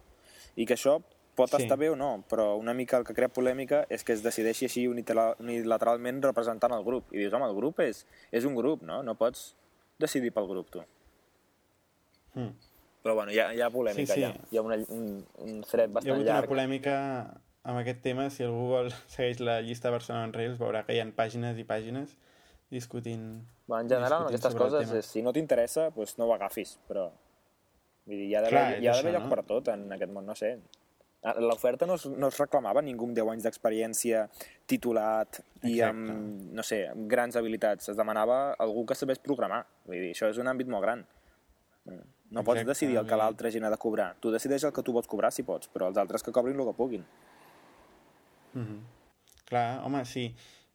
i 0.55 0.65
que 0.65 0.77
això 0.77 1.01
pot 1.37 1.51
Sí. 1.53 1.61
estar 1.61 1.77
bé 1.77 1.89
o 1.91 1.95
no, 1.95 2.23
però 2.29 2.55
una 2.57 2.73
mica 2.73 2.97
el 2.97 3.03
que 3.05 3.13
crea 3.13 3.29
polèmica 3.29 3.83
és 3.93 4.03
que 4.03 4.13
es 4.15 4.23
decideixi 4.23 4.65
així 4.65 4.87
unilateralment 4.89 6.23
representant 6.23 6.73
el 6.73 6.83
grup. 6.83 7.11
I 7.13 7.19
dius, 7.19 7.33
home, 7.33 7.45
el 7.45 7.53
grup 7.53 7.79
és, 7.83 8.05
és 8.31 8.45
un 8.45 8.55
grup, 8.57 8.81
no? 8.81 9.03
No 9.05 9.13
pots 9.19 9.51
decidir 9.99 10.31
pel 10.35 10.47
grup, 10.49 10.69
tu. 10.73 10.83
Mm. 12.37 12.53
Però 13.03 13.15
bueno, 13.15 13.31
hi 13.31 13.39
ha, 13.39 13.49
hi 13.55 13.61
ha 13.63 13.69
polèmica, 13.71 14.13
Sí, 14.13 14.21
sí. 14.21 14.25
ja. 14.25 14.33
Hi 14.51 14.57
ha 14.59 14.63
una, 14.65 14.77
un, 14.93 15.25
un 15.45 15.61
thread 15.63 15.87
Hi 15.87 15.91
ha 15.91 15.93
bastant 15.99 16.15
hagut 16.15 16.25
una 16.25 16.33
llarg. 16.33 16.49
polèmica 16.51 16.95
amb 17.63 17.81
aquest 17.81 18.01
tema. 18.03 18.29
Si 18.33 18.43
algú 18.45 18.67
vol 18.73 18.89
segueix 19.13 19.39
la 19.43 19.59
llista 19.61 19.91
Barcelona 19.93 20.29
en 20.29 20.33
Rails, 20.35 20.57
veurà 20.61 20.83
que 20.87 20.97
hi 20.97 21.01
ha 21.03 21.07
pàgines 21.15 21.57
i 21.57 21.67
pàgines 21.67 22.17
discutint... 22.69 23.45
Bueno, 23.67 23.83
en 23.85 23.89
general, 23.89 24.25
amb 24.25 24.31
aquestes 24.31 24.55
coses, 24.55 24.91
és, 24.91 25.07
si 25.07 25.21
no 25.23 25.31
t'interessa, 25.35 25.89
doncs 25.95 26.17
no 26.19 26.27
ho 26.27 26.33
agafis, 26.35 26.77
però... 26.87 27.07
Vull 28.07 28.19
dir, 28.21 28.27
hi 28.29 28.35
ha 28.37 28.41
d'haver 28.43 29.11
lloc 29.13 29.25
no? 29.25 29.29
per 29.31 29.41
tot 29.47 29.67
en 29.73 29.87
aquest 29.91 30.11
món, 30.15 30.25
no 30.27 30.35
sé. 30.35 30.53
Ah, 31.25 31.33
L'oferta 31.41 31.87
no, 31.89 31.95
es, 31.97 32.05
no 32.05 32.29
es 32.29 32.37
reclamava 32.37 32.81
ningú 32.85 33.07
amb 33.09 33.17
10 33.17 33.31
anys 33.33 33.45
d'experiència, 33.47 34.27
titulat 34.69 35.39
i 35.63 35.79
Exacte. 35.79 35.87
amb, 35.89 36.43
no 36.59 36.65
sé, 36.65 36.83
amb 36.91 37.07
grans 37.09 37.35
habilitats. 37.39 37.89
Es 37.89 37.97
demanava 37.97 38.53
algú 38.63 38.85
que 38.85 38.95
sabés 38.95 39.19
programar. 39.23 39.63
Vull 39.87 39.97
dir, 39.97 40.11
això 40.13 40.29
és 40.29 40.37
un 40.41 40.49
àmbit 40.51 40.69
molt 40.69 40.85
gran. 40.85 41.05
No 41.87 42.43
pots 42.43 42.59
Exacte, 42.59 42.73
decidir 42.73 42.99
el 42.99 43.07
que 43.07 43.17
l'altra 43.17 43.49
gent 43.51 43.65
ha 43.65 43.71
de 43.71 43.79
cobrar. 43.79 44.11
Tu 44.21 44.31
decideix 44.33 44.67
el 44.67 44.75
que 44.75 44.83
tu 44.83 44.93
vols 44.93 45.07
cobrar, 45.07 45.31
si 45.31 45.45
pots, 45.47 45.71
però 45.73 45.87
els 45.89 45.97
altres 45.97 46.23
que 46.23 46.33
cobrin 46.35 46.59
el 46.59 46.69
que 46.69 46.75
puguin. 46.77 47.05
Mhm. 48.53 48.77
Clar, 49.47 49.81
home, 49.87 50.03
sí. 50.05 50.27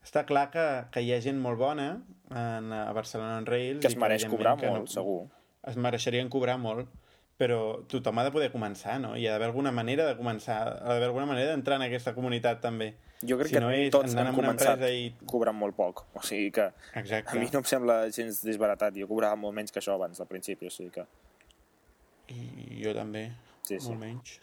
Està 0.02 0.24
clar 0.26 0.48
que, 0.50 0.64
que 0.90 1.02
hi 1.04 1.12
ha 1.14 1.20
gent 1.22 1.38
molt 1.38 1.60
bona 1.60 1.90
en, 2.30 2.72
a 2.72 2.92
Barcelona 2.96 3.36
en 3.38 3.46
Rails. 3.46 3.82
Que 3.84 3.92
es 3.92 3.94
i 3.94 4.00
mereix 4.00 4.24
cobrar 4.26 4.56
que 4.58 4.70
molt, 4.72 4.90
segur. 4.90 5.28
Es 5.68 5.76
mereixerien 5.78 6.30
cobrar 6.32 6.56
molt, 6.58 6.88
però 7.38 7.82
tothom 7.90 8.18
ha 8.20 8.24
de 8.26 8.32
poder 8.34 8.50
començar, 8.52 8.98
no? 9.02 9.14
Hi 9.16 9.26
ha 9.26 9.32
d'haver 9.34 9.48
alguna 9.50 9.72
manera 9.74 10.06
de 10.06 10.16
començar, 10.18 10.58
ha 10.78 10.92
d'haver 10.92 11.08
alguna 11.08 11.26
manera 11.26 11.50
d'entrar 11.50 11.78
en 11.80 11.86
aquesta 11.88 12.14
comunitat, 12.14 12.60
també. 12.62 12.92
Jo 13.22 13.36
crec 13.38 13.48
Si 13.52 13.54
que 13.54 13.60
no 13.62 13.70
és 13.70 13.90
tots 13.94 14.14
han 14.18 14.32
començat 14.34 14.82
i... 14.90 15.12
cobrant 15.30 15.56
molt 15.56 15.76
poc. 15.78 16.04
O 16.18 16.22
sigui 16.26 16.50
que 16.54 16.68
Exacte. 16.98 17.30
a 17.36 17.40
mi 17.40 17.46
no 17.52 17.60
em 17.62 17.68
sembla 17.70 17.96
gens 18.10 18.42
desbaratat. 18.42 18.96
Jo 18.98 19.06
cobrava 19.10 19.36
molt 19.38 19.54
menys 19.54 19.70
que 19.74 19.78
això 19.82 19.94
abans, 19.94 20.18
al 20.20 20.26
principi. 20.30 20.66
O 20.66 20.74
sigui 20.74 20.90
que... 20.90 21.06
I 22.32 22.82
jo 22.82 22.94
també, 22.96 23.28
Sí, 23.66 23.78
sí. 23.78 23.88
molt 23.88 24.00
menys. 24.00 24.38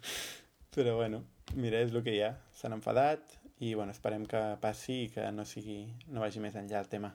Però 0.74 0.96
bueno, 0.96 1.24
mira, 1.56 1.80
és 1.80 1.92
el 1.94 2.02
que 2.04 2.12
hi 2.14 2.20
ha. 2.24 2.34
S'han 2.54 2.76
enfadat 2.76 3.38
i 3.64 3.74
bueno, 3.74 3.92
esperem 3.92 4.26
que 4.28 4.40
passi 4.60 5.02
i 5.06 5.08
que 5.12 5.26
no 5.32 5.44
sigui 5.48 5.82
no 6.12 6.20
vagi 6.22 6.40
més 6.40 6.54
enllà 6.56 6.80
el 6.84 6.88
tema. 6.92 7.14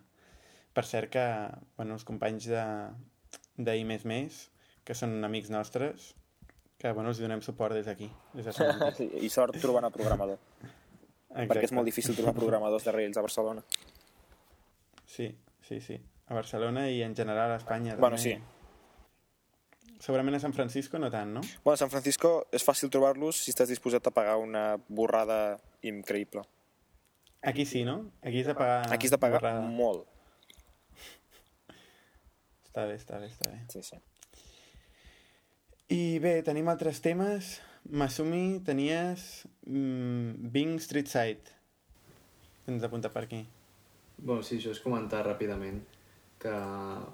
Per 0.76 0.84
cert 0.86 1.10
que 1.14 1.24
bueno, 1.78 1.96
els 1.96 2.04
companys 2.06 2.50
de, 2.52 2.66
de 3.58 3.78
I++, 3.80 3.86
que 4.86 4.96
són 4.98 5.18
amics 5.26 5.50
nostres, 5.54 6.14
que 6.78 6.92
bueno, 6.94 7.10
els 7.12 7.20
donem 7.20 7.42
suport 7.42 7.74
des 7.74 7.88
d'aquí, 7.90 8.10
des 8.38 8.46
de 8.46 8.54
Sí, 9.00 9.10
I 9.26 9.30
sort 9.34 9.58
trobant 9.62 9.88
el 9.88 9.94
programador. 9.96 10.38
Perquè 11.36 11.68
és 11.68 11.74
molt 11.76 11.90
difícil 11.90 12.16
trobar 12.16 12.36
programadors 12.38 12.86
de 12.86 12.94
Rails 12.96 13.18
a 13.18 13.24
Barcelona. 13.26 13.64
Sí, 15.06 15.32
sí, 15.68 15.82
sí. 15.82 15.98
A 16.28 16.34
Barcelona 16.38 16.88
i 16.90 17.02
en 17.04 17.16
general 17.16 17.52
a 17.52 17.58
Espanya. 17.60 17.98
Bueno, 17.98 18.18
també. 18.18 18.38
sí. 18.38 18.52
Segurament 20.06 20.38
a 20.38 20.40
San 20.44 20.54
Francisco 20.54 21.00
no 21.00 21.10
tant, 21.10 21.32
no? 21.34 21.42
Bueno, 21.64 21.76
a 21.76 21.82
San 21.82 21.90
Francisco 21.90 22.46
és 22.54 22.64
fàcil 22.66 22.92
trobar-los 22.94 23.40
si 23.42 23.54
estàs 23.54 23.72
disposat 23.72 24.06
a 24.06 24.14
pagar 24.14 24.36
una 24.38 24.76
borrada 24.88 25.58
increïble. 25.82 26.44
Aquí 27.42 27.66
sí, 27.66 27.84
no? 27.86 28.12
Aquí 28.22 28.42
has 28.42 28.52
de 28.52 28.56
pagar... 28.56 28.94
Aquí 28.94 29.08
has 29.08 29.16
de 29.16 29.22
pagar 29.22 29.40
borrada. 29.42 29.62
molt. 29.66 30.06
Està 32.66 32.86
bé, 32.90 32.98
està 33.00 33.20
bé, 33.22 33.32
està 33.32 33.50
bé. 33.50 33.62
Sí, 33.72 33.82
sí. 33.86 33.98
I 35.94 36.18
bé, 36.22 36.40
tenim 36.46 36.70
altres 36.72 37.02
temes. 37.06 37.60
Masumi, 37.86 38.60
tenies 38.66 39.46
mm, 39.68 40.50
Bing 40.54 40.80
Street 40.82 41.12
Side. 41.12 41.54
Tens 42.66 42.86
apuntat 42.88 43.14
per 43.14 43.28
aquí. 43.28 43.44
Bueno, 44.18 44.42
sí, 44.42 44.58
això 44.58 44.72
és 44.74 44.82
comentar 44.82 45.22
ràpidament 45.28 45.84
que, 46.42 46.56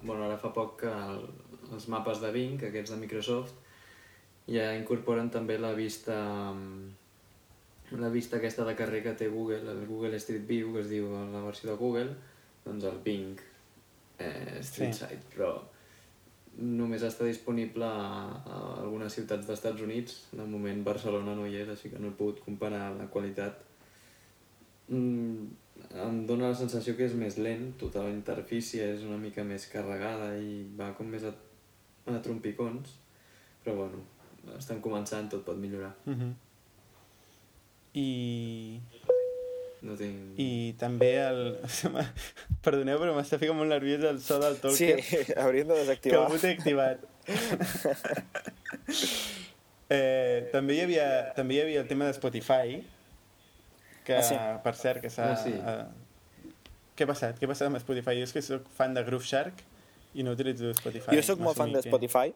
bueno, 0.06 0.24
ara 0.24 0.38
fa 0.40 0.54
poc 0.56 0.78
que 0.86 0.92
el, 0.92 1.26
els 1.74 1.90
mapes 1.92 2.22
de 2.24 2.32
Bing, 2.32 2.64
aquests 2.64 2.94
de 2.94 3.00
Microsoft, 3.02 3.58
ja 4.48 4.70
incorporen 4.78 5.30
també 5.34 5.58
la 5.60 5.74
vista 5.76 6.16
mm, 6.54 8.00
la 8.00 8.10
vista 8.10 8.38
aquesta 8.40 8.64
de 8.64 8.78
carrer 8.80 9.04
que 9.04 9.18
té 9.20 9.28
Google, 9.28 9.68
el 9.74 9.86
Google 9.90 10.16
Street 10.24 10.48
View, 10.48 10.72
que 10.74 10.86
es 10.86 10.90
diu 10.90 11.10
la 11.12 11.44
versió 11.44 11.74
de 11.74 11.76
Google, 11.76 12.16
doncs 12.64 12.88
el 12.88 13.02
Bing 13.04 13.36
eh, 14.20 14.62
Street 14.64 14.96
Sí. 14.96 15.04
Side, 15.04 15.28
però 15.36 15.52
només 16.62 17.04
està 17.04 17.26
disponible 17.26 17.88
a, 17.88 18.12
a 18.46 18.60
algunes 18.84 19.14
ciutats 19.18 19.48
d'Estats 19.48 19.82
Units. 19.82 20.18
De 20.32 20.46
moment 20.46 20.84
Barcelona 20.86 21.36
no 21.38 21.48
hi 21.50 21.58
és, 21.64 21.72
així 21.74 21.92
que 21.92 22.00
no 22.02 22.12
he 22.12 22.18
pogut 22.18 22.44
comparar 22.46 22.92
la 22.98 23.10
qualitat. 23.14 23.64
Mm, 24.92 25.48
em 26.06 26.22
dóna 26.30 26.52
la 26.52 26.58
sensació 26.58 26.96
que 26.98 27.08
és 27.08 27.18
més 27.18 27.38
lent, 27.42 27.72
tota 27.82 28.04
la 28.06 28.14
interfície 28.14 28.86
és 28.94 29.06
una 29.08 29.18
mica 29.22 29.44
més 29.48 29.68
carregada 29.72 30.34
i 30.38 30.62
va 30.78 30.92
com 30.98 31.10
més 31.10 31.26
a, 31.28 31.34
a 32.12 32.22
trompicons, 32.24 32.96
però 33.64 33.76
bueno, 33.84 34.06
estan 34.58 34.82
començant, 34.84 35.30
tot 35.32 35.46
pot 35.48 35.58
millorar. 35.58 35.94
Uh 36.06 36.14
-huh. 36.14 36.32
I, 37.94 38.80
No 39.82 39.96
tinc... 39.98 40.38
I 40.38 40.74
també 40.78 41.12
el... 41.24 41.40
Perdoneu, 42.66 43.00
però 43.02 43.16
m'està 43.18 43.40
ficant 43.42 43.58
molt 43.58 43.72
nerviós 43.74 44.04
el 44.12 44.20
so 44.22 44.38
del 44.44 44.56
Sí, 44.58 44.62
Tolkien. 44.92 45.00
hauríem 45.42 45.68
de 45.72 45.74
que 45.74 45.82
desactivar. 45.86 46.20
algú 46.28 46.38
té 46.44 46.52
activat. 46.54 46.98
eh, 49.90 50.50
també, 50.54 50.76
hi 50.78 50.84
havia, 50.86 51.08
també 51.38 51.58
hi 51.58 51.62
havia 51.66 51.82
el 51.84 51.90
tema 51.90 52.06
de 52.10 52.14
Spotify, 52.18 52.78
que, 54.06 54.16
Ah, 54.18 54.24
sí? 54.26 54.38
per 54.64 54.76
cert, 54.76 55.02
que 55.04 55.10
s'ha... 55.14 55.32
Ah, 55.34 55.40
sí. 55.42 55.54
eh, 55.54 56.54
què 56.98 57.06
ha 57.06 57.10
passat? 57.10 57.38
Què 57.40 57.48
ha 57.48 57.52
passat 57.52 57.68
amb 57.72 57.80
Spotify? 57.82 58.18
Jo 58.20 58.26
és 58.30 58.34
que 58.36 58.42
sóc 58.46 58.66
fan 58.78 58.94
de 58.98 59.04
Groove 59.08 59.26
Shark 59.26 59.62
i 60.14 60.26
no 60.28 60.34
utilitzo 60.36 60.74
Spotify. 60.78 61.16
Jo 61.18 61.24
sóc 61.26 61.40
molt 61.42 61.58
fan 61.58 61.72
de 61.74 61.80
M'assumí 61.80 61.90
que- 61.90 62.10
Spotify 62.10 62.34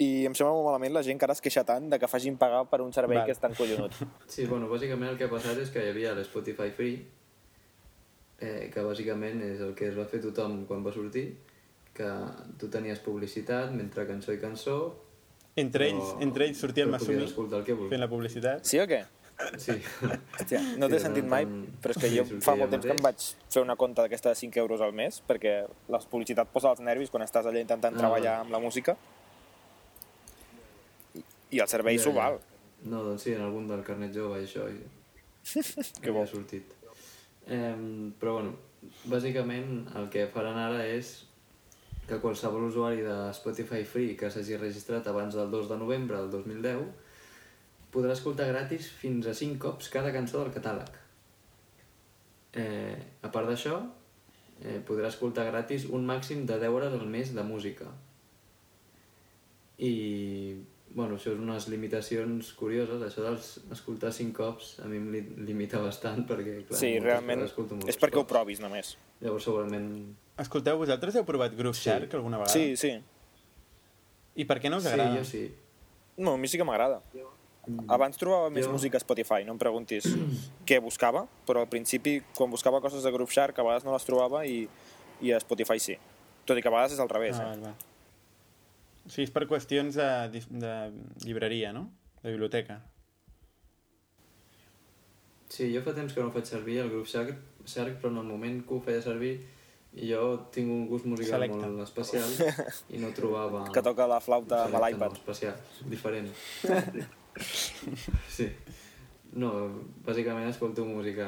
i 0.00 0.24
em 0.24 0.32
sembla 0.34 0.54
molt 0.56 0.64
malament 0.70 0.94
la 0.96 1.02
gent 1.04 1.18
que 1.20 1.26
ara 1.28 1.34
es 1.36 1.42
queixa 1.44 1.62
tant 1.68 1.90
de 1.92 1.98
que 2.00 2.08
facin 2.08 2.38
pagar 2.40 2.62
per 2.70 2.80
un 2.80 2.92
servei 2.96 3.18
Val. 3.20 3.26
que 3.28 3.34
és 3.36 3.40
tan 3.42 3.52
collonut. 3.54 3.92
Sí, 4.32 4.46
bueno, 4.48 4.68
bàsicament 4.70 5.10
el 5.12 5.18
que 5.20 5.26
ha 5.28 5.32
passat 5.32 5.58
és 5.60 5.68
que 5.74 5.82
hi 5.84 5.90
havia 5.92 6.14
l'Spotify 6.16 6.70
Free, 6.72 7.02
eh, 8.40 8.70
que 8.72 8.80
bàsicament 8.86 9.42
és 9.44 9.60
el 9.60 9.74
que 9.76 9.90
es 9.90 9.96
va 9.98 10.06
fer 10.08 10.22
tothom 10.24 10.62
quan 10.68 10.82
va 10.86 10.92
sortir, 10.94 11.26
que 11.94 12.08
tu 12.58 12.68
tenies 12.72 13.00
publicitat 13.04 13.72
mentre 13.76 14.06
cançó 14.08 14.32
i 14.32 14.40
cançó... 14.40 14.76
Entre 15.60 15.88
ells, 15.90 16.12
però- 16.14 16.22
entre 16.24 16.46
ells 16.46 16.60
sortia 16.62 16.84
el 16.86 16.92
Masumi 16.94 17.24
escoltar 17.26 17.58
el 17.60 17.64
que 17.66 17.74
fent 17.90 18.00
la 18.00 18.08
publicitat. 18.08 18.64
Sí 18.64 18.78
o 18.80 18.86
què? 18.88 19.02
Sí. 19.58 19.72
Hòstia, 20.04 20.60
no 20.78 20.86
t'he 20.88 20.98
Sí, 21.00 21.04
sentit 21.06 21.24
mai, 21.28 21.46
però 21.80 21.94
és 21.94 21.98
que 22.00 22.08
sí, 22.12 22.18
jo 22.20 22.24
fa 22.44 22.52
molt 22.60 22.70
temps 22.74 22.84
que 22.86 22.92
em 22.92 23.00
vaig 23.02 23.22
fer 23.50 23.62
una 23.64 23.74
compta 23.80 24.04
d'aquesta 24.04 24.32
de 24.32 24.36
5 24.36 24.60
euros 24.62 24.80
al 24.84 24.92
mes, 24.96 25.18
perquè 25.26 25.54
la 25.92 26.00
publicitat 26.12 26.48
posa 26.52 26.70
els 26.74 26.80
nervis 26.84 27.10
quan 27.10 27.24
estàs 27.24 27.48
allà 27.48 27.60
intentant 27.60 27.96
Ah, 27.96 28.02
treballar 28.04 28.34
amb 28.44 28.52
la 28.52 28.60
música. 28.62 28.96
I, 31.50 31.58
el 31.60 31.68
servei 31.68 31.96
Ja, 31.98 32.04
s'ho 32.04 32.12
ja. 32.14 32.18
val. 32.22 32.38
No, 32.84 33.02
doncs 33.04 33.26
sí, 33.26 33.34
en 33.36 33.42
algun 33.44 33.66
del 33.68 33.82
carnet 33.84 34.14
jove 34.14 34.40
i 34.40 34.46
això 34.46 34.66
i... 34.70 34.78
Que 36.02 36.10
bo. 36.12 36.22
ha 36.22 36.26
sortit. 36.30 36.72
Eh, 37.46 37.74
però 38.20 38.38
bueno, 38.38 38.54
bàsicament 39.10 39.88
el 39.98 40.08
que 40.12 40.26
faran 40.32 40.56
ara 40.60 40.84
és 40.86 41.10
que 42.08 42.18
qualsevol 42.22 42.64
usuari 42.68 43.02
de 43.06 43.16
Spotify 43.36 43.84
Free 43.86 44.16
que 44.18 44.30
s'hagi 44.30 44.56
registrat 44.58 45.06
abans 45.10 45.36
del 45.38 45.50
2 45.52 45.68
de 45.70 45.76
novembre 45.78 46.16
del 46.18 46.30
2010 46.30 46.80
podrà 47.94 48.14
escoltar 48.14 48.48
gratis 48.50 48.88
fins 49.00 49.26
a 49.26 49.34
5 49.34 49.58
cops 49.62 49.90
cada 49.90 50.12
cançó 50.14 50.40
del 50.42 50.52
catàleg. 50.54 50.90
Eh, 52.58 52.96
a 53.22 53.30
part 53.30 53.46
d'això, 53.50 53.76
eh, 54.62 54.78
podrà 54.86 55.10
escoltar 55.10 55.46
gratis 55.50 55.86
un 55.90 56.06
màxim 56.06 56.44
de 56.46 56.58
10 56.58 56.74
hores 56.74 56.94
al 56.98 57.06
mes 57.06 57.34
de 57.34 57.42
música. 57.46 57.86
I, 59.78 59.92
bueno, 60.94 61.16
això 61.16 61.30
és 61.32 61.38
unes 61.38 61.68
limitacions 61.70 62.52
curioses, 62.58 63.02
això 63.06 63.22
d'escoltar 63.68 64.10
5 64.12 64.32
cops 64.36 64.72
a 64.82 64.88
mi 64.90 64.96
em 64.98 65.10
li 65.12 65.20
limita 65.46 65.78
bastant 65.82 66.24
perquè, 66.26 66.64
clar, 66.66 66.78
Sí, 66.80 66.98
realment 66.98 67.42
és 67.44 67.52
perquè 67.54 68.16
ho 68.18 68.24
cops. 68.24 68.32
provis 68.32 68.60
només. 68.60 68.96
Llavors 69.20 69.44
segurament... 69.44 69.90
Escolteu, 70.40 70.78
vosaltres 70.80 71.14
heu 71.20 71.24
provat 71.28 71.54
Groove 71.54 71.76
Sí. 71.76 71.90
Shark 71.90 72.14
alguna 72.14 72.38
vegada? 72.38 72.52
Sí, 72.54 72.76
sí. 72.76 72.94
I 74.40 74.44
per 74.48 74.60
què 74.62 74.70
no 74.70 74.78
us 74.78 74.84
Sí, 74.84 74.88
agrada? 74.94 75.16
jo 75.18 75.24
sí. 75.24 75.44
No, 76.16 76.34
a 76.34 76.38
mi 76.38 76.48
sí 76.48 76.56
que 76.58 76.64
m'agrada. 76.64 77.00
Abans 77.92 78.16
trobava 78.18 78.48
més 78.50 78.64
Jo- 78.66 78.72
música 78.72 78.96
a 78.96 79.00
Spotify, 79.00 79.44
no 79.44 79.52
em 79.52 79.58
preguntis 79.58 80.06
què 80.66 80.80
buscava, 80.80 81.26
però 81.46 81.60
al 81.60 81.68
principi, 81.68 82.22
quan 82.34 82.50
buscava 82.50 82.80
coses 82.80 83.02
de 83.04 83.10
Groove 83.12 83.30
Shark, 83.30 83.58
a 83.58 83.62
vegades 83.62 83.84
no 83.84 83.92
les 83.92 84.04
trobava 84.08 84.44
i, 84.46 84.66
i 85.20 85.32
a 85.32 85.38
Spotify 85.40 85.78
sí. 85.78 85.96
Tot 86.46 86.56
i 86.58 86.62
que 86.62 86.68
a 86.68 86.72
vegades 86.72 86.92
és 86.96 87.00
al 87.04 87.08
revés. 87.12 87.36
Ah, 87.38 87.52
eh? 87.54 87.74
Sigui, 89.12 89.26
és 89.28 89.34
per 89.34 89.46
qüestions 89.50 89.98
de, 89.98 90.42
de 90.50 90.74
llibreria, 91.26 91.74
no? 91.76 91.88
De 92.22 92.32
biblioteca. 92.32 92.80
Sí, 95.50 95.70
jo 95.74 95.82
fa 95.82 95.94
temps 95.96 96.12
que 96.14 96.22
no 96.22 96.30
faig 96.34 96.46
servir 96.46 96.78
el 96.84 96.90
grup 96.92 97.08
Shark, 97.10 97.38
Shark 97.66 97.98
però 97.98 98.12
en 98.12 98.20
el 98.22 98.28
moment 98.28 98.60
que 98.66 98.76
ho 98.76 98.82
feia 98.84 99.02
servir 99.02 99.34
jo 99.90 100.20
tinc 100.54 100.70
un 100.70 100.84
gust 100.86 101.08
musical 101.10 101.40
Selecte. 101.40 101.58
molt 101.58 101.82
especial 101.82 102.28
i 102.94 103.00
no 103.02 103.10
trobava... 103.16 103.64
Que 103.74 103.82
toca 103.82 104.06
la 104.06 104.20
flauta 104.22 104.64
amb 104.68 104.78
l'iPad. 104.84 105.16
No, 105.16 105.22
especial, 105.24 105.56
diferent. 105.90 106.30
sí. 108.36 108.46
No, 109.42 109.50
bàsicament 110.06 110.48
escolto 110.50 110.86
música 110.86 111.26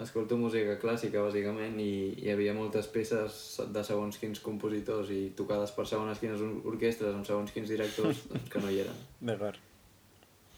escolto 0.00 0.36
música 0.40 0.78
clàssica, 0.80 1.20
bàsicament, 1.22 1.76
i 1.80 2.14
hi 2.24 2.30
havia 2.32 2.54
moltes 2.56 2.88
peces 2.90 3.60
de 3.72 3.82
segons 3.84 4.16
quins 4.18 4.40
compositors 4.42 5.10
i 5.14 5.28
tocades 5.36 5.70
per 5.76 5.84
segons 5.86 6.18
quines 6.18 6.40
or- 6.42 6.62
orquestres 6.72 7.14
amb 7.14 7.26
segons 7.28 7.52
quins 7.54 7.68
directors 7.70 8.24
doncs, 8.30 8.48
que 8.50 8.62
no 8.64 8.70
hi 8.72 8.80
eren. 8.86 8.98
D'acord, 9.20 9.58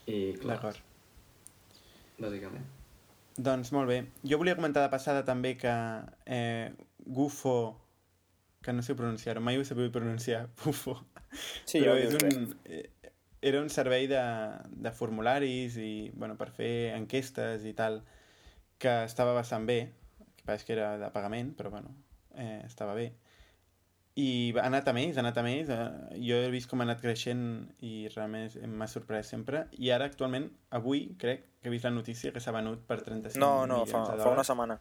I 0.07 0.19
clar, 0.39 0.55
d'acord. 0.55 0.81
bàsicament. 2.19 2.65
Doncs 3.37 3.71
molt 3.75 3.89
bé. 3.91 3.97
Jo 4.23 4.37
volia 4.39 4.55
comentar 4.55 4.85
de 4.85 4.91
passada 4.93 5.25
també 5.27 5.55
que 5.59 5.71
eh, 6.25 6.71
Gufo, 7.05 7.75
que 8.63 8.73
no 8.73 8.81
sé 8.81 8.95
pronunciar-ho, 8.95 9.41
mai 9.43 9.57
ho 9.59 9.61
he 9.61 9.67
sabut 9.67 9.91
pronunciar, 9.93 10.47
Gufo, 10.63 10.97
Sí, 11.67 11.81
però 11.81 11.97
jo 11.99 12.07
és 12.07 12.15
bé. 12.15 12.29
un, 12.31 12.53
eh, 12.71 13.11
era 13.45 13.59
un 13.61 13.67
servei 13.69 14.07
de, 14.07 14.21
de 14.71 14.91
formularis 14.95 15.75
i, 15.77 16.09
bueno, 16.15 16.37
per 16.39 16.47
fer 16.55 16.93
enquestes 16.95 17.65
i 17.67 17.73
tal, 17.77 17.99
que 18.79 18.95
estava 19.05 19.33
bastant 19.33 19.67
bé, 19.67 19.79
que 20.35 20.47
passa 20.47 20.65
que 20.65 20.75
era 20.75 20.95
de 21.01 21.09
pagament, 21.13 21.53
però 21.57 21.71
bueno, 21.73 21.93
eh, 22.35 22.61
estava 22.65 22.95
bé. 22.97 23.13
I 24.15 24.53
ha 24.55 24.63
anat 24.69 24.87
a 24.87 24.93
més, 24.95 25.17
ha 25.17 25.23
anat 25.25 25.37
a 25.41 25.43
més. 25.43 25.69
Eh, 25.71 26.19
jo 26.23 26.37
he 26.39 26.51
vist 26.53 26.69
com 26.71 26.79
ha 26.79 26.85
anat 26.87 27.01
creixent 27.03 27.41
i 27.83 28.07
realment 28.13 28.53
m'ha 28.71 28.87
sorprès 28.87 29.31
sempre. 29.33 29.65
I 29.75 29.91
ara, 29.91 30.07
actualment, 30.07 30.47
avui, 30.79 31.09
crec 31.19 31.49
que 31.59 31.67
he 31.67 31.73
vist 31.73 31.87
la 31.87 31.91
notícia 31.91 32.31
que 32.31 32.43
s'ha 32.43 32.53
venut 32.55 32.85
per 32.87 33.01
35 33.01 33.41
No, 33.41 33.65
no, 33.67 33.81
milions 33.83 33.91
fa, 33.91 34.05
de 34.15 34.23
fa 34.23 34.35
una 34.37 34.45
setmana. 34.47 34.77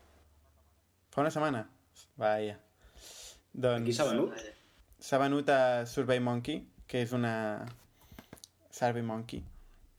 Fa 1.14 1.24
una 1.24 1.32
setmana? 1.34 1.64
Vaja. 2.20 2.60
Doncs... 3.54 3.88
Qui 3.88 3.96
s'ha 3.96 4.06
venut? 4.10 4.38
S'ha 5.04 5.18
venut 5.22 5.50
a 5.50 5.60
Survey 5.90 6.22
Monkey, 6.22 6.62
que 6.86 7.02
és 7.02 7.14
una... 7.16 7.34
Survey 8.74 9.02
Monkey, 9.06 9.42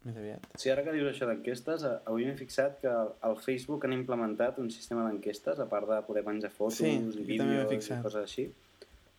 més 0.06 0.18
aviat. 0.22 0.48
Sí, 0.62 0.70
ara 0.72 0.84
que 0.86 0.94
dius 0.96 1.10
això 1.12 1.28
d'enquestes, 1.30 1.86
eh, 1.88 1.94
avui 2.12 2.28
m'he 2.28 2.38
fixat 2.38 2.80
que 2.82 2.92
al 3.30 3.38
Facebook 3.42 3.88
han 3.88 3.96
implementat 3.98 4.60
un 4.62 4.70
sistema 4.74 5.06
d'enquestes, 5.08 5.60
a 5.60 5.68
part 5.72 5.90
de 5.90 6.02
poder 6.08 6.24
penjar 6.28 6.52
fotos 6.54 6.82
Sí, 6.82 6.94
i 6.94 7.26
vídeos 7.28 7.74
i 7.74 7.80
coses 8.04 8.20
així. 8.22 8.50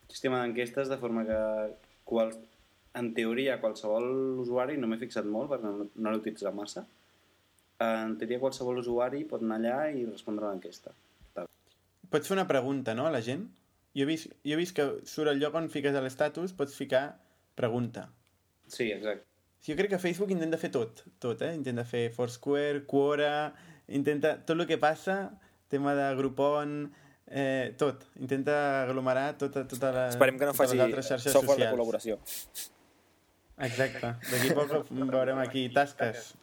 Sistema 0.07 0.41
d'enquestes 0.43 0.87
de 0.87 0.97
forma 1.01 1.25
que 1.27 1.39
qual, 2.07 2.31
en 2.97 3.11
teoria 3.17 3.59
qualsevol 3.61 4.39
usuari, 4.45 4.77
no 4.79 4.87
m'he 4.87 4.99
fixat 5.01 5.27
molt 5.27 5.51
perquè 5.51 5.67
no, 5.67 5.89
no 5.93 6.13
l'he 6.13 6.21
utilitzat 6.23 6.55
massa, 6.55 6.87
en 7.83 8.15
teoria 8.17 8.41
qualsevol 8.41 8.79
usuari 8.81 9.23
pot 9.29 9.43
anar 9.43 9.59
allà 9.59 9.77
i 9.93 10.07
respondre 10.07 10.47
a 10.47 10.53
l'enquesta. 10.53 10.95
Pots 12.07 12.29
fer 12.29 12.37
una 12.37 12.47
pregunta, 12.47 12.95
no, 12.95 13.05
a 13.05 13.13
la 13.13 13.21
gent? 13.21 13.43
Jo 13.97 14.05
he 14.05 14.09
vist, 14.09 14.31
jo 14.47 14.55
he 14.55 14.59
vist 14.59 14.75
que 14.77 14.87
surt 15.09 15.33
el 15.33 15.41
lloc 15.43 15.57
on 15.59 15.67
fiques 15.73 15.93
l'estatus, 15.93 16.55
pots 16.55 16.75
ficar 16.79 17.05
pregunta. 17.59 18.07
Sí, 18.71 18.91
exacte. 18.93 19.26
Jo 19.65 19.75
crec 19.75 19.89
que 19.91 19.99
Facebook 19.99 20.31
intenta 20.31 20.59
fer 20.61 20.69
tot, 20.71 21.03
tot, 21.19 21.41
eh? 21.41 21.53
Intenta 21.57 21.83
fer 21.87 22.07
Foursquare, 22.13 22.85
Quora, 22.87 23.53
intenta... 23.87 24.37
Tot 24.45 24.55
el 24.59 24.67
que 24.69 24.77
passa, 24.79 25.17
tema 25.71 25.95
de 25.97 26.07
Groupon, 26.15 26.75
eh, 27.27 27.73
tot. 27.79 28.05
Intenta 28.21 28.83
aglomerar 28.83 29.37
tota, 29.41 29.65
tota 29.67 29.91
la, 29.91 30.07
Esperem 30.13 30.37
que 30.39 30.47
no 30.47 30.53
totes 30.53 30.61
faci 30.63 30.77
les 30.77 30.85
altres 30.85 31.09
xarxes 31.11 31.33
software 31.35 31.57
de 31.57 31.65
socials. 31.65 31.75
col·laboració. 31.75 32.19
Exacte. 33.67 34.13
D'aquí 34.29 34.53
a 34.53 34.55
poc 34.55 34.91
veurem 34.93 35.39
aquí 35.41 35.67
tasques. 35.73 36.33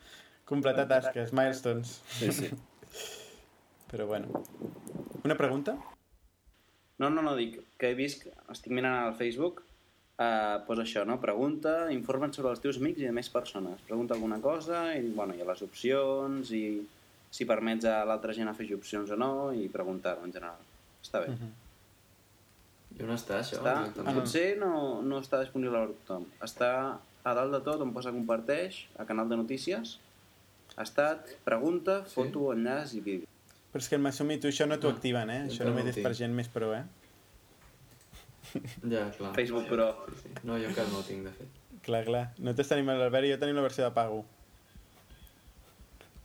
Completar 0.44 0.88
tasques, 0.90 1.32
milestones. 1.32 2.00
Sí, 2.18 2.32
sí. 2.34 2.50
Però 3.88 4.06
bueno. 4.10 4.42
Una 5.24 5.36
pregunta? 5.38 5.78
No, 6.98 7.08
no, 7.08 7.22
no, 7.22 7.32
dic 7.38 7.60
que 7.78 7.92
he 7.92 7.94
vist, 7.98 8.26
estic 8.52 8.74
mirant 8.74 8.98
al 9.06 9.14
Facebook, 9.18 9.62
eh, 10.18 10.58
posa 10.66 10.82
això, 10.84 11.04
no? 11.06 11.18
Pregunta, 11.20 11.90
informa't 11.92 12.34
sobre 12.36 12.52
els 12.54 12.60
teus 12.62 12.78
amics 12.78 13.00
i 13.02 13.08
de 13.08 13.12
més 13.16 13.28
persones. 13.32 13.80
Pregunta 13.88 14.14
alguna 14.14 14.40
cosa 14.40 14.86
i, 14.96 15.08
bueno, 15.14 15.34
hi 15.34 15.42
ha 15.42 15.48
les 15.48 15.62
opcions 15.66 16.50
i 16.54 16.64
si 17.34 17.44
permets 17.50 17.84
a 17.90 18.04
l'altra 18.06 18.32
gent 18.36 18.48
afegir 18.48 18.76
opcions 18.76 19.10
o 19.10 19.16
no 19.18 19.52
i 19.52 19.66
preguntar 19.68 20.18
en 20.22 20.30
general. 20.32 20.60
Està 21.02 21.20
bé. 21.24 21.32
Mhm. 21.34 21.52
I 22.94 23.02
on 23.02 23.10
està 23.10 23.40
això? 23.40 23.58
Està, 23.58 23.72
exactament? 23.80 24.16
potser 24.20 24.56
no, 24.60 25.02
no 25.02 25.18
està 25.18 25.40
disponible 25.42 25.80
per 25.82 25.96
tothom. 26.04 26.26
Està 26.46 26.70
a 27.24 27.34
dalt 27.34 27.50
de 27.56 27.60
tot 27.66 27.80
on 27.82 27.90
posa 27.92 28.12
comparteix, 28.14 28.84
a 28.98 29.04
canal 29.08 29.28
de 29.28 29.36
notícies, 29.40 29.98
ha 30.76 30.82
estat, 30.82 31.26
pregunta, 31.44 32.04
Sí? 32.06 32.14
foto, 32.14 32.52
enllaç 32.52 32.94
i 32.94 33.00
vídeo. 33.00 33.26
Però 33.72 33.82
és 33.82 33.88
que 33.88 33.96
el 33.96 34.02
Masumi, 34.02 34.38
tu 34.38 34.46
això 34.46 34.68
no 34.68 34.78
t'ho 34.78 34.88
Ah, 34.88 34.94
activen, 34.94 35.30
eh? 35.30 35.46
Això 35.48 35.64
només 35.64 35.84
no 35.84 35.90
és 35.90 35.98
per 35.98 36.14
gent 36.14 36.32
més 36.32 36.46
pro, 36.46 36.72
eh? 36.72 36.84
Ja, 38.92 39.10
clar. 39.16 39.34
Facebook, 39.34 39.66
sí. 40.22 40.28
No, 40.44 40.58
jo 40.58 40.68
encara 40.68 40.88
no 40.92 40.98
ho 40.98 41.02
tinc, 41.06 41.24
de 41.26 41.32
fet. 41.32 41.48
Clar, 41.84 42.04
clar. 42.06 42.24
Nosaltres 42.38 42.68
tenim 42.72 42.86
l'Albert 42.92 43.26
i 43.28 43.32
jo 43.34 43.38
tenim 43.42 43.56
la 43.56 43.62
versió 43.66 43.84
de 43.84 43.90
pago. 43.96 44.24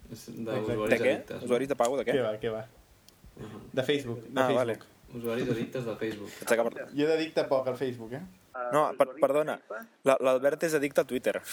D'usuaris 0.09 0.89
De 0.89 0.97
què? 0.97 1.13
addictes. 1.15 1.43
Usuaris 1.45 1.69
de 1.69 1.75
pago, 1.75 1.97
de 1.99 2.05
què? 2.07 2.13
Què 2.17 2.23
va, 2.25 2.33
què 2.41 2.51
va? 2.53 2.63
Uh 3.39 3.43
-huh. 3.43 3.61
De 3.73 3.83
Facebook, 3.83 4.21
de 4.23 4.29
Ah, 4.41 4.47
Facebook. 4.47 4.57
vale. 4.57 4.79
Usuaris 5.13 5.49
addictes 5.49 5.85
de 5.85 5.95
Facebook. 5.95 6.31
Per... 6.73 6.87
Jo 6.95 7.07
dedic 7.07 7.47
poc 7.47 7.67
al 7.67 7.77
Facebook, 7.77 8.13
eh? 8.13 8.21
Uh, 8.53 8.73
No, 8.73 8.93
per, 8.97 9.07
perdona, 9.21 9.59
La- 10.03 10.17
l'Albert 10.19 10.63
és 10.63 10.73
addicte 10.73 11.01
a 11.01 11.03
Twitter. 11.05 11.41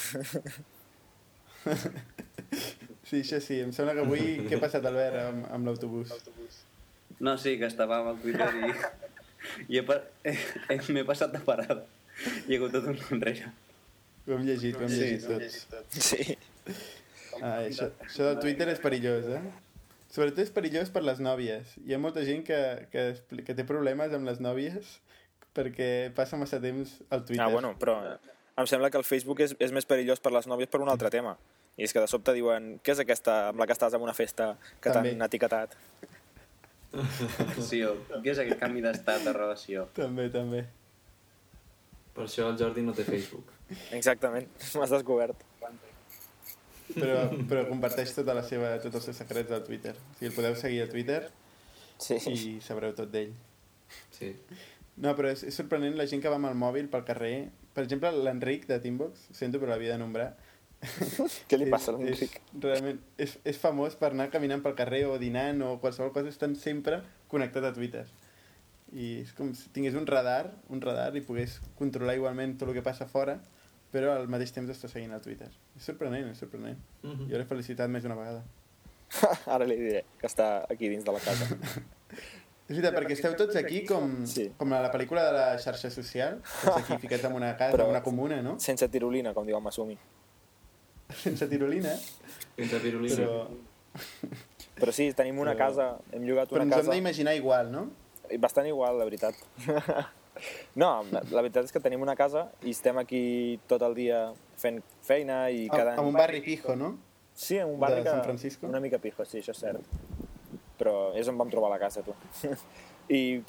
Sí, 3.07 3.21
això 3.23 3.39
sí. 3.41 3.61
Em 3.61 3.73
sembla 3.73 3.95
que 3.95 4.01
avui... 4.01 4.21
Què 4.49 4.57
ha 4.57 4.61
passat, 4.61 4.85
Albert, 4.89 5.14
amb, 5.29 5.45
amb 5.55 5.69
l'autobús? 5.69 6.11
No, 7.21 7.37
sí, 7.39 7.53
que 7.59 7.67
estava 7.67 8.01
amb 8.01 8.09
el 8.09 8.17
Twitter 8.23 8.49
i, 8.67 8.73
i 9.73 9.79
he, 9.81 9.85
pa- 9.87 10.03
eh, 10.25 10.37
eh, 10.75 10.81
m'he 10.93 11.05
passat 11.09 11.33
de 11.35 11.41
parada. 11.47 11.83
Hi 12.47 12.55
ha 12.57 12.59
hagut 12.61 12.75
tot 12.77 12.89
un 12.93 12.99
enrere. 13.19 13.53
Ho 14.27 14.35
hem 14.35 14.47
llegit, 14.49 14.77
ho 14.79 14.87
hem 14.87 14.91
Sí, 14.91 15.01
llegit 15.03 15.27
tots. 15.29 16.03
Sí. 16.03 16.39
Ah, 17.43 17.61
això, 17.67 17.91
això 18.07 18.31
del 18.31 18.39
Twitter 18.43 18.69
és 18.73 18.81
perillós, 18.83 19.27
eh? 19.37 19.43
Sobretot 20.11 20.41
és 20.47 20.53
perillós 20.55 20.89
per 20.95 21.03
les 21.05 21.19
nòvies. 21.21 21.75
Hi 21.85 21.95
ha 21.95 21.99
molta 22.01 22.23
gent 22.25 22.43
que, 22.47 22.61
que, 22.93 23.03
que 23.45 23.55
té 23.59 23.67
problemes 23.69 24.15
amb 24.17 24.27
les 24.29 24.41
nòvies 24.41 24.95
perquè 25.57 25.91
passa 26.17 26.39
massa 26.41 26.61
temps 26.63 26.99
al 27.11 27.25
Twitter. 27.25 27.45
Ah, 27.45 27.51
bueno, 27.53 27.75
però 27.81 27.99
em 28.57 28.67
sembla 28.71 28.89
que 28.91 28.97
el 29.01 29.05
Facebook 29.05 29.43
és, 29.45 29.53
és 29.61 29.73
més 29.77 29.85
perillós 29.89 30.21
per 30.25 30.33
les 30.33 30.49
nòvies 30.49 30.73
per 30.73 30.81
un 30.81 30.89
altre 30.93 31.13
tema. 31.13 31.37
I 31.77 31.85
és 31.85 31.93
que 31.93 32.01
de 32.01 32.09
sobte 32.09 32.33
diuen, 32.33 32.79
què 32.81 32.95
és 32.95 33.03
aquesta 33.05 33.35
amb 33.51 33.61
la 33.61 33.67
que 33.69 33.75
estàs 33.77 33.93
en 33.97 34.01
una 34.05 34.15
festa 34.17 34.55
que 34.81 34.93
t'han 34.95 35.21
etiquetat? 35.29 35.75
Sí, 37.69 37.83
o 37.85 37.95
què 38.23 38.33
és 38.33 38.41
aquest 38.43 38.61
canvi 38.61 38.83
d'estat 38.85 39.25
de 39.27 39.33
relació? 39.37 39.87
També, 39.97 40.29
també. 40.35 40.65
Per 42.17 42.25
això 42.25 42.47
el 42.51 42.57
Jordi 42.61 42.85
no 42.87 42.95
té 42.97 43.05
Facebook. 43.05 43.51
Exactament, 43.97 44.49
m'has 44.79 44.95
descobert. 44.95 45.43
Però, 46.97 47.17
però 47.51 47.65
comparteix 47.69 48.13
tota 48.15 48.33
la 48.37 48.45
seva, 48.47 48.77
tots 48.81 48.95
els 49.01 49.09
seus 49.11 49.19
secrets 49.21 49.51
al 49.53 49.65
Twitter. 49.67 49.93
O 49.97 50.15
sigui, 50.17 50.29
el 50.31 50.37
podeu 50.37 50.55
seguir 50.57 50.85
a 50.85 50.89
Twitter 50.93 51.21
Sí. 52.01 52.17
i 52.31 52.61
sabreu 52.63 52.95
tot 52.97 53.11
d'ell. 53.13 53.33
Sí. 54.15 54.31
No, 55.03 55.13
però 55.19 55.29
és, 55.35 55.43
és 55.51 55.57
sorprenent 55.59 55.97
la 55.99 56.07
gent 56.09 56.23
que 56.23 56.31
va 56.33 56.39
amb 56.39 56.49
el 56.49 56.57
mòbil 56.57 56.89
pel 56.93 57.05
carrer. 57.09 57.35
Per 57.77 57.83
exemple, 57.85 58.13
l'Enric 58.25 58.65
de 58.71 58.79
Teambox, 58.81 59.27
sento 59.37 59.61
però 59.61 59.75
l'havia 59.75 59.97
de 59.97 60.01
nombrar. 60.01 60.31
Què 61.49 61.59
li 61.59 61.68
passa 61.70 61.93
a 61.93 61.97
l'Enric? 61.97 62.39
Realment, 62.62 63.01
és, 63.18 63.37
és 63.45 63.59
famós 63.59 63.97
per 63.99 64.11
anar 64.12 64.28
caminant 64.32 64.62
pel 64.64 64.76
carrer 64.78 65.05
o 65.11 65.16
dinant 65.18 65.62
o 65.66 65.76
qualsevol 65.82 66.12
cosa, 66.14 66.32
estan 66.32 66.57
sempre 66.57 67.01
connectat 67.32 67.64
a 67.64 67.72
Twitter. 67.76 68.07
I 68.95 69.22
és 69.24 69.32
com 69.37 69.53
si 69.59 69.68
tingués 69.74 69.97
un 69.99 70.07
radar, 70.07 70.53
un 70.70 70.80
radar 70.80 71.11
i 71.18 71.24
pogués 71.26 71.59
controlar 71.78 72.14
igualment 72.18 72.57
tot 72.59 72.70
el 72.70 72.76
que 72.78 72.84
passa 72.87 73.09
fora, 73.11 73.39
però 73.93 74.14
al 74.14 74.28
mateix 74.30 74.53
temps 74.55 74.70
està 74.70 74.89
seguint 74.91 75.12
a 75.16 75.20
Twitter. 75.22 75.49
És 75.76 75.87
sorprenent, 75.91 76.30
és 76.30 76.39
sorprenent. 76.39 76.78
Mm 77.03 77.11
-hmm. 77.12 77.30
Jo 77.30 77.39
l'he 77.39 77.45
felicitat 77.45 77.91
més 77.91 78.03
d'una 78.03 78.14
vegada. 78.14 78.45
Ara 79.55 79.64
li 79.64 79.76
diré 79.76 80.05
que 80.20 80.26
està 80.26 80.66
aquí 80.70 80.89
dins 80.89 81.05
de 81.05 81.12
la 81.12 81.20
casa. 81.20 81.47
És 82.66 82.74
veritat, 82.74 82.97
perquè 82.97 83.12
esteu 83.14 83.34
tots 83.39 83.55
aquí 83.61 83.84
com, 83.87 84.26
Sí. 84.26 84.49
com 84.59 84.72
a 84.72 84.80
la 84.82 84.91
pel·lícula 84.91 85.22
de 85.28 85.32
la 85.37 85.59
xarxa 85.62 85.89
social, 85.89 86.41
tots 86.64 86.80
aquí 86.80 86.97
ficats 86.99 87.22
en 87.28 87.32
una 87.32 87.57
casa, 87.57 87.76
Però- 87.76 87.84
en 87.84 87.91
una 87.91 88.03
comuna, 88.03 88.43
no? 88.43 88.59
Sense 88.59 88.89
tirolina, 88.89 89.32
com 89.32 89.47
diu 89.47 89.57
el 89.57 89.62
Masumi. 89.62 89.97
Sense 91.23 91.47
tirolina, 91.49 91.95
Sense 92.57 92.81
pirulina. 92.81 93.17
però, 93.17 93.47
Però 94.77 94.93
sí, 94.93 95.13
tenim 95.17 95.39
una 95.41 95.55
Però- 95.55 95.67
casa, 95.67 95.87
hem 96.13 96.27
llogat 96.29 96.51
però 96.51 96.61
una 96.61 96.65
ens 96.69 96.75
ho 96.75 96.79
hem 96.81 96.87
casa... 96.87 96.93
d'imaginar 96.99 97.35
igual, 97.35 97.71
no? 97.73 97.87
Bastant 98.39 98.67
igual, 98.67 98.99
la 98.99 99.05
veritat. 99.05 99.35
No, 100.77 101.01
la, 101.09 101.41
veritat 101.41 101.65
és 101.65 101.73
que 101.73 101.81
tenim 101.81 102.03
una 102.05 102.13
casa 102.13 102.43
i 102.61 102.75
estem 102.75 102.99
aquí 103.01 103.57
tot 103.71 103.81
el 103.87 103.95
dia 103.97 104.19
fent 104.61 104.83
feina 105.07 105.47
i 105.49 105.63
cada 105.73 105.95
En 105.97 106.11
un 106.11 106.13
barri 106.13 106.43
pijo, 106.45 106.77
no? 106.77 106.91
Sí, 107.33 107.57
en 107.57 107.71
un 107.73 107.81
barri 107.81 108.03
de 108.03 108.03
que... 108.03 108.11
San 108.11 108.23
Francisco? 108.25 108.67
Una 108.69 108.81
mica 108.85 108.99
pijo, 109.01 109.25
sí, 109.25 109.41
això 109.41 109.55
és 109.57 109.63
cert. 109.65 109.81
Però 110.77 111.15
és 111.17 111.29
on 111.33 111.41
vam 111.41 111.49
trobar 111.49 111.71
la 111.73 111.79
casa, 111.81 112.05
tu. 112.05 112.13
I 113.09 113.41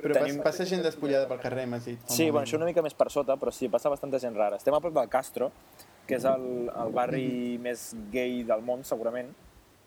Però 0.00 0.16
tenim... 0.16 0.40
Passa 0.40 0.64
gent 0.64 0.80
despullada 0.80 1.28
pel 1.28 1.42
carrer, 1.44 1.66
m'has 1.68 1.84
dit. 1.90 2.00
Sí, 2.08 2.30
bueno, 2.30 2.46
això 2.46 2.56
una 2.56 2.68
mica 2.70 2.80
més 2.80 2.96
per 2.96 3.10
sota, 3.12 3.36
però 3.36 3.52
sí, 3.52 3.68
passa 3.68 3.92
bastanta 3.92 4.16
gent 4.22 4.32
rara. 4.40 4.56
Estem 4.56 4.72
a 4.72 4.80
prop 4.80 4.96
del 4.96 5.12
Castro, 5.12 5.50
que 6.10 6.18
és 6.18 6.26
el, 6.26 6.44
el 6.74 6.90
barri 6.96 7.28
més 7.62 7.92
gay 8.10 8.42
del 8.48 8.66
món, 8.66 8.82
segurament. 8.88 9.30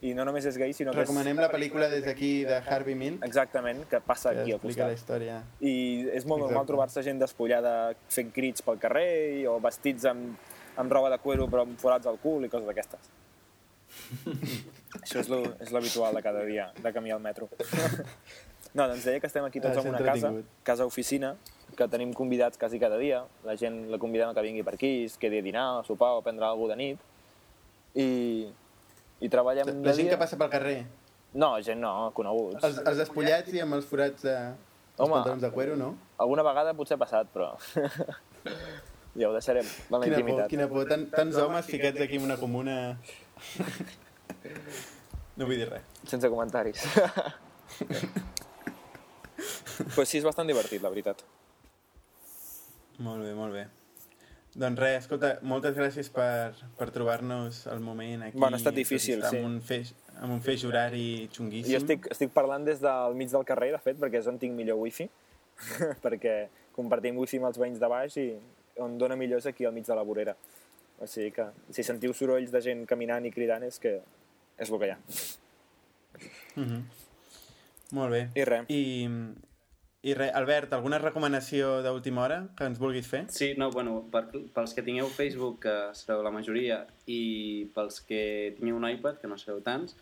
I 0.04 0.12
no 0.18 0.26
només 0.28 0.44
és 0.50 0.58
gay, 0.60 0.74
sinó 0.76 0.92
que 0.92 1.00
Recomanem 1.06 1.38
la 1.40 1.48
pel·lícula 1.52 1.88
des 1.92 2.02
d'aquí 2.04 2.32
de 2.44 2.58
Harvey 2.60 2.96
Milk. 3.00 3.22
Exactament, 3.24 3.86
que 3.92 4.02
passa 4.04 4.34
que 4.36 4.42
aquí 4.42 4.52
al 4.52 4.58
explica 4.60 4.88
la 4.88 4.92
costat. 4.92 5.04
història. 5.04 5.38
I 5.64 6.10
és 6.12 6.26
molt 6.28 6.42
normal 6.44 6.58
Exacte. 6.64 6.72
trobar-se 6.74 7.04
gent 7.08 7.22
despullada 7.22 7.74
fent 8.12 8.34
crits 8.36 8.66
pel 8.68 8.82
carrer 8.84 9.46
o 9.48 9.60
vestits 9.64 10.04
amb, 10.12 10.36
amb 10.76 10.92
roba 10.92 11.10
de 11.14 11.20
cuero 11.24 11.48
però 11.48 11.64
amb 11.64 11.80
forats 11.80 12.10
al 12.12 12.20
cul 12.20 12.44
i 12.44 12.52
coses 12.52 12.68
d'aquestes. 12.68 13.12
Això 15.00 15.22
és 15.24 15.72
l'habitual 15.72 16.16
de 16.18 16.22
cada 16.26 16.44
dia, 16.48 16.68
de 16.84 16.92
camí 16.94 17.12
al 17.12 17.22
metro. 17.24 17.48
no, 18.78 18.88
doncs 18.90 19.06
deia 19.08 19.20
que 19.24 19.30
estem 19.32 19.46
aquí 19.48 19.62
tots 19.64 19.78
Ah, 19.78 19.82
en 19.86 19.94
una 19.94 20.00
casa, 20.04 20.34
entretingut. 20.34 20.52
Que 21.78 21.88
tenim 21.92 22.14
convidats 22.16 22.58
quasi 22.60 22.80
cada 22.82 22.98
dia. 23.02 23.24
La 23.48 23.56
gent 23.60 23.84
la 23.92 24.00
convidem 24.02 24.30
a 24.32 24.36
que 24.38 24.44
vingui 24.46 24.64
per 24.66 24.76
aquí, 24.78 24.92
es 25.06 25.18
quedi 25.22 25.40
a 25.40 25.46
dinar, 25.46 25.66
a 25.80 25.84
sopar 25.88 26.14
o 26.18 26.22
a 26.22 26.26
prendre 26.26 26.46
alguna 26.48 26.76
de 26.76 26.82
nit. 26.82 27.00
I, 27.96 28.08
i 29.22 29.30
treballem 29.30 29.68
La 29.70 29.74
de 29.90 29.94
gent 29.94 30.08
dia... 30.08 30.16
que 30.16 30.22
passa 30.22 30.38
pel 30.40 30.52
carrer. 30.54 30.78
No, 31.34 31.56
gent 31.66 31.82
no, 31.82 32.12
coneguts. 32.14 32.62
Els, 32.64 32.80
els 32.86 32.98
despullats 33.02 33.54
i 33.54 33.62
amb 33.64 33.74
els 33.80 33.86
forats 33.90 34.26
de... 34.26 34.36
Els 34.94 35.02
Home. 35.02 35.16
pantalons 35.18 35.42
de 35.42 35.50
cuero, 35.54 35.76
no? 35.78 35.94
Alguna 36.22 36.44
vegada 36.46 36.74
potser 36.78 37.00
ha 37.00 37.02
passat, 37.02 37.30
però... 37.34 37.56
ja 39.20 39.30
ho 39.30 39.34
deixarem 39.34 39.66
en 39.66 39.96
la 39.96 40.02
Quina 40.04 40.04
por, 40.04 40.20
intimitat. 40.20 40.50
quina 40.52 40.68
por. 40.70 40.86
Tan, 40.90 41.08
tants 41.14 41.38
homes 41.42 41.66
ficats 41.70 42.02
aquí 42.06 42.20
en 42.22 42.30
una 42.30 42.38
comuna... 42.42 42.78
No 45.34 45.48
vull 45.50 45.58
dir 45.58 45.66
res. 45.66 45.82
Sense 46.06 46.30
comentaris. 46.30 46.84
pues 49.96 50.12
sí, 50.12 50.20
és 50.20 50.26
bastant 50.28 50.46
divertit, 50.46 50.78
la 50.84 50.92
veritat. 50.94 51.24
Molt 53.04 53.26
bé, 53.26 53.34
molt 53.38 53.56
bé. 53.56 53.68
Doncs 54.54 54.80
res, 54.80 55.00
escolta, 55.02 55.34
moltes 55.50 55.74
gràcies 55.74 56.10
per, 56.14 56.54
per 56.78 56.90
trobar-nos 56.94 57.64
el 57.74 57.80
moment 57.82 58.28
aquí. 58.28 58.38
Bueno, 58.38 58.56
ha 58.58 58.62
estat 58.62 58.76
difícil, 58.78 59.24
sí. 59.26 59.40
Amb 59.40 59.48
un, 59.48 59.56
feix, 59.66 59.94
amb 60.20 60.36
un 60.36 60.44
feix 60.46 60.64
horari 60.70 61.28
xunguíssim. 61.34 61.74
Jo 61.74 61.80
estic, 61.82 62.10
estic 62.14 62.34
parlant 62.36 62.68
des 62.68 62.82
del 62.84 63.18
mig 63.18 63.32
del 63.34 63.46
carrer, 63.50 63.72
de 63.74 63.82
fet, 63.82 63.98
perquè 64.02 64.22
és 64.22 64.30
on 64.30 64.38
tinc 64.42 64.54
millor 64.58 64.78
wifi, 64.84 65.08
perquè 66.06 66.36
compartim 66.78 67.18
wifi 67.18 67.42
amb 67.42 67.50
els 67.50 67.62
veïns 67.62 67.82
de 67.82 67.90
baix 67.90 68.18
i 68.22 68.28
on 68.84 69.00
dona 69.02 69.18
millor 69.18 69.42
és 69.42 69.50
aquí 69.50 69.66
al 69.66 69.74
mig 69.74 69.90
de 69.90 69.98
la 69.98 70.06
vorera. 70.06 70.36
O 71.02 71.10
sigui 71.10 71.34
que 71.34 71.48
si 71.74 71.86
sentiu 71.86 72.14
sorolls 72.14 72.54
de 72.54 72.62
gent 72.62 72.86
caminant 72.90 73.26
i 73.26 73.34
cridant 73.34 73.66
és 73.66 73.82
que 73.82 73.96
és 74.62 74.70
el 74.70 74.78
que 74.80 74.92
hi 74.92 74.94
ha. 74.94 75.00
Mhm. 76.62 76.84
Molt 77.98 78.14
bé. 78.14 78.22
I 78.38 78.46
res. 78.46 78.70
I, 78.70 79.10
i 80.04 80.14
res, 80.18 80.34
Albert, 80.36 80.74
alguna 80.76 80.98
recomanació 81.00 81.78
d'última 81.86 82.26
hora 82.26 82.40
que 82.58 82.66
ens 82.68 82.80
vulguis 82.82 83.08
fer? 83.08 83.22
Sí, 83.32 83.54
no, 83.58 83.70
bueno, 83.72 84.02
per, 84.12 84.26
pels 84.56 84.74
que 84.76 84.84
tingueu 84.84 85.08
Facebook, 85.08 85.62
que 85.64 85.76
sereu 85.96 86.24
la 86.26 86.32
majoria, 86.36 86.82
i 87.08 87.70
pels 87.76 88.02
que 88.04 88.24
tingueu 88.58 88.76
un 88.82 88.88
iPad, 88.90 89.22
que 89.22 89.30
no 89.32 89.38
sereu 89.40 89.62
tants, 89.64 89.96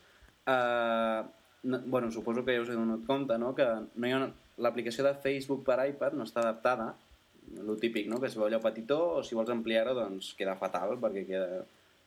eh, 0.49 1.21
no, 1.69 1.79
bueno, 1.85 2.09
suposo 2.11 2.41
que 2.43 2.55
ja 2.57 2.63
us 2.63 2.71
he 2.73 2.77
donat 2.79 3.05
compte, 3.05 3.37
no?, 3.37 3.53
que 3.53 3.67
no 3.93 4.07
hi 4.09 4.15
ha 4.15 4.17
una- 4.23 4.31
l'aplicació 4.61 5.05
de 5.05 5.13
Facebook 5.21 5.61
per 5.65 5.77
iPad 5.91 6.17
no 6.17 6.25
està 6.25 6.41
adaptada, 6.41 6.95
el 7.61 7.77
típic, 7.79 8.09
no?, 8.09 8.17
que 8.19 8.27
es 8.31 8.35
veu 8.39 8.47
allò 8.47 8.61
petitó, 8.63 8.97
o 9.19 9.23
si 9.23 9.37
vols 9.37 9.53
ampliar-ho, 9.53 9.93
doncs 9.97 10.33
queda 10.39 10.57
fatal, 10.57 10.97
perquè 11.01 11.27
queda 11.29 11.61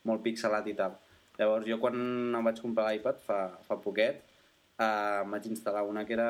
molt 0.04 0.22
pixelat 0.26 0.66
i 0.66 0.74
tal. 0.74 0.98
Llavors, 1.38 1.66
jo 1.66 1.78
quan 1.82 1.94
em 1.94 2.44
vaig 2.46 2.58
comprar 2.62 2.90
l'iPad 2.90 3.22
fa, 3.22 3.38
fa 3.66 3.78
poquet, 3.78 4.20
eh, 4.82 5.22
em 5.22 5.30
vaig 5.30 5.46
instal·lar 5.50 5.86
una 5.86 6.04
que 6.06 6.14
era 6.18 6.28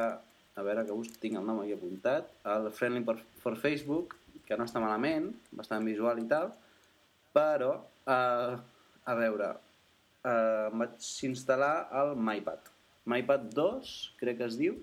a 0.55 0.63
veure 0.63 0.85
que 0.87 0.95
us 0.95 1.11
tinc 1.19 1.39
el 1.39 1.47
nom 1.47 1.61
aquí 1.63 1.75
apuntat, 1.75 2.29
el 2.47 2.71
Friendly 2.73 3.03
for, 3.05 3.19
for 3.43 3.57
Facebook, 3.59 4.15
que 4.47 4.57
no 4.59 4.67
està 4.69 4.81
malament, 4.83 5.31
bastant 5.57 5.87
visual 5.87 6.21
i 6.23 6.27
tal, 6.31 6.53
però, 7.35 7.73
eh, 8.07 8.55
a 9.05 9.15
veure, 9.19 9.51
eh, 10.25 10.69
vaig 10.73 11.11
instal·lar 11.29 11.89
el 12.03 12.15
MyPad. 12.17 12.71
MyPad 13.11 13.51
2, 13.57 13.95
crec 14.21 14.39
que 14.39 14.49
es 14.49 14.59
diu, 14.61 14.79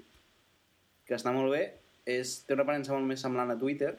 que 1.08 1.16
està 1.18 1.34
molt 1.34 1.54
bé, 1.54 1.64
és, 2.06 2.42
té 2.46 2.54
una 2.58 2.66
aparença 2.66 2.94
molt 2.94 3.08
més 3.08 3.22
semblant 3.24 3.54
a 3.54 3.58
Twitter, 3.60 3.96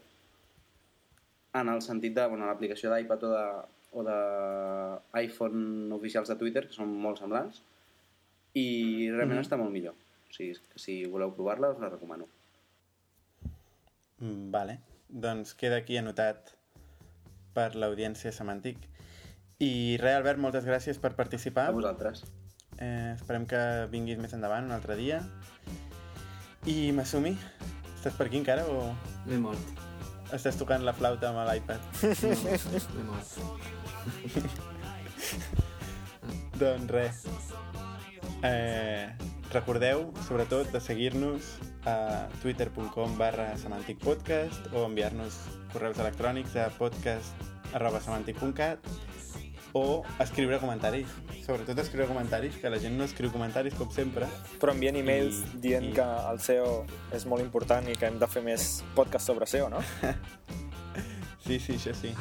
en 1.54 1.68
el 1.68 1.82
sentit 1.84 2.14
de 2.16 2.26
bueno, 2.28 2.46
l'aplicació 2.48 2.92
d'iPad 2.92 3.24
o 3.28 3.32
de, 3.32 3.46
o 3.92 4.04
de 4.06 4.18
iPhone 5.20 5.92
oficials 5.92 6.30
de 6.32 6.36
Twitter, 6.40 6.66
que 6.68 6.76
són 6.76 6.94
molt 7.00 7.20
semblants, 7.20 7.60
i 8.54 9.08
realment 9.10 9.38
Mhm. 9.38 9.46
està 9.46 9.56
molt 9.56 9.72
millor. 9.72 9.94
O 10.32 10.34
sigui, 10.34 10.54
que 10.72 10.78
si 10.80 10.94
voleu 11.12 11.34
provar-la, 11.36 11.68
us 11.74 11.80
la 11.82 11.90
recomano. 11.92 12.24
Mm, 14.22 14.50
Vale. 14.54 14.78
Doncs 15.12 15.52
queda 15.60 15.76
aquí 15.82 15.98
anotat 16.00 16.54
per 17.52 17.74
l'audiència 17.76 18.32
semàntic. 18.32 18.78
I 19.60 19.98
res, 20.00 20.16
Albert, 20.16 20.40
moltes 20.40 20.64
gràcies 20.64 20.96
per 20.98 21.12
participar. 21.18 21.66
A 21.68 21.74
vosaltres. 21.76 22.22
Eh, 22.80 23.12
esperem 23.12 23.44
que 23.46 23.60
vinguis 23.92 24.16
més 24.18 24.32
endavant 24.32 24.64
un 24.64 24.72
altre 24.72 24.96
dia. 24.96 25.20
I 26.64 26.92
Masumi, 26.96 27.34
estàs 27.98 28.16
per 28.16 28.30
aquí 28.30 28.38
encara 28.40 28.64
o 28.72 28.88
M'he 29.26 29.36
mort. 29.42 29.60
estàs 30.32 30.56
tocant 30.56 30.82
la 30.86 30.94
flauta 30.96 31.28
amb 31.28 31.44
l'iPad? 31.50 31.80
No, 32.00 32.08
m'he 32.96 33.04
mort. 33.10 33.28
doncs 36.62 36.90
res. 36.90 37.22
Eh, 38.42 39.12
recordeu, 39.52 40.12
sobretot, 40.26 40.70
de 40.72 40.80
seguir-nos 40.80 41.56
a 41.86 42.28
twitter.com 42.42 43.16
barra 43.18 43.56
semanticpodcast 43.58 44.72
o 44.74 44.84
enviar-nos 44.86 45.36
correus 45.72 45.98
electrònics 45.98 46.56
a 46.56 46.68
podcast 46.78 47.32
arroba 47.72 48.00
semantic.cat 48.00 48.78
o 49.74 50.02
escriure 50.20 50.58
comentaris. 50.60 51.08
Sobretot 51.46 51.78
escriure 51.80 52.06
comentaris, 52.06 52.56
que 52.60 52.68
la 52.70 52.78
gent 52.78 52.92
no 52.98 53.04
escriu 53.08 53.32
comentaris, 53.32 53.72
com 53.74 53.88
sempre. 53.90 54.26
Però 54.60 54.74
envien 54.74 54.96
e-mails 55.00 55.38
I- 55.54 55.60
dient 55.64 55.88
i- 55.90 55.92
que 55.96 56.04
el 56.04 56.40
SEO 56.44 56.84
és 57.16 57.24
molt 57.26 57.40
important 57.42 57.88
i 57.88 57.96
que 57.96 58.06
hem 58.10 58.18
de 58.20 58.28
fer 58.28 58.42
més 58.44 58.82
podcast 58.94 59.26
sobre 59.26 59.46
SEO, 59.46 59.68
no? 59.72 59.80
Sí, 61.42 61.56
sí, 61.58 61.72
això 61.74 61.90
sí. 61.98 62.12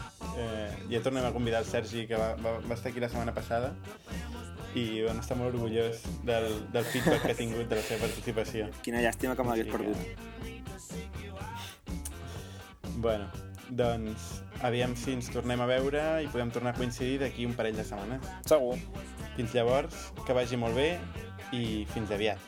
Eh, 0.42 0.70
ja 0.90 1.00
tornem 1.06 1.24
a 1.28 1.30
convidar 1.32 1.60
el 1.62 1.68
Sergi, 1.70 2.08
que 2.10 2.18
va, 2.18 2.32
va, 2.42 2.56
va 2.58 2.74
estar 2.74 2.90
aquí 2.90 3.00
la 3.00 3.08
setmana 3.08 3.36
passada, 3.36 3.76
i 4.76 5.02
bueno, 5.04 5.20
està 5.20 5.36
molt 5.36 5.54
orgullós 5.56 6.02
del, 6.24 6.48
del 6.72 6.86
feedback 6.88 7.26
que 7.26 7.32
ha 7.34 7.36
tingut 7.38 7.68
de 7.68 7.76
la 7.76 7.82
seva 7.84 8.06
participació. 8.08 8.70
Quina 8.86 9.02
llàstima 9.04 9.36
que 9.36 9.44
m'hagués 9.44 9.66
Sí 9.66 9.72
que- 9.72 9.78
perdut. 9.78 10.00
Bueno, 13.02 13.28
doncs 13.70 14.44
aviam 14.62 14.96
si 15.00 15.14
ens 15.16 15.30
tornem 15.34 15.62
a 15.64 15.66
veure 15.70 16.04
i 16.24 16.28
podem 16.32 16.52
tornar 16.54 16.74
a 16.76 16.78
coincidir 16.78 17.20
d'aquí 17.24 17.46
un 17.48 17.54
parell 17.58 17.76
de 17.80 17.84
setmanes. 17.88 18.22
Segur. 18.46 18.78
Fins 19.38 19.54
llavors, 19.56 20.12
que 20.28 20.34
vagi 20.38 20.58
molt 20.60 20.76
bé 20.76 20.90
i 21.56 21.86
fins 21.94 22.12
aviat. 22.12 22.40